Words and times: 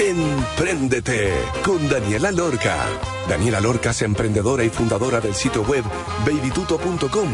Empréndete 0.00 1.30
con 1.62 1.86
Daniela 1.90 2.32
Lorca. 2.32 2.86
Daniela 3.28 3.60
Lorca 3.60 3.90
es 3.90 4.00
emprendedora 4.00 4.64
y 4.64 4.70
fundadora 4.70 5.20
del 5.20 5.34
sitio 5.34 5.60
web 5.62 5.84
babytuto.com, 6.24 7.28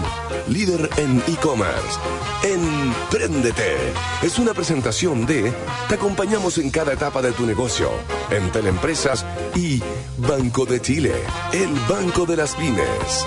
líder 0.48 0.90
en 0.96 1.22
e-commerce. 1.28 2.00
Empréndete 2.42 3.76
es 4.20 4.40
una 4.40 4.52
presentación 4.52 5.26
de 5.26 5.52
Te 5.88 5.94
acompañamos 5.94 6.58
en 6.58 6.70
cada 6.72 6.92
etapa 6.92 7.22
de 7.22 7.30
tu 7.30 7.46
negocio, 7.46 7.88
en 8.30 8.50
Teleempresas 8.50 9.24
y 9.54 9.80
Banco 10.18 10.66
de 10.66 10.82
Chile, 10.82 11.12
el 11.52 11.72
Banco 11.88 12.26
de 12.26 12.36
las 12.36 12.56
Pymes. 12.56 13.24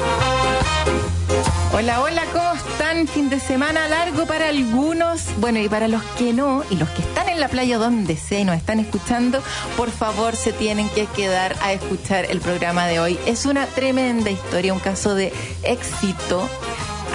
Hola, 1.72 2.02
hola, 2.02 2.26
¿cómo 2.34 2.49
están? 2.80 3.08
Fin 3.08 3.30
de 3.30 3.42
semana 3.42 3.90
largo 3.90 4.26
para 4.26 4.48
algunos, 4.48 5.24
bueno, 5.42 5.60
y 5.60 5.68
para 5.68 5.90
los 5.90 6.02
que 6.18 6.32
no, 6.32 6.64
y 6.70 6.78
los 6.78 6.88
que 6.90 7.02
están 7.02 7.28
en 7.28 7.42
la 7.42 7.50
playa 7.50 7.78
donde 7.78 8.16
sea 8.16 8.40
y 8.40 8.46
nos 8.46 8.56
están 8.56 8.80
escuchando, 8.80 9.44
por 9.76 9.92
favor 9.92 10.34
se 10.38 10.54
tienen 10.54 10.88
que 10.90 11.06
quedar 11.08 11.58
a 11.62 11.74
escuchar 11.74 12.28
el 12.32 12.40
programa 12.40 12.88
de 12.88 13.02
hoy. 13.02 13.20
Es 13.26 13.46
una 13.46 13.66
tremenda 13.66 14.32
historia, 14.32 14.74
un 14.74 14.80
caso 14.80 15.14
de 15.14 15.34
éxito, 15.64 16.48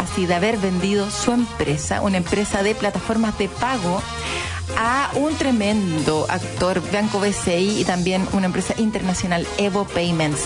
así 0.02 0.27
de 0.27 0.34
haber 0.34 0.58
vendido 0.58 1.10
su 1.10 1.32
empresa, 1.32 2.02
una 2.02 2.19
empresa 2.19 2.62
de 2.62 2.74
plataformas 2.74 3.38
de 3.38 3.48
pago 3.48 4.02
a 4.77 5.10
un 5.14 5.34
tremendo 5.37 6.27
actor, 6.28 6.83
Banco 6.92 7.20
BCI, 7.20 7.80
y 7.80 7.84
también 7.84 8.27
una 8.33 8.46
empresa 8.46 8.74
internacional, 8.78 9.47
Evo 9.58 9.84
Payments. 9.84 10.42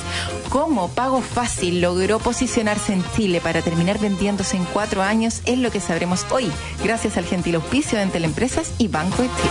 ¿Cómo 0.48 0.88
Pago 0.88 1.20
Fácil 1.20 1.80
logró 1.80 2.18
posicionarse 2.18 2.92
en 2.92 3.04
Chile 3.14 3.40
para 3.40 3.62
terminar 3.62 3.98
vendiéndose 3.98 4.56
en 4.56 4.64
cuatro 4.66 5.02
años? 5.02 5.40
Es 5.44 5.58
lo 5.58 5.70
que 5.70 5.80
sabremos 5.80 6.26
hoy, 6.30 6.50
gracias 6.82 7.16
al 7.16 7.24
gentil 7.24 7.56
auspicio 7.56 7.98
de 7.98 8.06
Teleempresas 8.06 8.72
y 8.78 8.88
Banco 8.88 9.22
de 9.22 9.28
Chile. 9.28 9.50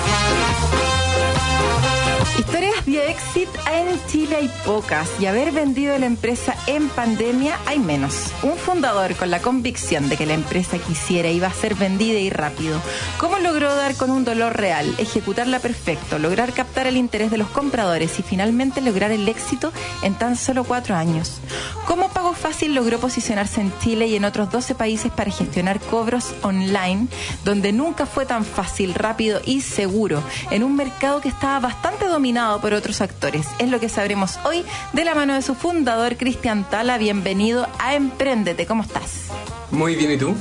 Historias 2.36 2.86
de 2.86 3.10
éxito 3.10 3.60
en 3.72 4.00
Chile 4.08 4.36
hay 4.36 4.52
pocas 4.64 5.10
y 5.20 5.26
haber 5.26 5.52
vendido 5.52 5.98
la 5.98 6.06
empresa 6.06 6.56
en 6.68 6.88
pandemia 6.90 7.58
hay 7.66 7.80
menos. 7.80 8.32
Un 8.44 8.56
fundador 8.58 9.16
con 9.16 9.32
la 9.32 9.42
convicción 9.42 10.08
de 10.08 10.18
que 10.18 10.28
la 10.28 10.36
empresa 10.36 10.78
quisiera 10.78 11.30
iba 11.30 11.48
a 11.48 11.54
ser 11.54 11.74
vendida 11.74 12.20
y 12.20 12.30
rápido. 12.30 12.80
¿Cómo 13.18 13.40
logró 13.40 13.76
dar 13.76 13.96
con 13.96 14.12
un 14.12 14.24
dolor 14.24 14.56
real, 14.56 14.94
ejecutarla 15.00 15.60
perfecto, 15.60 16.20
lograr 16.20 16.54
captar 16.54 16.86
el 16.86 16.98
interés 16.98 17.32
de 17.32 17.40
los 17.40 17.48
compradores 17.50 18.20
y 18.20 18.24
finalmente 18.24 18.82
lograr 18.82 19.12
el 19.12 19.28
éxito 19.28 19.72
en 20.04 20.14
tan 20.14 20.36
solo 20.36 20.64
cuatro 20.64 20.96
años? 20.96 21.40
¿Cómo 21.86 22.10
Pago 22.10 22.34
Fácil 22.34 22.76
logró 22.76 23.00
posicionarse 23.00 23.62
en 23.62 23.74
Chile 23.80 24.08
y 24.08 24.16
en 24.16 24.26
otros 24.26 24.52
12 24.52 24.76
países 24.76 25.12
para 25.12 25.32
gestionar 25.32 25.80
cobros 25.80 26.36
online, 26.44 27.08
donde 27.44 27.72
nunca 27.72 28.06
fue 28.06 28.26
tan 28.26 28.46
fácil, 28.46 28.94
rápido 28.94 29.42
y 29.44 29.62
seguro, 29.62 30.22
en 30.52 30.64
un 30.64 30.76
mercado 30.76 31.22
que 31.22 31.30
estaba 31.30 31.60
bastante 31.60 32.06
dominado 32.06 32.17
por 32.62 32.74
otros 32.74 33.02
actores. 33.02 33.46
Es 33.60 33.70
lo 33.70 33.80
que 33.80 33.90
sabremos 33.90 34.40
hoy 34.44 34.66
de 34.92 35.06
la 35.06 35.14
mano 35.14 35.36
de 35.36 35.44
su 35.44 35.54
fundador, 35.54 36.18
Cristian 36.18 36.68
Tala. 36.68 36.98
Bienvenido 36.98 37.68
a 37.78 37.94
Emprendete. 37.94 38.66
¿Cómo 38.66 38.82
estás? 38.82 39.28
Muy 39.70 39.96
bien, 39.96 40.14
¿y 40.14 40.18
tú? 40.18 40.34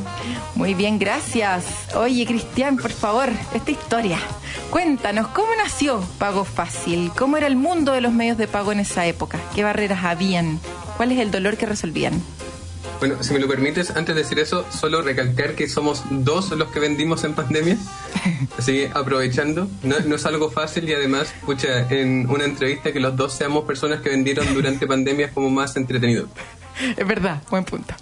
Muy 0.54 0.72
bien, 0.72 0.98
gracias. 0.98 1.66
Oye, 1.94 2.24
Cristian, 2.24 2.78
por 2.78 2.92
favor, 2.92 3.28
esta 3.52 3.70
historia. 3.70 4.19
Cuéntanos, 4.70 5.28
¿cómo 5.28 5.48
nació 5.54 6.00
Pago 6.19 6.47
Fácil? 6.47 7.12
¿Cómo 7.14 7.36
era 7.36 7.47
el 7.47 7.56
mundo 7.56 7.92
de 7.92 8.00
los 8.00 8.12
medios 8.14 8.38
de 8.38 8.48
pago 8.48 8.72
en 8.72 8.80
esa 8.80 9.04
época? 9.04 9.38
¿Qué 9.54 9.62
barreras 9.62 10.02
habían? 10.02 10.58
¿Cuál 10.97 11.12
es 11.12 11.19
el 11.19 11.30
dolor 11.30 11.58
que 11.58 11.66
resolvían? 11.66 12.22
Bueno, 12.99 13.23
si 13.23 13.34
me 13.34 13.39
lo 13.39 13.47
permites, 13.47 13.91
antes 13.91 14.15
de 14.15 14.23
decir 14.23 14.39
eso, 14.39 14.65
solo 14.71 15.03
recalcar 15.03 15.55
que 15.55 15.69
somos 15.69 16.03
dos 16.11 16.51
los 16.53 16.71
que 16.71 16.81
vendimos 16.81 17.25
en 17.25 17.34
pandemia. 17.34 17.77
Así 18.59 18.73
que 18.73 18.91
aprovechando, 18.95 19.69
no, 19.83 19.97
es 20.15 20.27
algo 20.27 20.51
fácil 20.51 20.89
y 20.89 20.95
además, 20.95 21.33
pucha, 21.45 21.89
en 21.91 22.29
una 22.31 22.45
entrevista 22.45 22.93
que 22.93 23.01
los 23.01 23.15
dos 23.15 23.34
seamos 23.34 23.65
personas 23.65 24.01
que 24.01 24.09
vendieron 24.09 24.53
durante 24.55 24.87
pandemia 24.97 25.27
es 25.27 25.33
como 25.33 25.51
más 25.51 25.77
entretenido. 25.77 26.27
Es 26.97 27.07
verdad, 27.07 27.43
buen 27.51 27.65
punto. 27.65 27.95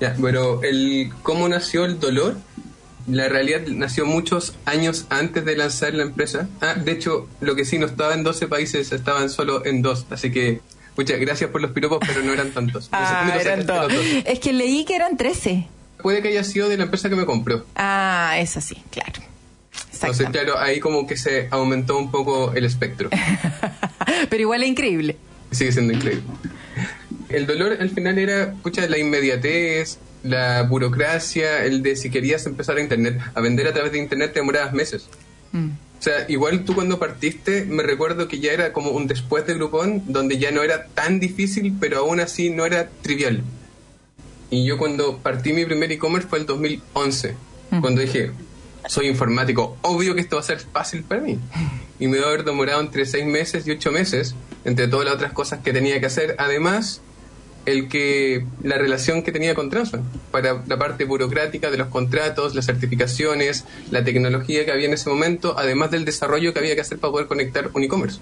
Ya, 0.00 0.14
bueno, 0.18 0.62
el, 0.62 1.12
¿cómo 1.22 1.48
nació 1.48 1.84
el 1.84 2.00
dolor? 2.00 2.36
La 3.06 3.28
realidad 3.28 3.62
nació 3.68 4.04
muchos 4.04 4.54
años 4.64 5.06
antes 5.10 5.44
de 5.44 5.56
lanzar 5.56 5.94
la 5.94 6.02
empresa. 6.02 6.48
Ah, 6.60 6.74
de 6.74 6.92
hecho, 6.92 7.28
lo 7.40 7.54
que 7.54 7.64
sí, 7.64 7.78
no 7.78 7.86
estaba 7.86 8.14
en 8.14 8.24
12 8.24 8.48
países, 8.48 8.92
estaban 8.92 9.30
solo 9.30 9.64
en 9.64 9.80
dos. 9.80 10.06
Así 10.10 10.30
que 10.30 10.60
Muchas 10.98 11.20
gracias 11.20 11.48
por 11.50 11.60
los 11.60 11.70
piropos, 11.70 12.00
pero 12.04 12.22
no 12.24 12.32
eran 12.32 12.50
tantos. 12.50 12.88
ah, 12.92 13.38
eran 13.40 13.64
dos. 13.64 13.92
Es 14.24 14.40
que 14.40 14.52
leí 14.52 14.84
que 14.84 14.96
eran 14.96 15.16
13. 15.16 15.68
Puede 16.02 16.22
que 16.22 16.28
haya 16.28 16.42
sido 16.42 16.68
de 16.68 16.76
la 16.76 16.82
empresa 16.82 17.08
que 17.08 17.14
me 17.14 17.24
compró. 17.24 17.64
Ah, 17.76 18.34
es 18.38 18.56
así, 18.56 18.82
claro. 18.90 19.22
Entonces, 19.92 20.28
claro, 20.30 20.58
ahí 20.58 20.80
como 20.80 21.06
que 21.06 21.16
se 21.16 21.46
aumentó 21.52 21.96
un 21.96 22.10
poco 22.10 22.52
el 22.52 22.64
espectro. 22.64 23.10
pero 24.28 24.42
igual 24.42 24.64
es 24.64 24.70
increíble. 24.70 25.16
Sigue 25.52 25.70
siendo 25.70 25.92
increíble. 25.92 26.24
El 27.28 27.46
dolor 27.46 27.76
al 27.78 27.90
final 27.90 28.18
era, 28.18 28.54
pucha, 28.54 28.88
la 28.88 28.98
inmediatez, 28.98 29.98
la 30.24 30.62
burocracia, 30.62 31.64
el 31.64 31.80
de 31.80 31.94
si 31.94 32.10
querías 32.10 32.44
empezar 32.46 32.76
a 32.76 32.80
internet, 32.80 33.20
a 33.34 33.40
vender 33.40 33.68
a 33.68 33.72
través 33.72 33.92
de 33.92 33.98
internet 33.98 34.32
te 34.32 34.40
demorabas 34.40 34.72
meses. 34.72 35.08
Mm. 35.52 35.68
O 35.98 36.02
sea, 36.02 36.26
igual 36.28 36.64
tú 36.64 36.74
cuando 36.74 36.98
partiste, 36.98 37.64
me 37.64 37.82
recuerdo 37.82 38.28
que 38.28 38.38
ya 38.38 38.52
era 38.52 38.72
como 38.72 38.90
un 38.90 39.08
después 39.08 39.46
de 39.46 39.54
Groupon, 39.54 40.04
donde 40.06 40.38
ya 40.38 40.52
no 40.52 40.62
era 40.62 40.86
tan 40.86 41.18
difícil, 41.18 41.74
pero 41.80 41.98
aún 41.98 42.20
así 42.20 42.50
no 42.50 42.64
era 42.64 42.88
trivial. 43.02 43.42
Y 44.50 44.64
yo 44.64 44.78
cuando 44.78 45.18
partí 45.18 45.52
mi 45.52 45.64
primer 45.64 45.90
e-commerce 45.90 46.28
fue 46.28 46.38
el 46.38 46.46
2011, 46.46 47.34
mm. 47.70 47.80
cuando 47.80 48.00
dije, 48.00 48.30
soy 48.86 49.08
informático, 49.08 49.76
obvio 49.82 50.14
que 50.14 50.20
esto 50.20 50.36
va 50.36 50.40
a 50.40 50.44
ser 50.44 50.60
fácil 50.60 51.02
para 51.02 51.20
mí. 51.20 51.38
Y 51.98 52.06
me 52.06 52.18
va 52.18 52.26
a 52.26 52.28
haber 52.28 52.44
demorado 52.44 52.80
entre 52.80 53.04
seis 53.04 53.26
meses 53.26 53.66
y 53.66 53.72
ocho 53.72 53.90
meses, 53.90 54.36
entre 54.64 54.86
todas 54.86 55.04
las 55.04 55.16
otras 55.16 55.32
cosas 55.32 55.60
que 55.64 55.72
tenía 55.72 55.98
que 55.98 56.06
hacer. 56.06 56.36
Además, 56.38 57.02
el 57.68 57.88
que 57.88 58.46
la 58.62 58.78
relación 58.78 59.22
que 59.22 59.30
tenía 59.30 59.54
con 59.54 59.68
Transfer 59.68 60.00
para 60.30 60.62
la 60.66 60.78
parte 60.78 61.04
burocrática 61.04 61.70
de 61.70 61.76
los 61.76 61.88
contratos, 61.88 62.54
las 62.54 62.64
certificaciones, 62.64 63.66
la 63.90 64.02
tecnología 64.04 64.64
que 64.64 64.72
había 64.72 64.86
en 64.86 64.94
ese 64.94 65.10
momento, 65.10 65.54
además 65.58 65.90
del 65.90 66.06
desarrollo 66.06 66.54
que 66.54 66.60
había 66.60 66.74
que 66.74 66.80
hacer 66.80 66.98
para 66.98 67.12
poder 67.12 67.26
conectar 67.26 67.70
un 67.74 67.84
e-commerce. 67.84 68.20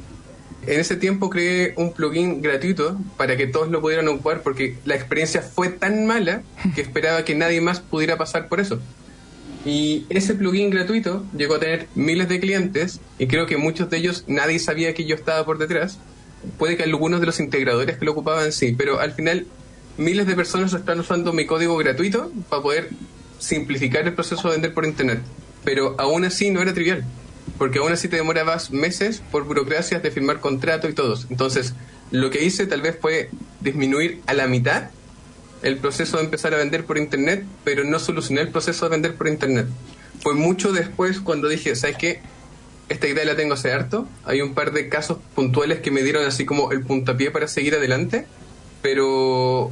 En 0.67 0.81
ese 0.81 0.97
tiempo 0.97 1.31
creé 1.31 1.75
un 1.77 1.93
plugin 1.93 2.43
gratuito 2.43 2.99
para 3.17 3.37
que 3.37 3.47
todos 3.47 3.69
lo 3.71 3.81
pudieran 3.81 4.09
ocupar 4.09 4.43
porque 4.43 4.79
la 4.85 4.97
experiencia 4.97 5.43
fue 5.43 5.69
tan 5.69 6.07
mala 6.07 6.43
que 6.75 6.81
esperaba 6.81 7.25
que 7.25 7.37
nadie 7.37 7.61
más 7.61 7.79
pudiera 7.79 8.17
pasar 8.17 8.49
por 8.49 8.59
eso. 8.59 8.81
Y 9.65 10.07
ese 10.09 10.35
plugin 10.35 10.71
gratuito 10.71 11.25
llegó 11.37 11.55
a 11.55 11.61
tener 11.61 11.87
miles 11.95 12.29
de 12.29 12.41
clientes 12.41 13.01
y 13.17 13.29
creo 13.29 13.47
que 13.47 13.57
muchos 13.57 13.91
de 13.91 13.99
ellos 13.99 14.25
nadie 14.27 14.59
sabía 14.59 14.93
que 14.93 15.05
yo 15.05 15.15
estaba 15.15 15.45
por 15.45 15.59
detrás 15.59 16.01
puede 16.59 16.77
que 16.77 16.85
algunos 16.85 17.21
de 17.21 17.27
los 17.27 17.41
integradores 17.41 17.99
que 17.99 18.05
lo 18.05 18.13
ocupaban 18.13 18.53
sí, 18.53 18.75
pero 18.77 19.01
al 19.01 19.13
final 19.13 19.47
miles 19.97 20.27
de 20.27 20.35
personas 20.35 20.73
están 20.73 21.01
usando 21.01 21.33
mi 21.33 21.47
código 21.47 21.77
gratuito 21.77 22.31
para 22.49 22.63
poder 22.63 22.91
simplificar 23.39 24.07
el 24.07 24.15
proceso 24.15 24.49
de 24.49 24.55
vender 24.55 24.75
por 24.75 24.85
internet. 24.85 25.21
Pero 25.65 25.95
aún 25.99 26.25
así 26.25 26.51
no 26.51 26.63
era 26.63 26.75
trivial, 26.75 27.05
porque 27.59 27.79
aún 27.79 27.93
así 27.93 28.09
te 28.09 28.17
demorabas 28.17 28.71
meses 28.71 29.23
por 29.31 29.45
burocracias 29.45 30.03
de 30.03 30.11
firmar 30.11 30.41
contrato 30.41 30.89
y 30.89 30.93
todo. 30.93 31.19
Entonces, 31.31 31.75
lo 32.11 32.31
que 32.31 32.45
hice 32.45 32.67
tal 32.67 32.83
vez 32.83 32.97
fue 33.01 33.31
disminuir 33.61 34.21
a 34.27 34.35
la 34.35 34.47
mitad 34.47 34.91
el 35.63 35.79
proceso 35.79 36.19
de 36.19 36.25
empezar 36.25 36.55
a 36.55 36.59
vender 36.59 36.85
por 36.85 36.99
internet, 36.99 37.45
pero 37.65 37.83
no 37.83 37.99
solucioné 37.99 38.43
el 38.43 38.49
proceso 38.49 38.85
de 38.85 38.91
vender 38.91 39.15
por 39.15 39.27
internet. 39.27 39.67
Fue 40.21 40.35
mucho 40.35 40.73
después 40.73 41.21
cuando 41.21 41.49
dije, 41.49 41.75
¿sabes 41.75 41.97
qué? 41.97 42.21
Esta 42.89 43.09
idea 43.09 43.25
la 43.25 43.37
tengo 43.37 43.55
hace 43.55 43.73
harto. 43.73 44.07
Hay 44.25 44.41
un 44.41 44.55
par 44.55 44.73
de 44.73 44.89
casos 44.89 45.19
puntuales 45.35 45.81
que 45.81 45.91
me 45.91 46.03
dieron 46.03 46.25
así 46.25 46.45
como 46.45 46.73
el 46.73 46.83
puntapié 46.83 47.31
para 47.31 47.49
seguir 47.49 47.75
adelante, 47.75 48.27
pero 48.83 49.71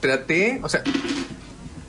traté, 0.00 0.60
o 0.62 0.68
sea, 0.68 0.82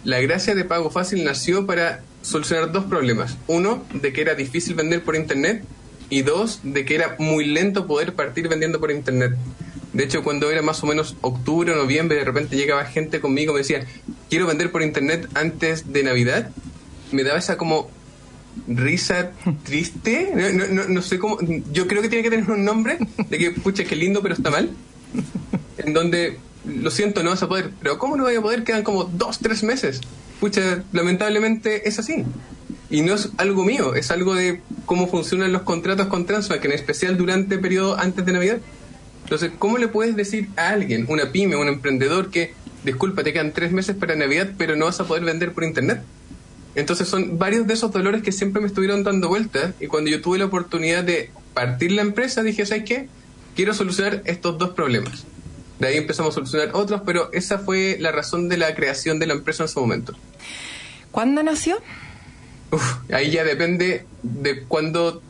la 0.04 0.20
gracia 0.20 0.56
de 0.56 0.66
pago 0.66 0.90
fácil 0.90 1.24
nació 1.24 1.66
para 1.66 2.02
solucionar 2.22 2.72
dos 2.72 2.86
problemas. 2.86 3.38
Uno, 3.48 3.86
de 3.94 4.14
que 4.14 4.22
era 4.22 4.36
difícil 4.36 4.76
vender 4.76 5.04
por 5.04 5.16
internet 5.16 5.64
y 6.10 6.24
dos, 6.24 6.60
de 6.64 6.86
que 6.86 6.96
era 6.96 7.16
muy 7.20 7.46
lento 7.46 7.88
poder 7.88 8.14
partir 8.14 8.48
vendiendo 8.48 8.80
por 8.80 8.92
internet. 8.92 9.34
De 9.94 10.04
hecho, 10.04 10.24
cuando 10.24 10.50
era 10.50 10.62
más 10.62 10.82
o 10.84 10.88
menos 10.88 11.18
octubre 11.22 11.72
o 11.72 11.76
noviembre, 11.76 12.18
de 12.18 12.24
repente 12.24 12.56
llegaba 12.56 12.86
gente 12.86 13.20
conmigo 13.20 13.52
y 13.52 13.56
me 13.56 13.60
decía, 13.60 13.86
quiero 14.30 14.48
vender 14.48 14.72
por 14.72 14.82
internet 14.82 15.28
antes 15.36 15.92
de 15.92 16.04
Navidad. 16.04 16.50
Me 17.12 17.24
daba 17.24 17.38
esa 17.38 17.58
como 17.58 17.92
risa 18.68 19.32
triste, 19.64 20.32
no, 20.36 20.68
no, 20.68 20.88
no, 20.88 21.02
sé 21.02 21.20
cómo, 21.20 21.38
yo 21.72 21.88
creo 21.88 22.02
que 22.02 22.10
tiene 22.10 22.24
que 22.24 22.30
tener 22.30 22.50
un 22.50 22.66
nombre 22.66 22.98
de 23.30 23.38
que, 23.38 23.52
pucha, 23.52 23.84
qué 23.84 23.96
lindo, 23.96 24.22
pero 24.22 24.36
está 24.36 24.50
mal, 24.50 24.72
en 25.78 25.94
donde, 25.94 26.38
lo 26.66 26.92
siento, 26.92 27.24
no 27.24 27.32
vas 27.32 27.44
a 27.44 27.48
poder, 27.48 27.72
pero 27.82 27.98
¿cómo 27.98 28.18
no 28.18 28.24
voy 28.24 28.36
a 28.36 28.42
poder? 28.42 28.64
Quedan 28.64 28.84
como 28.84 29.06
dos, 29.06 29.40
tres 29.40 29.64
meses. 29.64 30.02
Pucha, 30.40 30.84
lamentablemente 30.92 31.88
es 31.88 32.00
así. 32.00 32.24
Y 32.90 33.02
no 33.02 33.14
es 33.14 33.30
algo 33.38 33.64
mío, 33.64 33.96
es 33.96 34.12
algo 34.12 34.36
de 34.36 34.62
cómo 34.86 35.08
funcionan 35.08 35.54
los 35.54 35.62
contratos 35.62 36.08
con 36.08 36.26
que 36.26 36.68
en 36.68 36.72
especial 36.74 37.18
durante 37.18 37.56
el 37.56 37.62
periodo 37.62 37.98
antes 37.98 38.26
de 38.26 38.34
Navidad. 38.34 38.58
Entonces, 39.24 39.52
¿cómo 39.58 39.78
le 39.78 39.88
puedes 39.88 40.16
decir 40.16 40.50
a 40.58 40.70
alguien, 40.70 41.06
una 41.08 41.32
pyme, 41.32 41.56
un 41.56 41.68
emprendedor, 41.68 42.30
que, 42.32 42.54
disculpa, 42.84 43.24
te 43.24 43.32
quedan 43.32 43.54
tres 43.54 43.72
meses 43.72 43.96
para 43.96 44.16
Navidad, 44.16 44.52
pero 44.58 44.76
no 44.76 44.86
vas 44.86 45.00
a 45.00 45.06
poder 45.06 45.24
vender 45.24 45.54
por 45.54 45.64
Internet? 45.64 46.02
Entonces 46.76 47.08
son 47.08 47.38
varios 47.38 47.68
de 47.68 47.74
esos 47.74 47.92
dolores 47.92 48.24
que 48.24 48.32
siempre 48.32 48.62
me 48.62 48.68
estuvieron 48.68 49.04
dando 49.04 49.28
vueltas 49.28 49.74
y 49.80 49.88
cuando 49.88 50.10
yo 50.10 50.22
tuve 50.22 50.38
la 50.40 50.46
oportunidad 50.46 51.04
de 51.04 51.32
partir 51.54 51.92
la 51.92 52.02
empresa 52.02 52.44
dije, 52.44 52.66
¿sabes 52.66 52.84
qué? 52.86 53.08
Quiero 53.56 53.74
solucionar 53.74 54.22
estos 54.26 54.58
dos 54.58 54.70
problemas. 54.72 55.26
De 55.80 55.88
ahí 55.88 55.98
empezamos 55.98 56.34
a 56.34 56.36
solucionar 56.36 56.70
otros, 56.74 57.02
pero 57.06 57.30
esa 57.34 57.60
fue 57.60 57.98
la 58.00 58.12
razón 58.12 58.48
de 58.48 58.58
la 58.58 58.74
creación 58.76 59.20
de 59.20 59.28
la 59.28 59.34
empresa 59.34 59.64
en 59.64 59.70
ese 59.70 59.80
momento. 59.80 60.14
¿Cuándo 61.12 61.44
nació? 61.44 61.82
ahí 63.12 63.32
ya 63.32 63.44
depende 63.44 64.06
de 64.24 64.64
cuándo 64.64 65.22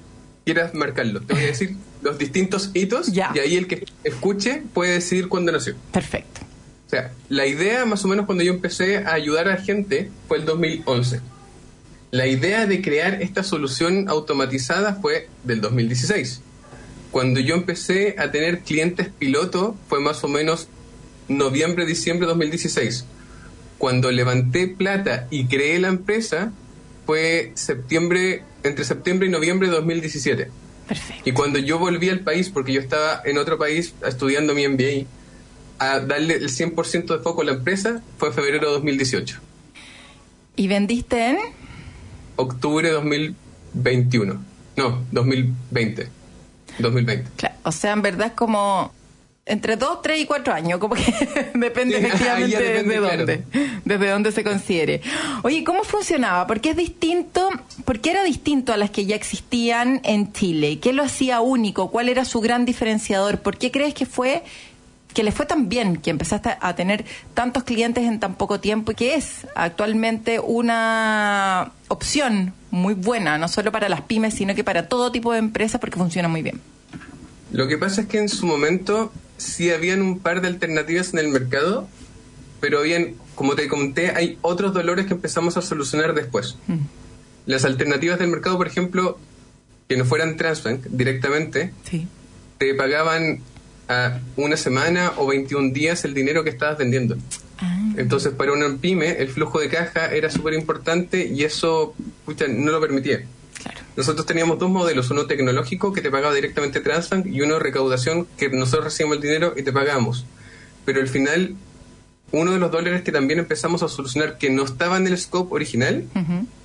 quieras 0.46 0.76
marcarlo. 0.76 1.22
Te 1.22 1.34
voy 1.34 1.44
a 1.44 1.48
decir 1.48 1.76
los 2.02 2.18
distintos 2.18 2.70
hitos 2.74 3.10
y 3.10 3.20
ahí 3.20 3.56
el 3.56 3.68
que 3.68 3.86
escuche 4.04 4.64
puede 4.74 4.94
decidir 4.94 5.28
cuándo 5.28 5.52
nació. 5.52 5.76
Perfecto. 5.92 6.42
O 6.88 6.90
sea, 6.90 7.14
la 7.30 7.48
idea 7.48 7.86
más 7.86 8.04
o 8.04 8.08
menos 8.10 8.26
cuando 8.26 8.44
yo 8.44 8.52
empecé 8.52 8.98
a 8.98 9.14
ayudar 9.14 9.48
a 9.48 9.56
la 9.56 9.62
gente 9.62 10.12
fue 10.28 10.38
el 10.38 10.46
2011. 10.46 11.22
La 12.12 12.28
idea 12.28 12.66
de 12.66 12.82
crear 12.82 13.22
esta 13.22 13.42
solución 13.42 14.10
automatizada 14.10 14.96
fue 14.96 15.30
del 15.46 15.62
2016. 15.62 16.42
Cuando 17.10 17.40
yo 17.40 17.56
empecé 17.56 18.16
a 18.18 18.32
tener 18.32 18.60
clientes 18.60 19.10
piloto 19.18 19.78
fue 19.88 20.02
más 20.02 20.22
o 20.26 20.28
menos 20.28 20.68
noviembre, 21.30 21.86
diciembre 21.86 22.28
de 22.28 22.34
2016. 22.34 23.06
Cuando 23.78 24.12
levanté 24.12 24.68
plata 24.68 25.28
y 25.32 25.46
creé 25.46 25.80
la 25.80 25.88
empresa 25.88 26.52
fue 27.06 27.54
septiembre, 27.56 28.44
entre 28.64 28.84
septiembre 28.84 29.30
y 29.30 29.32
noviembre 29.32 29.70
de 29.70 29.76
2017. 29.76 30.50
Perfecto. 30.90 31.30
Y 31.30 31.32
cuando 31.32 31.60
yo 31.60 31.80
volví 31.80 32.10
al 32.10 32.20
país, 32.20 32.50
porque 32.50 32.74
yo 32.74 32.82
estaba 32.82 33.22
en 33.24 33.38
otro 33.38 33.58
país 33.58 33.94
estudiando 34.06 34.54
mi 34.54 34.68
MBA, 34.68 35.08
a 35.80 36.02
darle 36.02 36.36
el 36.36 36.50
100% 36.50 37.18
de 37.18 37.24
foco 37.24 37.42
a 37.42 37.46
la 37.46 37.54
empresa, 37.54 38.04
fue 38.18 38.34
febrero 38.34 38.68
de 38.68 38.74
2018. 38.74 39.40
¿Y 40.58 40.68
vendiste 40.68 41.30
en? 41.30 41.38
Octubre 42.36 42.88
de 42.88 42.94
2021. 42.94 44.42
No, 44.78 45.02
2020. 45.12 46.08
2020. 46.80 47.30
Claro, 47.36 47.56
o 47.64 47.72
sea, 47.72 47.94
en 47.94 48.02
verdad 48.02 48.28
es 48.28 48.34
como 48.34 48.92
entre 49.46 49.76
2, 49.76 50.02
3 50.02 50.22
y 50.22 50.26
4 50.26 50.54
años, 50.54 50.80
como 50.80 50.96
que 50.96 51.04
depende 51.56 51.98
efectivamente 52.00 52.84
desde 52.84 52.98
dónde, 53.00 53.44
desde 53.84 54.10
dónde 54.10 54.32
se 54.32 54.44
considere. 54.44 55.02
Oye, 55.44 55.64
¿cómo 55.64 55.84
funcionaba? 55.84 56.48
¿Por 56.48 56.62
qué 56.62 56.72
es 56.72 56.78
distinto? 56.78 57.50
¿Por 57.84 58.00
qué 58.00 58.12
era 58.12 58.24
distinto 58.24 58.72
a 58.72 58.78
las 58.78 58.92
que 58.92 59.06
ya 59.06 59.16
existían 59.16 60.00
en 60.04 60.32
Chile? 60.32 60.80
¿Qué 60.80 60.94
lo 60.94 61.04
hacía 61.04 61.42
único? 61.42 61.92
¿Cuál 61.92 62.10
era 62.10 62.24
su 62.24 62.40
gran 62.40 62.66
diferenciador? 62.66 63.40
¿Por 63.40 63.58
qué 63.58 63.72
crees 63.72 63.94
que 63.94 64.06
fue 64.06 64.44
que 65.14 65.24
le 65.24 65.32
fue 65.32 65.46
tan 65.46 65.70
bien, 65.70 65.98
que 65.98 66.10
empezaste 66.10 66.58
a 66.60 66.76
tener 66.76 67.06
tantos 67.34 67.64
clientes 67.64 68.04
en 68.04 68.20
tan 68.20 68.36
poco 68.36 68.60
tiempo 68.60 68.92
y 68.92 68.96
que 68.96 69.16
es 69.16 69.48
actualmente 69.56 70.40
una 70.40 71.72
opción 71.88 72.54
muy 72.72 72.94
buena, 72.94 73.38
no 73.38 73.48
solo 73.48 73.72
para 73.72 73.90
las 73.90 74.02
pymes, 74.02 74.34
sino 74.34 74.56
que 74.56 74.64
para 74.64 74.88
todo 74.88 75.12
tipo 75.12 75.34
de 75.34 75.40
empresas 75.40 75.80
porque 75.82 75.98
funciona 75.98 76.28
muy 76.28 76.42
bien. 76.42 76.62
Lo 77.52 77.68
que 77.68 77.78
pasa 77.78 78.02
es 78.02 78.08
que 78.08 78.18
en 78.18 78.30
su 78.30 78.46
momento 78.46 79.12
sí 79.38 79.72
habían 79.72 80.02
un 80.02 80.20
par 80.20 80.42
de 80.42 80.48
alternativas 80.48 81.14
en 81.14 81.20
el 81.20 81.28
mercado, 81.28 81.88
pero 82.62 82.82
bien, 82.82 83.16
como 83.36 83.56
te 83.56 83.68
conté, 83.68 84.12
hay 84.12 84.38
otros 84.42 84.74
dolores 84.74 85.08
que 85.08 85.14
empezamos 85.14 85.58
a 85.58 85.62
solucionar 85.62 86.14
después. 86.14 86.58
Mm. 86.68 86.78
Las 87.48 87.66
alternativas 87.66 88.20
del 88.20 88.30
mercado, 88.30 88.58
por 88.58 88.68
ejemplo, 88.68 89.18
que 89.90 89.98
no 89.98 90.06
fueran 90.06 90.38
Transbank 90.38 90.86
directamente, 90.86 91.74
te 92.58 92.74
pagaban 92.76 93.42
una 94.36 94.58
semana 94.58 95.14
o 95.18 95.28
21 95.28 95.74
días 95.74 96.06
el 96.06 96.14
dinero 96.14 96.44
que 96.44 96.50
estabas 96.50 96.78
vendiendo. 96.78 97.18
Ah. 97.60 97.94
Entonces, 97.98 98.34
para 98.34 98.54
una 98.54 98.78
pyme, 98.78 99.22
el 99.22 99.30
flujo 99.30 99.60
de 99.60 99.70
caja 99.70 100.14
era 100.14 100.30
súper 100.30 100.54
importante 100.54 101.28
y 101.28 101.44
eso 101.44 101.94
no 102.50 102.72
lo 102.72 102.82
permitía. 102.82 103.24
Nosotros 103.96 104.26
teníamos 104.26 104.58
dos 104.58 104.70
modelos, 104.70 105.10
uno 105.12 105.26
tecnológico 105.26 105.92
que 105.94 106.02
te 106.02 106.10
pagaba 106.10 106.34
directamente 106.34 106.80
Transbank 106.80 107.26
y 107.28 107.42
uno 107.42 107.60
recaudación 107.60 108.26
que 108.38 108.50
nosotros 108.50 108.86
recibimos 108.86 109.18
el 109.18 109.24
dinero 109.24 109.54
y 109.58 109.64
te 109.64 109.74
pagamos. 109.74 110.26
Pero 110.86 111.02
al 111.02 111.08
final, 111.08 111.56
uno 112.32 112.52
de 112.54 112.60
los 112.60 112.72
dólares 112.72 113.02
que 113.02 113.12
también 113.12 113.40
empezamos 113.40 113.84
a 113.84 113.90
solucionar 113.90 114.38
que 114.38 114.50
no 114.50 114.64
estaba 114.64 114.98
en 114.98 115.08
el 115.08 115.18
scope 115.18 115.54
original 115.54 116.06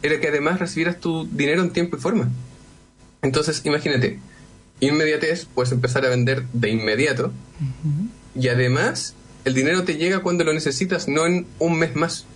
era 0.03 0.21
que 0.21 0.29
además 0.29 0.61
recibieras 0.61 1.01
tu 1.01 1.27
dinero 1.27 1.63
en 1.63 1.71
tiempo 1.71 1.97
y 1.97 2.01
forma. 2.01 2.31
Entonces, 3.23 3.61
imagínate, 3.65 4.21
inmediatez, 4.81 5.47
puedes 5.47 5.73
empezar 5.73 6.05
a 6.05 6.09
vender 6.09 6.45
de 6.53 6.71
inmediato. 6.71 7.33
Y 8.35 8.49
además, 8.49 9.15
el 9.45 9.55
dinero 9.55 9.85
te 9.85 9.97
llega 9.97 10.21
cuando 10.21 10.45
lo 10.45 10.53
necesitas, 10.53 11.09
no 11.09 11.27
en 11.27 11.47
un 11.59 11.79
mes 11.79 11.97
más. 11.97 12.27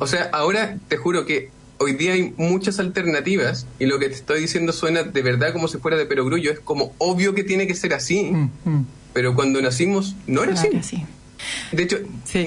o 0.00 0.06
sea, 0.06 0.30
ahora 0.32 0.78
te 0.88 0.96
juro 0.96 1.26
que 1.26 1.50
hoy 1.78 1.94
día 1.94 2.12
hay 2.12 2.32
muchas 2.36 2.78
alternativas 2.78 3.66
y 3.78 3.86
lo 3.86 3.98
que 3.98 4.08
te 4.08 4.14
estoy 4.14 4.40
diciendo 4.40 4.72
suena 4.72 5.02
de 5.02 5.22
verdad 5.22 5.52
como 5.52 5.68
si 5.68 5.78
fuera 5.78 5.96
de 5.96 6.06
perogrullo. 6.06 6.52
Es 6.52 6.60
como 6.60 6.94
obvio 6.98 7.34
que 7.34 7.44
tiene 7.44 7.66
que 7.66 7.74
ser 7.74 7.94
así, 7.94 8.32
pero 9.12 9.34
cuando 9.34 9.60
nacimos 9.60 10.14
no 10.26 10.42
era 10.42 10.52
así. 10.52 10.68
De 11.72 11.82
hecho, 11.82 11.98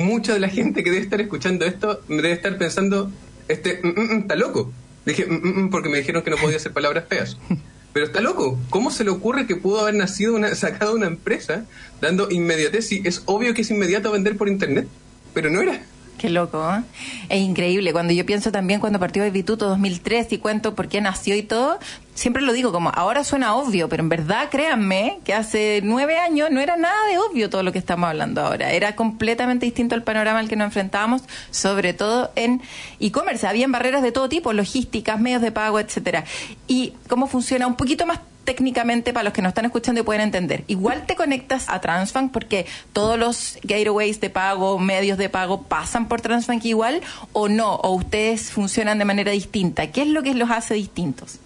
mucha 0.02 0.34
de 0.34 0.40
la 0.40 0.50
gente 0.50 0.84
que 0.84 0.92
debe 0.92 1.04
estar 1.04 1.22
escuchando 1.22 1.66
esto 1.66 2.02
debe 2.08 2.31
estar 2.31 2.58
pensando, 2.58 3.12
este, 3.48 3.80
mm, 3.84 3.88
mm, 3.88 4.14
mm, 4.14 4.20
está 4.20 4.36
loco. 4.36 4.72
Dije, 5.06 5.28
porque 5.72 5.90
me 5.90 5.98
dijeron 5.98 6.24
que 6.24 6.30
no 6.30 6.38
podía 6.38 6.58
hacer 6.58 6.72
palabras 6.72 7.06
feas. 7.08 7.38
Pero 7.94 8.06
está 8.06 8.22
loco. 8.22 8.58
¿Cómo 8.70 8.92
se 8.92 9.04
le 9.04 9.10
ocurre 9.10 9.48
que 9.48 9.56
pudo 9.56 9.82
haber 9.82 9.96
nacido 9.96 10.36
una, 10.36 10.54
sacado 10.56 10.96
una 10.96 11.08
empresa 11.08 11.66
dando 12.02 12.30
inmediatez? 12.30 12.92
Y 12.92 13.02
es 13.06 13.24
obvio 13.26 13.54
que 13.54 13.62
es 13.62 13.72
inmediato 13.72 14.12
vender 14.12 14.38
por 14.38 14.50
internet, 14.50 14.88
pero 15.34 15.50
no 15.50 15.62
era. 15.62 15.82
Qué 16.20 16.30
loco, 16.30 16.62
¿eh? 16.70 16.82
Es 17.30 17.40
increíble. 17.40 17.94
Cuando 17.94 18.12
yo 18.12 18.26
pienso 18.26 18.52
también 18.52 18.82
cuando 18.82 19.00
partió 19.00 19.24
de 19.24 19.32
Vituto 19.32 19.70
2003 19.70 20.34
y 20.34 20.38
cuento 20.38 20.76
por 20.76 20.90
qué 20.90 21.00
nació 21.00 21.34
y 21.36 21.44
todo, 21.44 21.80
siempre 22.19 22.42
lo 22.42 22.51
digo 22.51 22.74
como, 22.74 22.92
ahora 22.94 23.24
suena 23.24 23.56
obvio, 23.56 23.88
pero 23.88 24.04
en 24.04 24.10
verdad 24.10 24.50
créanme 24.50 25.19
que 25.24 25.33
hace 25.33 25.80
nueve 25.83 26.18
años 26.18 26.51
no 26.51 26.60
era 26.60 26.75
nada 26.75 27.07
de 27.07 27.18
obvio 27.18 27.50
todo 27.50 27.63
lo 27.63 27.71
que 27.71 27.80
estamos 27.80 28.10
hablando 28.10 28.42
ahora. 28.42 28.74
Era 28.74 28.94
completamente 28.95 29.66
distinto 29.66 29.95
el 29.95 30.04
panorama 30.04 30.39
al 30.39 30.50
que 30.50 30.57
nos 30.57 30.66
enfrentábamos, 30.66 31.21
sobre 31.50 31.94
todo 31.94 32.31
en 32.36 32.62
e-commerce. 33.00 33.48
Habían 33.48 33.71
barreras 33.71 34.01
de 34.01 34.12
todo 34.12 34.27
tipo, 34.27 34.51
logísticas, 34.51 35.18
medios 35.18 35.42
de 35.42 35.54
pago, 35.54 35.80
etcétera. 35.80 36.25
Y 36.68 36.94
cómo 37.07 37.27
funciona 37.27 37.68
un 37.68 37.75
poquito 37.75 38.06
más 38.06 38.19
técnicamente 38.44 39.13
para 39.13 39.24
los 39.24 39.33
que 39.33 39.42
nos 39.42 39.52
están 39.52 39.66
escuchando 39.66 40.02
y 40.02 40.04
pueden 40.04 40.21
entender. 40.21 40.66
Igual 40.68 41.06
te 41.06 41.16
conectas 41.16 41.69
a 41.69 41.80
Transbank 41.80 42.33
porque 42.33 42.66
todos 42.92 43.18
los 43.18 43.59
gateways 43.64 44.19
de 44.19 44.30
pago, 44.30 44.78
medios 44.78 45.18
de 45.18 45.30
pago 45.30 45.61
pasan 45.64 46.09
por 46.09 46.19
Transbank 46.19 46.66
igual 46.66 46.99
o 47.31 47.47
no, 47.47 47.76
o 47.76 47.94
ustedes 47.94 48.52
funcionan 48.52 48.97
de 48.97 49.06
manera 49.06 49.31
distinta. 49.31 49.88
¿Qué 49.88 50.02
es 50.02 50.07
lo 50.09 50.21
que 50.21 50.33
los 50.33 50.52
hace 50.52 50.73
distintos? 50.73 51.40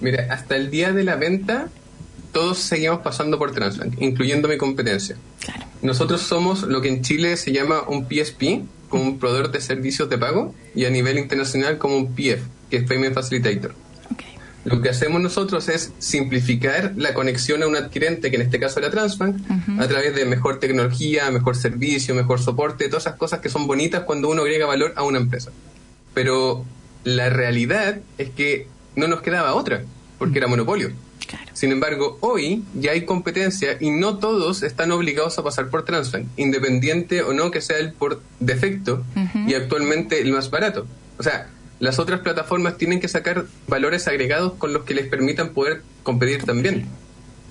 Mira, 0.00 0.26
hasta 0.30 0.56
el 0.56 0.70
día 0.70 0.92
de 0.92 1.04
la 1.04 1.16
venta 1.16 1.68
todos 2.32 2.58
seguimos 2.58 3.00
pasando 3.00 3.38
por 3.38 3.52
Transbank, 3.52 4.00
incluyendo 4.00 4.48
mi 4.48 4.56
competencia. 4.56 5.16
Claro. 5.40 5.66
Nosotros 5.82 6.20
somos 6.22 6.62
lo 6.62 6.80
que 6.80 6.88
en 6.88 7.02
Chile 7.02 7.36
se 7.36 7.52
llama 7.52 7.82
un 7.88 8.06
PSP, 8.08 8.62
como 8.88 9.04
un 9.04 9.18
proveedor 9.18 9.50
de 9.50 9.60
servicios 9.60 10.08
de 10.08 10.18
pago, 10.18 10.54
y 10.74 10.84
a 10.84 10.90
nivel 10.90 11.18
internacional 11.18 11.78
como 11.78 11.96
un 11.96 12.14
PF, 12.14 12.42
que 12.70 12.78
es 12.78 12.84
Payment 12.84 13.14
Facilitator. 13.14 13.74
Lo 14.64 14.82
que 14.82 14.90
hacemos 14.90 15.22
nosotros 15.22 15.70
es 15.70 15.92
simplificar 15.98 16.92
la 16.96 17.14
conexión 17.14 17.62
a 17.62 17.66
un 17.66 17.76
adquirente, 17.76 18.30
que 18.30 18.36
en 18.36 18.42
este 18.42 18.60
caso 18.60 18.78
era 18.78 18.90
Transbank, 18.90 19.38
a 19.78 19.88
través 19.88 20.14
de 20.14 20.26
mejor 20.26 20.60
tecnología, 20.60 21.30
mejor 21.30 21.56
servicio, 21.56 22.14
mejor 22.14 22.40
soporte, 22.40 22.88
todas 22.88 23.04
esas 23.04 23.16
cosas 23.16 23.40
que 23.40 23.48
son 23.48 23.66
bonitas 23.66 24.02
cuando 24.02 24.28
uno 24.28 24.42
agrega 24.42 24.66
valor 24.66 24.92
a 24.96 25.02
una 25.02 25.18
empresa. 25.18 25.50
Pero 26.12 26.66
la 27.04 27.30
realidad 27.30 28.00
es 28.18 28.28
que 28.30 28.66
no 28.96 29.08
nos 29.08 29.22
quedaba 29.22 29.54
otra, 29.54 29.82
porque 30.18 30.38
era 30.38 30.46
monopolio. 30.46 30.90
Sin 31.52 31.72
embargo, 31.72 32.18
hoy 32.20 32.64
ya 32.74 32.92
hay 32.92 33.04
competencia 33.04 33.76
y 33.80 33.90
no 33.90 34.18
todos 34.18 34.62
están 34.62 34.92
obligados 34.92 35.38
a 35.38 35.44
pasar 35.44 35.68
por 35.68 35.84
Transbank, 35.84 36.26
independiente 36.36 37.22
o 37.22 37.32
no 37.32 37.50
que 37.50 37.60
sea 37.60 37.78
el 37.78 37.92
por 37.92 38.22
defecto 38.40 39.04
y 39.46 39.54
actualmente 39.54 40.20
el 40.20 40.32
más 40.32 40.50
barato. 40.50 40.86
O 41.18 41.22
sea, 41.22 41.48
las 41.78 41.98
otras 41.98 42.20
plataformas 42.20 42.76
tienen 42.78 43.00
que 43.00 43.08
sacar 43.08 43.46
valores 43.68 44.08
agregados 44.08 44.54
con 44.54 44.72
los 44.72 44.84
que 44.84 44.94
les 44.94 45.06
permitan 45.06 45.50
poder 45.50 45.82
competir 46.02 46.44
también. 46.44 46.86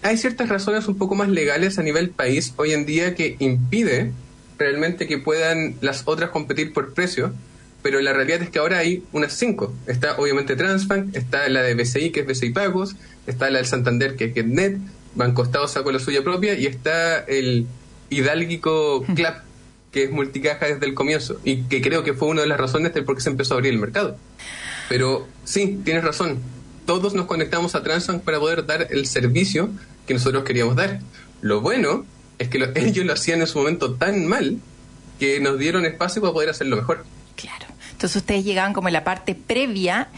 Hay 0.02 0.18
ciertas 0.18 0.50
razones 0.50 0.88
un 0.88 0.98
poco 0.98 1.16
más 1.16 1.30
legales 1.30 1.78
a 1.78 1.84
nivel 1.84 2.10
país 2.10 2.54
hoy 2.58 2.74
en 2.74 2.86
día 2.86 3.16
que 3.16 3.36
impide 3.40 4.12
realmente 4.58 5.08
que 5.08 5.18
puedan 5.18 5.76
las 5.82 6.04
otras 6.06 6.30
competir 6.30 6.74
por 6.74 6.94
precio, 6.94 7.34
pero 7.82 8.02
la 8.02 8.14
realidad 8.14 8.42
es 8.42 8.50
que 8.50 8.60
ahora 8.60 8.80
hay 8.80 9.04
unas 9.12 9.34
cinco. 9.34 9.74
Está 9.88 10.18
obviamente 10.18 10.56
Transbank, 10.56 11.16
está 11.16 11.48
la 11.50 11.62
de 11.62 11.76
BCI, 11.76 12.12
que 12.12 12.22
es 12.22 12.28
BCI 12.28 12.52
Pagos, 12.52 12.96
está 13.28 13.50
la 13.50 13.60
del 13.60 13.68
Santander, 13.68 14.16
que 14.16 14.26
es 14.26 14.34
GetNet, 14.34 14.78
Banco 15.16 15.44
Estado 15.44 15.68
sacó 15.68 15.92
la 15.92 16.00
suya 16.00 16.24
propia, 16.24 16.54
y 16.54 16.66
está 16.66 17.20
el 17.20 17.68
hidálgico 18.10 19.06
CLAP, 19.16 19.44
que 19.92 20.04
es 20.04 20.12
multicaja 20.12 20.68
desde 20.68 20.86
el 20.86 20.94
comienzo 20.94 21.40
y 21.44 21.64
que 21.64 21.82
creo 21.82 22.04
que 22.04 22.14
fue 22.14 22.28
una 22.28 22.42
de 22.42 22.48
las 22.48 22.60
razones 22.60 22.94
del 22.94 23.06
por 23.06 23.16
qué 23.16 23.22
se 23.22 23.30
empezó 23.30 23.54
a 23.54 23.58
abrir 23.58 23.74
el 23.74 23.80
mercado. 23.80 24.18
Pero 24.88 25.28
sí, 25.46 25.80
tienes 25.84 26.04
razón. 26.04 26.40
Todos 26.86 27.14
nos 27.14 27.26
conectamos 27.26 27.76
a 27.76 27.84
Transbank 27.84 28.24
para 28.24 28.40
poder 28.40 28.66
dar 28.66 28.88
el 28.90 29.06
servicio 29.06 29.70
que 30.08 30.14
nosotros 30.14 30.44
queríamos 30.44 30.76
dar. 30.76 31.00
Lo 31.42 31.62
bueno 31.62 32.06
es 32.40 32.50
que 32.50 32.72
ellos 32.76 33.06
lo 33.06 33.14
hacían 33.14 33.42
en 33.42 33.48
su 33.48 33.60
momento 33.60 33.96
tan 33.96 34.26
mal 34.26 34.58
que 35.20 35.40
nos 35.40 35.60
dieron 35.60 35.86
espacio 35.86 36.22
para 36.22 36.34
poder 36.34 36.50
hacerlo 36.50 36.78
mejor. 36.78 37.04
Claro. 37.40 37.68
Entonces 37.92 38.18
ustedes 38.18 38.44
llegaban 38.44 38.74
como 38.74 38.90
en 38.90 38.94
la 38.94 39.04
parte 39.06 39.34
previa 39.34 40.10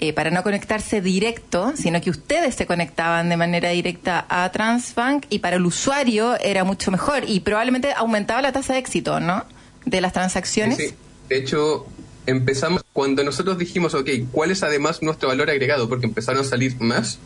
eh, 0.00 0.14
para 0.14 0.30
no 0.30 0.42
conectarse 0.42 1.02
directo, 1.02 1.74
sino 1.76 2.00
que 2.00 2.08
ustedes 2.08 2.54
se 2.54 2.64
conectaban 2.64 3.28
de 3.28 3.36
manera 3.36 3.68
directa 3.68 4.24
a 4.30 4.50
Transbank 4.50 5.26
y 5.28 5.40
para 5.40 5.56
el 5.56 5.66
usuario 5.66 6.38
era 6.40 6.64
mucho 6.64 6.90
mejor 6.90 7.24
y 7.26 7.40
probablemente 7.40 7.92
aumentaba 7.92 8.40
la 8.40 8.52
tasa 8.52 8.72
de 8.72 8.78
éxito, 8.78 9.20
¿no? 9.20 9.44
De 9.84 10.00
las 10.00 10.14
transacciones. 10.14 10.78
Sí, 10.78 10.94
De 11.28 11.36
hecho, 11.36 11.86
empezamos 12.24 12.82
cuando 12.94 13.22
nosotros 13.24 13.58
dijimos, 13.58 13.92
ok, 13.92 14.08
¿cuál 14.32 14.50
es 14.50 14.62
además 14.62 15.02
nuestro 15.02 15.28
valor 15.28 15.50
agregado? 15.50 15.86
Porque 15.88 16.06
empezaron 16.06 16.40
a 16.40 16.44
salir 16.44 16.80
más. 16.80 17.18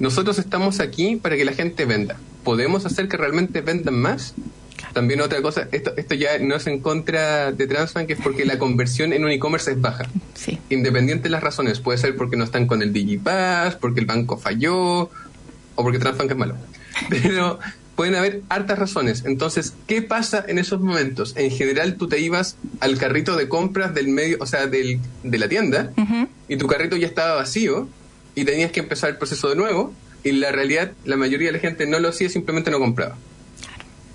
Nosotros 0.00 0.38
estamos 0.38 0.80
aquí 0.80 1.14
para 1.14 1.36
que 1.36 1.44
la 1.44 1.52
gente 1.52 1.84
venda. 1.84 2.16
¿Podemos 2.42 2.86
hacer 2.86 3.08
que 3.08 3.16
realmente 3.16 3.60
vendan 3.60 3.94
más? 3.94 4.34
También 4.92 5.20
otra 5.20 5.42
cosa, 5.42 5.68
esto, 5.72 5.92
esto 5.96 6.14
ya 6.14 6.38
no 6.38 6.56
es 6.56 6.66
en 6.66 6.80
contra 6.80 7.52
de 7.52 7.66
Transbank, 7.66 8.10
es 8.10 8.18
porque 8.20 8.44
la 8.44 8.58
conversión 8.58 9.12
en 9.12 9.24
un 9.24 9.30
e-commerce 9.30 9.72
es 9.72 9.80
baja. 9.80 10.06
Sí. 10.34 10.58
Independiente 10.70 11.24
de 11.24 11.30
las 11.30 11.42
razones, 11.42 11.80
puede 11.80 11.98
ser 11.98 12.16
porque 12.16 12.36
no 12.36 12.44
están 12.44 12.66
con 12.66 12.82
el 12.82 12.92
Digipass, 12.92 13.76
porque 13.76 14.00
el 14.00 14.06
banco 14.06 14.38
falló, 14.38 15.02
o 15.02 15.10
porque 15.76 15.98
Transbank 15.98 16.30
es 16.30 16.36
malo. 16.36 16.56
Pero 17.10 17.58
pueden 17.96 18.14
haber 18.14 18.42
hartas 18.48 18.78
razones. 18.78 19.24
Entonces, 19.26 19.74
¿qué 19.86 20.02
pasa 20.02 20.44
en 20.46 20.58
esos 20.58 20.80
momentos? 20.80 21.34
En 21.36 21.50
general, 21.50 21.96
tú 21.96 22.08
te 22.08 22.20
ibas 22.20 22.56
al 22.80 22.98
carrito 22.98 23.36
de 23.36 23.48
compras 23.48 23.94
del 23.94 24.08
medio, 24.08 24.36
o 24.40 24.46
sea, 24.46 24.66
del, 24.66 25.00
de 25.22 25.38
la 25.38 25.48
tienda, 25.48 25.92
y 26.48 26.56
tu 26.56 26.66
carrito 26.66 26.96
ya 26.96 27.06
estaba 27.06 27.34
vacío, 27.34 27.88
y 28.34 28.44
tenías 28.44 28.70
que 28.70 28.80
empezar 28.80 29.10
el 29.10 29.16
proceso 29.16 29.48
de 29.48 29.56
nuevo, 29.56 29.92
y 30.22 30.32
la 30.32 30.52
realidad, 30.52 30.92
la 31.04 31.16
mayoría 31.16 31.48
de 31.48 31.52
la 31.52 31.58
gente 31.58 31.86
no 31.86 31.98
lo 31.98 32.08
hacía, 32.10 32.28
simplemente 32.28 32.70
no 32.70 32.78
compraba. 32.78 33.16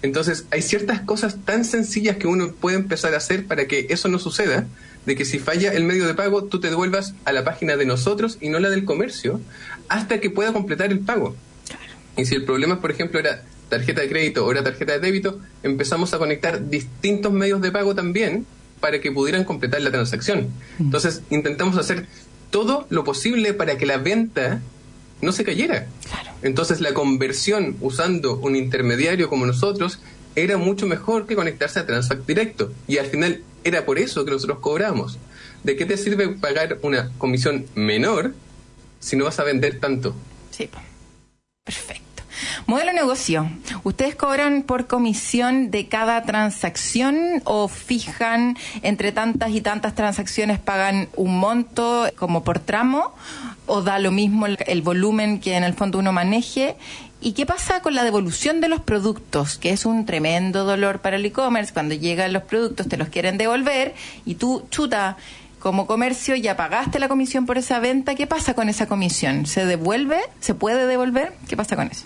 Entonces, 0.02 0.46
hay 0.52 0.62
ciertas 0.62 1.02
cosas 1.02 1.38
tan 1.46 1.64
sencillas 1.64 2.18
que 2.18 2.28
uno 2.28 2.52
puede 2.54 2.78
empezar 2.78 3.14
a 3.14 3.18
hacer 3.18 3.46
para 3.46 3.68
que 3.68 3.88
eso 3.90 4.08
no 4.08 4.18
suceda, 4.20 4.66
de 5.06 5.16
que 5.16 5.26
si 5.26 5.40
falla 5.40 5.74
el 5.74 5.84
medio 5.84 6.08
de 6.08 6.14
pago, 6.14 6.44
tú 6.44 6.60
te 6.60 6.70
devuelvas 6.70 7.14
a 7.26 7.32
la 7.32 7.44
página 7.44 7.78
de 7.78 7.86
nosotros 7.86 8.38
y 8.42 8.50
no 8.50 8.60
la 8.60 8.70
del 8.70 8.86
comercio, 8.86 9.40
hasta 9.90 10.20
que 10.20 10.30
pueda 10.30 10.54
completar 10.54 10.92
el 10.92 11.00
pago. 11.00 11.36
Y 12.18 12.26
si 12.26 12.36
el 12.36 12.46
problema, 12.46 12.82
por 12.82 12.92
ejemplo, 12.92 13.20
era 13.20 13.44
tarjeta 13.70 14.02
de 14.02 14.10
crédito 14.10 14.46
o 14.46 14.52
era 14.52 14.64
tarjeta 14.64 14.94
de 14.94 15.00
débito, 15.00 15.40
empezamos 15.64 16.14
a 16.14 16.18
conectar 16.18 16.70
distintos 16.70 17.32
medios 17.32 17.62
de 17.62 17.72
pago 17.72 17.96
también 17.96 18.46
para 18.80 19.00
que 19.00 19.12
pudieran 19.12 19.44
completar 19.44 19.82
la 19.82 19.92
transacción. 19.92 20.50
Entonces, 20.80 21.22
intentamos 21.30 21.78
hacer 21.78 22.08
todo 22.50 22.86
lo 22.90 23.04
posible 23.04 23.54
para 23.54 23.78
que 23.78 23.86
la 23.86 23.98
venta 23.98 24.62
no 25.22 25.32
se 25.32 25.44
cayera. 25.44 25.88
Entonces 26.42 26.82
la 26.82 26.94
conversión 26.94 27.78
usando 27.82 28.38
un 28.38 28.56
intermediario 28.56 29.30
como 29.30 29.46
nosotros 29.46 30.00
era 30.36 30.58
mucho 30.58 30.88
mejor 30.88 31.28
que 31.28 31.36
conectarse 31.36 31.80
a 31.80 31.86
Transfact 31.86 32.26
directo. 32.28 32.72
Y 32.88 32.98
al 32.98 33.08
final 33.08 33.44
era 33.64 33.86
por 33.86 34.00
eso 34.00 34.26
que 34.26 34.32
nosotros 34.32 34.60
cobramos. 34.60 35.18
¿De 35.64 35.76
qué 35.76 35.86
te 35.86 35.98
sirve 35.98 36.30
pagar 36.30 36.80
una 36.82 37.12
comisión 37.18 37.66
menor 37.76 38.34
si 39.00 39.16
no 39.16 39.26
vas 39.26 39.40
a 39.40 39.44
vender 39.44 39.80
tanto? 39.80 40.16
Sí, 40.52 40.70
perfecto. 41.64 42.01
Modelo 42.68 42.94
negocio. 42.94 43.50
¿Ustedes 43.84 44.16
cobran 44.16 44.64
por 44.64 44.88
comisión 44.88 45.72
de 45.72 45.88
cada 45.88 46.22
transacción 46.24 47.42
o 47.44 47.68
fijan 47.68 48.58
entre 48.82 49.12
tantas 49.12 49.52
y 49.52 49.62
tantas 49.62 49.96
transacciones 49.96 50.60
pagan 50.60 51.10
un 51.16 51.38
monto 51.38 52.10
como 52.18 52.44
por 52.44 52.60
tramo? 52.60 53.14
¿O 53.66 53.82
da 53.82 54.00
lo 54.00 54.12
mismo 54.12 54.46
el, 54.46 54.58
el 54.68 54.82
volumen 54.82 55.40
que 55.40 55.56
en 55.56 55.64
el 55.64 55.74
fondo 55.74 56.00
uno 56.00 56.12
maneje? 56.12 56.76
¿Y 57.24 57.34
qué 57.34 57.46
pasa 57.46 57.82
con 57.82 57.94
la 57.94 58.04
devolución 58.04 58.62
de 58.62 58.68
los 58.68 58.82
productos? 58.82 59.58
Que 59.58 59.70
es 59.70 59.86
un 59.86 60.06
tremendo 60.06 60.64
dolor 60.64 61.00
para 61.00 61.18
el 61.18 61.26
e-commerce. 61.26 61.72
Cuando 61.72 61.94
llegan 61.94 62.34
los 62.34 62.44
productos 62.44 62.88
te 62.88 62.98
los 62.98 63.10
quieren 63.10 63.38
devolver 63.38 63.94
y 64.26 64.36
tú, 64.36 64.66
chuta, 64.72 65.18
como 65.60 65.86
comercio 65.86 66.36
ya 66.36 66.58
pagaste 66.58 67.00
la 67.00 67.08
comisión 67.08 67.46
por 67.46 67.60
esa 67.60 67.80
venta. 67.80 68.16
¿Qué 68.16 68.26
pasa 68.26 68.56
con 68.56 68.68
esa 68.68 68.88
comisión? 68.88 69.46
¿Se 69.46 69.66
devuelve? 69.66 70.20
¿Se 70.40 70.56
puede 70.56 70.88
devolver? 70.88 71.34
¿Qué 71.48 71.56
pasa 71.56 71.76
con 71.76 71.88
eso? 71.88 72.06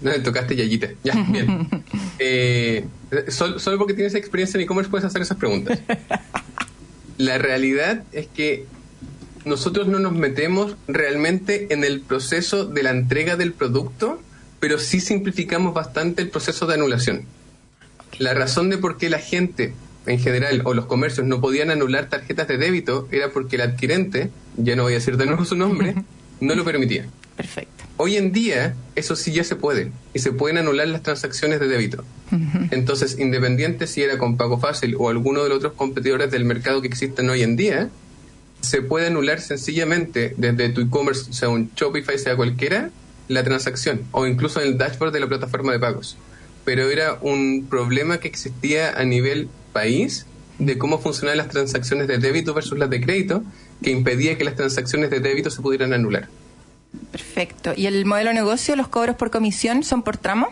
No, 0.00 0.12
tocaste 0.22 0.56
Yayita. 0.56 0.88
Ya, 1.04 1.14
bien. 1.28 1.68
Eh, 2.22 2.84
solo, 3.28 3.58
solo 3.58 3.78
porque 3.78 3.94
tienes 3.94 4.14
experiencia 4.14 4.58
en 4.58 4.64
e-commerce 4.64 4.90
puedes 4.90 5.06
hacer 5.06 5.22
esas 5.22 5.38
preguntas. 5.38 5.80
La 7.16 7.38
realidad 7.38 8.02
es 8.12 8.26
que 8.26 8.66
nosotros 9.46 9.88
no 9.88 9.98
nos 9.98 10.12
metemos 10.12 10.76
realmente 10.86 11.72
en 11.72 11.82
el 11.82 12.02
proceso 12.02 12.66
de 12.66 12.82
la 12.82 12.90
entrega 12.90 13.36
del 13.36 13.54
producto, 13.54 14.20
pero 14.60 14.78
sí 14.78 15.00
simplificamos 15.00 15.72
bastante 15.72 16.20
el 16.20 16.28
proceso 16.28 16.66
de 16.66 16.74
anulación. 16.74 17.24
La 18.18 18.34
razón 18.34 18.68
de 18.68 18.76
por 18.76 18.98
qué 18.98 19.08
la 19.08 19.18
gente 19.18 19.72
en 20.06 20.18
general 20.18 20.62
o 20.64 20.74
los 20.74 20.86
comercios 20.86 21.26
no 21.26 21.40
podían 21.40 21.70
anular 21.70 22.08
tarjetas 22.08 22.48
de 22.48 22.58
débito 22.58 23.08
era 23.10 23.30
porque 23.30 23.56
el 23.56 23.62
adquirente, 23.62 24.30
ya 24.56 24.76
no 24.76 24.82
voy 24.82 24.92
a 24.92 24.96
decir 24.96 25.16
de 25.16 25.26
nuevo 25.26 25.44
su 25.44 25.56
nombre, 25.56 25.94
no 26.40 26.54
lo 26.54 26.64
permitía. 26.64 27.06
Perfecto. 27.36 27.79
Hoy 28.02 28.16
en 28.16 28.32
día, 28.32 28.74
eso 28.96 29.14
sí 29.14 29.30
ya 29.30 29.44
se 29.44 29.56
puede, 29.56 29.92
y 30.14 30.20
se 30.20 30.32
pueden 30.32 30.56
anular 30.56 30.88
las 30.88 31.02
transacciones 31.02 31.60
de 31.60 31.68
débito. 31.68 32.02
Entonces, 32.70 33.18
independiente 33.18 33.86
si 33.86 34.02
era 34.02 34.16
con 34.16 34.38
Pago 34.38 34.58
Fácil 34.58 34.96
o 34.98 35.10
alguno 35.10 35.42
de 35.42 35.50
los 35.50 35.58
otros 35.58 35.74
competidores 35.74 36.30
del 36.30 36.46
mercado 36.46 36.80
que 36.80 36.88
existen 36.88 37.28
hoy 37.28 37.42
en 37.42 37.56
día, 37.56 37.90
se 38.62 38.80
puede 38.80 39.08
anular 39.08 39.42
sencillamente 39.42 40.32
desde 40.38 40.70
tu 40.70 40.80
e-commerce, 40.80 41.34
sea 41.34 41.50
un 41.50 41.72
Shopify, 41.76 42.18
sea 42.18 42.36
cualquiera, 42.36 42.88
la 43.28 43.44
transacción, 43.44 44.00
o 44.12 44.26
incluso 44.26 44.62
en 44.62 44.68
el 44.68 44.78
dashboard 44.78 45.12
de 45.12 45.20
la 45.20 45.28
plataforma 45.28 45.72
de 45.72 45.80
pagos. 45.80 46.16
Pero 46.64 46.88
era 46.88 47.18
un 47.20 47.66
problema 47.68 48.16
que 48.16 48.28
existía 48.28 48.98
a 48.98 49.04
nivel 49.04 49.50
país 49.74 50.24
de 50.58 50.78
cómo 50.78 51.00
funcionaban 51.00 51.36
las 51.36 51.48
transacciones 51.48 52.08
de 52.08 52.16
débito 52.16 52.54
versus 52.54 52.78
las 52.78 52.88
de 52.88 53.02
crédito, 53.02 53.42
que 53.82 53.90
impedía 53.90 54.38
que 54.38 54.44
las 54.44 54.56
transacciones 54.56 55.10
de 55.10 55.20
débito 55.20 55.50
se 55.50 55.60
pudieran 55.60 55.92
anular. 55.92 56.30
Perfecto. 57.12 57.72
¿Y 57.76 57.86
el 57.86 58.04
modelo 58.04 58.30
de 58.30 58.34
negocio, 58.34 58.76
los 58.76 58.88
cobros 58.88 59.16
por 59.16 59.30
comisión 59.30 59.82
son 59.82 60.02
por 60.02 60.16
tramo? 60.16 60.48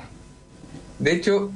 De 0.99 1.13
hecho, 1.13 1.51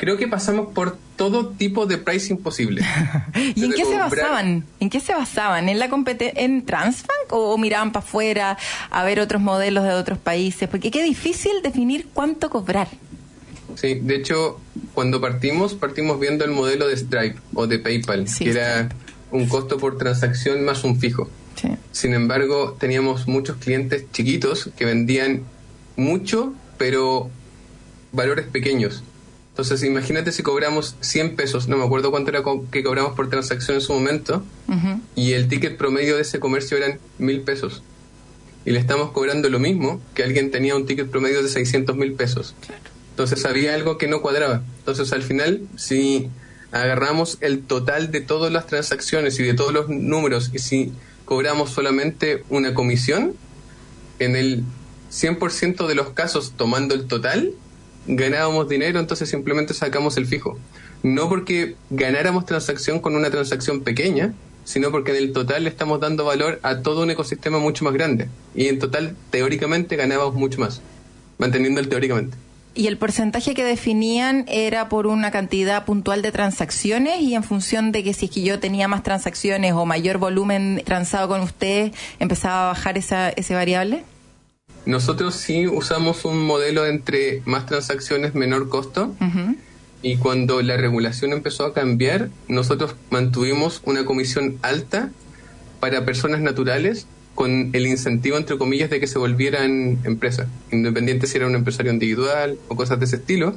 creo 0.00 0.16
que 0.16 0.26
pasamos 0.26 0.68
por 0.72 0.96
todo 1.16 1.48
tipo 1.50 1.84
de 1.84 1.98
pricing 1.98 2.38
posible. 2.38 2.82
¿Y 3.54 3.64
en 3.64 3.72
qué 3.72 3.84
se 3.84 3.96
basaban? 3.98 4.64
¿En 4.80 4.90
qué 4.90 5.00
se 5.00 5.12
basaban? 5.12 5.68
¿En 5.68 5.78
la 5.78 5.90
en 6.18 6.64
Transbank 6.64 7.30
o, 7.30 7.58
miraban 7.58 7.92
para 7.92 8.04
afuera 8.04 8.58
a 8.90 9.04
ver 9.04 9.20
otros 9.20 9.42
modelos 9.42 9.84
de 9.84 9.90
otros 9.90 10.18
países? 10.18 10.68
Porque 10.68 10.90
qué 10.90 11.02
difícil 11.02 11.52
definir 11.62 12.08
cuánto 12.14 12.48
cobrar. 12.48 12.88
Sí, 13.76 13.96
de 14.00 14.16
hecho, 14.16 14.58
cuando 14.94 15.20
partimos, 15.20 15.74
partimos 15.74 16.18
viendo 16.18 16.44
el 16.44 16.50
modelo 16.50 16.88
de 16.88 16.96
Stripe 16.96 17.38
o 17.54 17.66
de 17.66 17.78
PayPal, 17.78 18.26
que 18.38 18.50
era 18.50 18.88
un 19.30 19.46
costo 19.46 19.76
por 19.76 19.98
transacción 19.98 20.64
más 20.64 20.82
un 20.84 20.98
fijo. 20.98 21.28
Sin 21.92 22.14
embargo, 22.14 22.76
teníamos 22.78 23.28
muchos 23.28 23.56
clientes 23.56 24.04
chiquitos 24.12 24.70
que 24.76 24.84
vendían 24.84 25.42
mucho, 25.96 26.54
pero 26.78 27.30
valores 28.12 28.46
pequeños. 28.46 29.02
Entonces, 29.50 29.82
imagínate 29.82 30.32
si 30.32 30.42
cobramos 30.42 30.96
100 31.00 31.36
pesos, 31.36 31.68
no 31.68 31.76
me 31.76 31.84
acuerdo 31.84 32.10
cuánto 32.10 32.30
era 32.30 32.42
que 32.70 32.82
cobramos 32.82 33.14
por 33.14 33.28
transacción 33.28 33.76
en 33.76 33.80
su 33.80 33.92
momento, 33.92 34.42
y 35.14 35.32
el 35.32 35.48
ticket 35.48 35.76
promedio 35.76 36.16
de 36.16 36.22
ese 36.22 36.40
comercio 36.40 36.76
eran 36.76 36.98
1000 37.18 37.42
pesos. 37.42 37.82
Y 38.64 38.72
le 38.72 38.78
estamos 38.78 39.10
cobrando 39.12 39.48
lo 39.48 39.58
mismo 39.58 40.00
que 40.14 40.22
alguien 40.22 40.50
tenía 40.50 40.76
un 40.76 40.86
ticket 40.86 41.10
promedio 41.10 41.42
de 41.42 41.48
600 41.48 41.96
mil 41.96 42.12
pesos. 42.12 42.54
Entonces, 43.10 43.44
había 43.44 43.74
algo 43.74 43.98
que 43.98 44.06
no 44.06 44.22
cuadraba. 44.22 44.62
Entonces, 44.78 45.12
al 45.12 45.22
final, 45.22 45.62
si 45.76 46.30
agarramos 46.70 47.38
el 47.40 47.62
total 47.62 48.10
de 48.10 48.20
todas 48.20 48.52
las 48.52 48.66
transacciones 48.66 49.38
y 49.40 49.42
de 49.42 49.54
todos 49.54 49.72
los 49.72 49.88
números, 49.88 50.50
y 50.52 50.58
si 50.58 50.92
cobramos 51.30 51.70
solamente 51.70 52.42
una 52.48 52.74
comisión, 52.74 53.36
en 54.18 54.34
el 54.34 54.64
100% 55.12 55.86
de 55.86 55.94
los 55.94 56.10
casos, 56.10 56.54
tomando 56.56 56.92
el 56.92 57.06
total, 57.06 57.52
ganábamos 58.08 58.68
dinero, 58.68 58.98
entonces 58.98 59.28
simplemente 59.28 59.72
sacamos 59.72 60.16
el 60.16 60.26
fijo. 60.26 60.58
No 61.04 61.28
porque 61.28 61.76
ganáramos 61.88 62.46
transacción 62.46 62.98
con 62.98 63.14
una 63.14 63.30
transacción 63.30 63.82
pequeña, 63.82 64.34
sino 64.64 64.90
porque 64.90 65.12
en 65.12 65.18
el 65.18 65.32
total 65.32 65.68
estamos 65.68 66.00
dando 66.00 66.24
valor 66.24 66.58
a 66.64 66.82
todo 66.82 67.04
un 67.04 67.12
ecosistema 67.12 67.60
mucho 67.60 67.84
más 67.84 67.94
grande. 67.94 68.28
Y 68.56 68.66
en 68.66 68.80
total, 68.80 69.14
teóricamente, 69.30 69.94
ganábamos 69.94 70.34
mucho 70.34 70.58
más, 70.58 70.82
manteniendo 71.38 71.78
el 71.78 71.88
teóricamente. 71.88 72.36
Y 72.74 72.86
el 72.86 72.98
porcentaje 72.98 73.54
que 73.54 73.64
definían 73.64 74.44
era 74.46 74.88
por 74.88 75.06
una 75.08 75.30
cantidad 75.30 75.84
puntual 75.84 76.22
de 76.22 76.30
transacciones 76.30 77.20
y 77.20 77.34
en 77.34 77.42
función 77.42 77.90
de 77.90 78.04
que 78.04 78.14
si 78.14 78.26
es 78.26 78.30
que 78.30 78.42
yo 78.42 78.60
tenía 78.60 78.86
más 78.86 79.02
transacciones 79.02 79.72
o 79.72 79.86
mayor 79.86 80.18
volumen 80.18 80.82
transado 80.84 81.28
con 81.28 81.40
usted, 81.40 81.92
empezaba 82.20 82.64
a 82.64 82.72
bajar 82.72 82.96
esa, 82.96 83.30
ese 83.30 83.54
variable. 83.54 84.04
Nosotros 84.86 85.34
sí 85.34 85.66
usamos 85.66 86.24
un 86.24 86.46
modelo 86.46 86.86
entre 86.86 87.42
más 87.44 87.66
transacciones, 87.66 88.34
menor 88.34 88.68
costo. 88.68 89.14
Y 90.02 90.16
cuando 90.16 90.62
la 90.62 90.76
regulación 90.76 91.32
empezó 91.32 91.66
a 91.66 91.74
cambiar, 91.74 92.30
nosotros 92.48 92.94
mantuvimos 93.10 93.82
una 93.84 94.04
comisión 94.04 94.58
alta 94.62 95.10
para 95.80 96.04
personas 96.04 96.40
naturales 96.40 97.06
con 97.34 97.70
el 97.72 97.86
incentivo, 97.86 98.36
entre 98.36 98.58
comillas, 98.58 98.90
de 98.90 99.00
que 99.00 99.06
se 99.06 99.18
volvieran 99.18 99.98
empresas, 100.04 100.48
independiente 100.72 101.26
si 101.26 101.36
era 101.38 101.46
un 101.46 101.54
empresario 101.54 101.92
individual 101.92 102.58
o 102.68 102.76
cosas 102.76 102.98
de 102.98 103.06
ese 103.06 103.16
estilo, 103.16 103.54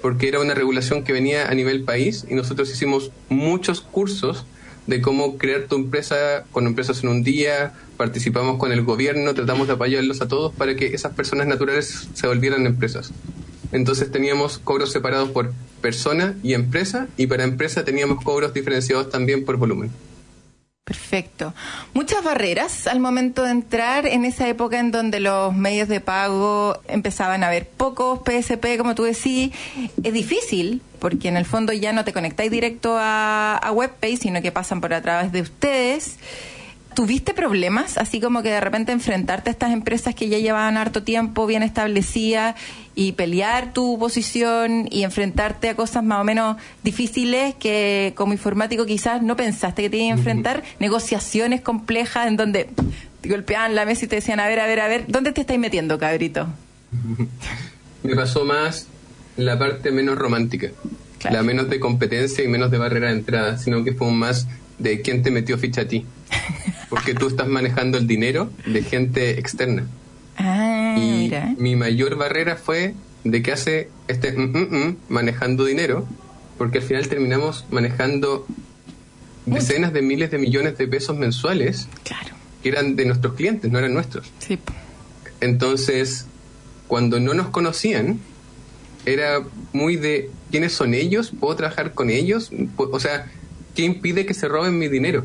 porque 0.00 0.28
era 0.28 0.40
una 0.40 0.54
regulación 0.54 1.04
que 1.04 1.12
venía 1.12 1.48
a 1.48 1.54
nivel 1.54 1.82
país 1.84 2.26
y 2.28 2.34
nosotros 2.34 2.70
hicimos 2.70 3.10
muchos 3.28 3.80
cursos 3.80 4.46
de 4.86 5.00
cómo 5.00 5.36
crear 5.36 5.62
tu 5.62 5.76
empresa 5.76 6.44
con 6.52 6.66
empresas 6.66 7.02
en 7.02 7.08
un 7.08 7.22
día, 7.22 7.74
participamos 7.96 8.58
con 8.58 8.72
el 8.72 8.82
gobierno, 8.82 9.34
tratamos 9.34 9.66
de 9.66 9.74
apoyarlos 9.74 10.20
a 10.22 10.28
todos 10.28 10.54
para 10.54 10.76
que 10.76 10.86
esas 10.86 11.12
personas 11.14 11.46
naturales 11.46 12.08
se 12.14 12.26
volvieran 12.26 12.66
empresas. 12.66 13.12
Entonces 13.72 14.12
teníamos 14.12 14.58
cobros 14.58 14.92
separados 14.92 15.30
por 15.30 15.52
persona 15.80 16.36
y 16.42 16.54
empresa 16.54 17.08
y 17.16 17.26
para 17.26 17.44
empresa 17.44 17.84
teníamos 17.84 18.22
cobros 18.22 18.54
diferenciados 18.54 19.10
también 19.10 19.44
por 19.44 19.56
volumen. 19.56 19.90
Perfecto. 20.86 21.52
Muchas 21.94 22.22
barreras 22.22 22.86
al 22.86 23.00
momento 23.00 23.42
de 23.42 23.50
entrar 23.50 24.06
en 24.06 24.24
esa 24.24 24.46
época 24.46 24.78
en 24.78 24.92
donde 24.92 25.18
los 25.18 25.52
medios 25.52 25.88
de 25.88 26.00
pago 26.00 26.78
empezaban 26.86 27.42
a 27.42 27.48
haber 27.48 27.66
pocos 27.66 28.20
PSP, 28.20 28.78
como 28.78 28.94
tú 28.94 29.02
decís. 29.02 29.52
Es 30.04 30.12
difícil 30.12 30.80
porque 31.00 31.26
en 31.26 31.36
el 31.36 31.44
fondo 31.44 31.72
ya 31.72 31.92
no 31.92 32.04
te 32.04 32.12
conectáis 32.12 32.52
directo 32.52 32.96
a, 32.96 33.56
a 33.56 33.72
WebPay, 33.72 34.16
sino 34.16 34.40
que 34.42 34.52
pasan 34.52 34.80
por 34.80 34.94
a 34.94 35.02
través 35.02 35.32
de 35.32 35.40
ustedes. 35.40 36.18
¿Tuviste 36.96 37.34
problemas, 37.34 37.98
así 37.98 38.20
como 38.20 38.42
que 38.42 38.48
de 38.48 38.58
repente 38.58 38.90
enfrentarte 38.90 39.50
a 39.50 39.52
estas 39.52 39.70
empresas 39.70 40.14
que 40.14 40.30
ya 40.30 40.38
llevaban 40.38 40.78
harto 40.78 41.02
tiempo 41.02 41.46
bien 41.46 41.62
establecidas 41.62 42.54
y 42.94 43.12
pelear 43.12 43.74
tu 43.74 43.98
posición 43.98 44.88
y 44.90 45.02
enfrentarte 45.02 45.68
a 45.68 45.76
cosas 45.76 46.02
más 46.02 46.22
o 46.22 46.24
menos 46.24 46.56
difíciles 46.82 47.54
que 47.56 48.14
como 48.16 48.32
informático 48.32 48.86
quizás 48.86 49.20
no 49.20 49.36
pensaste 49.36 49.82
que 49.82 49.90
te 49.90 49.98
iban 49.98 50.12
a 50.12 50.18
enfrentar? 50.20 50.62
Negociaciones 50.80 51.60
complejas 51.60 52.28
en 52.28 52.38
donde 52.38 52.70
te 53.20 53.28
golpeaban 53.28 53.74
la 53.74 53.84
mesa 53.84 54.06
y 54.06 54.08
te 54.08 54.16
decían, 54.16 54.40
a 54.40 54.48
ver, 54.48 54.58
a 54.58 54.66
ver, 54.66 54.80
a 54.80 54.88
ver, 54.88 55.04
¿dónde 55.06 55.32
te 55.32 55.42
estáis 55.42 55.60
metiendo, 55.60 55.98
cabrito? 55.98 56.48
Me 58.04 58.16
pasó 58.16 58.46
más 58.46 58.86
la 59.36 59.58
parte 59.58 59.90
menos 59.90 60.16
romántica, 60.16 60.68
la 61.30 61.42
menos 61.42 61.68
de 61.68 61.78
competencia 61.78 62.42
y 62.42 62.48
menos 62.48 62.70
de 62.70 62.78
barrera 62.78 63.08
de 63.08 63.16
entrada, 63.16 63.58
sino 63.58 63.84
que 63.84 63.92
fue 63.92 64.10
más 64.12 64.46
de 64.78 65.02
quién 65.02 65.22
te 65.22 65.30
metió 65.30 65.58
ficha 65.58 65.82
a 65.82 65.88
ti. 65.88 66.06
Porque 66.88 67.14
tú 67.14 67.26
estás 67.28 67.48
manejando 67.48 67.98
el 67.98 68.06
dinero 68.06 68.50
de 68.66 68.82
gente 68.82 69.38
externa. 69.38 69.86
Ah, 70.36 70.94
y 70.98 71.00
mira. 71.00 71.54
mi 71.58 71.76
mayor 71.76 72.16
barrera 72.16 72.56
fue 72.56 72.94
de 73.24 73.42
que 73.42 73.52
hace 73.52 73.88
este 74.08 74.32
mm, 74.32 74.52
mm, 74.52 74.76
mm, 74.86 74.96
manejando 75.08 75.64
dinero, 75.64 76.06
porque 76.58 76.78
al 76.78 76.84
final 76.84 77.08
terminamos 77.08 77.64
manejando 77.70 78.46
decenas 79.46 79.92
de 79.92 80.02
miles 80.02 80.30
de 80.30 80.38
millones 80.38 80.76
de 80.78 80.86
pesos 80.88 81.16
mensuales 81.16 81.88
Claro. 82.04 82.34
que 82.62 82.68
eran 82.68 82.96
de 82.96 83.04
nuestros 83.06 83.34
clientes, 83.34 83.70
no 83.70 83.78
eran 83.78 83.94
nuestros. 83.94 84.30
Sí. 84.38 84.58
Entonces, 85.40 86.26
cuando 86.86 87.20
no 87.20 87.34
nos 87.34 87.48
conocían, 87.48 88.20
era 89.04 89.40
muy 89.72 89.96
de 89.96 90.30
quiénes 90.50 90.72
son 90.72 90.94
ellos, 90.94 91.32
puedo 91.38 91.54
trabajar 91.56 91.94
con 91.94 92.10
ellos, 92.10 92.50
o 92.76 93.00
sea, 93.00 93.30
¿qué 93.74 93.82
impide 93.82 94.26
que 94.26 94.34
se 94.34 94.48
roben 94.48 94.78
mi 94.78 94.88
dinero? 94.88 95.24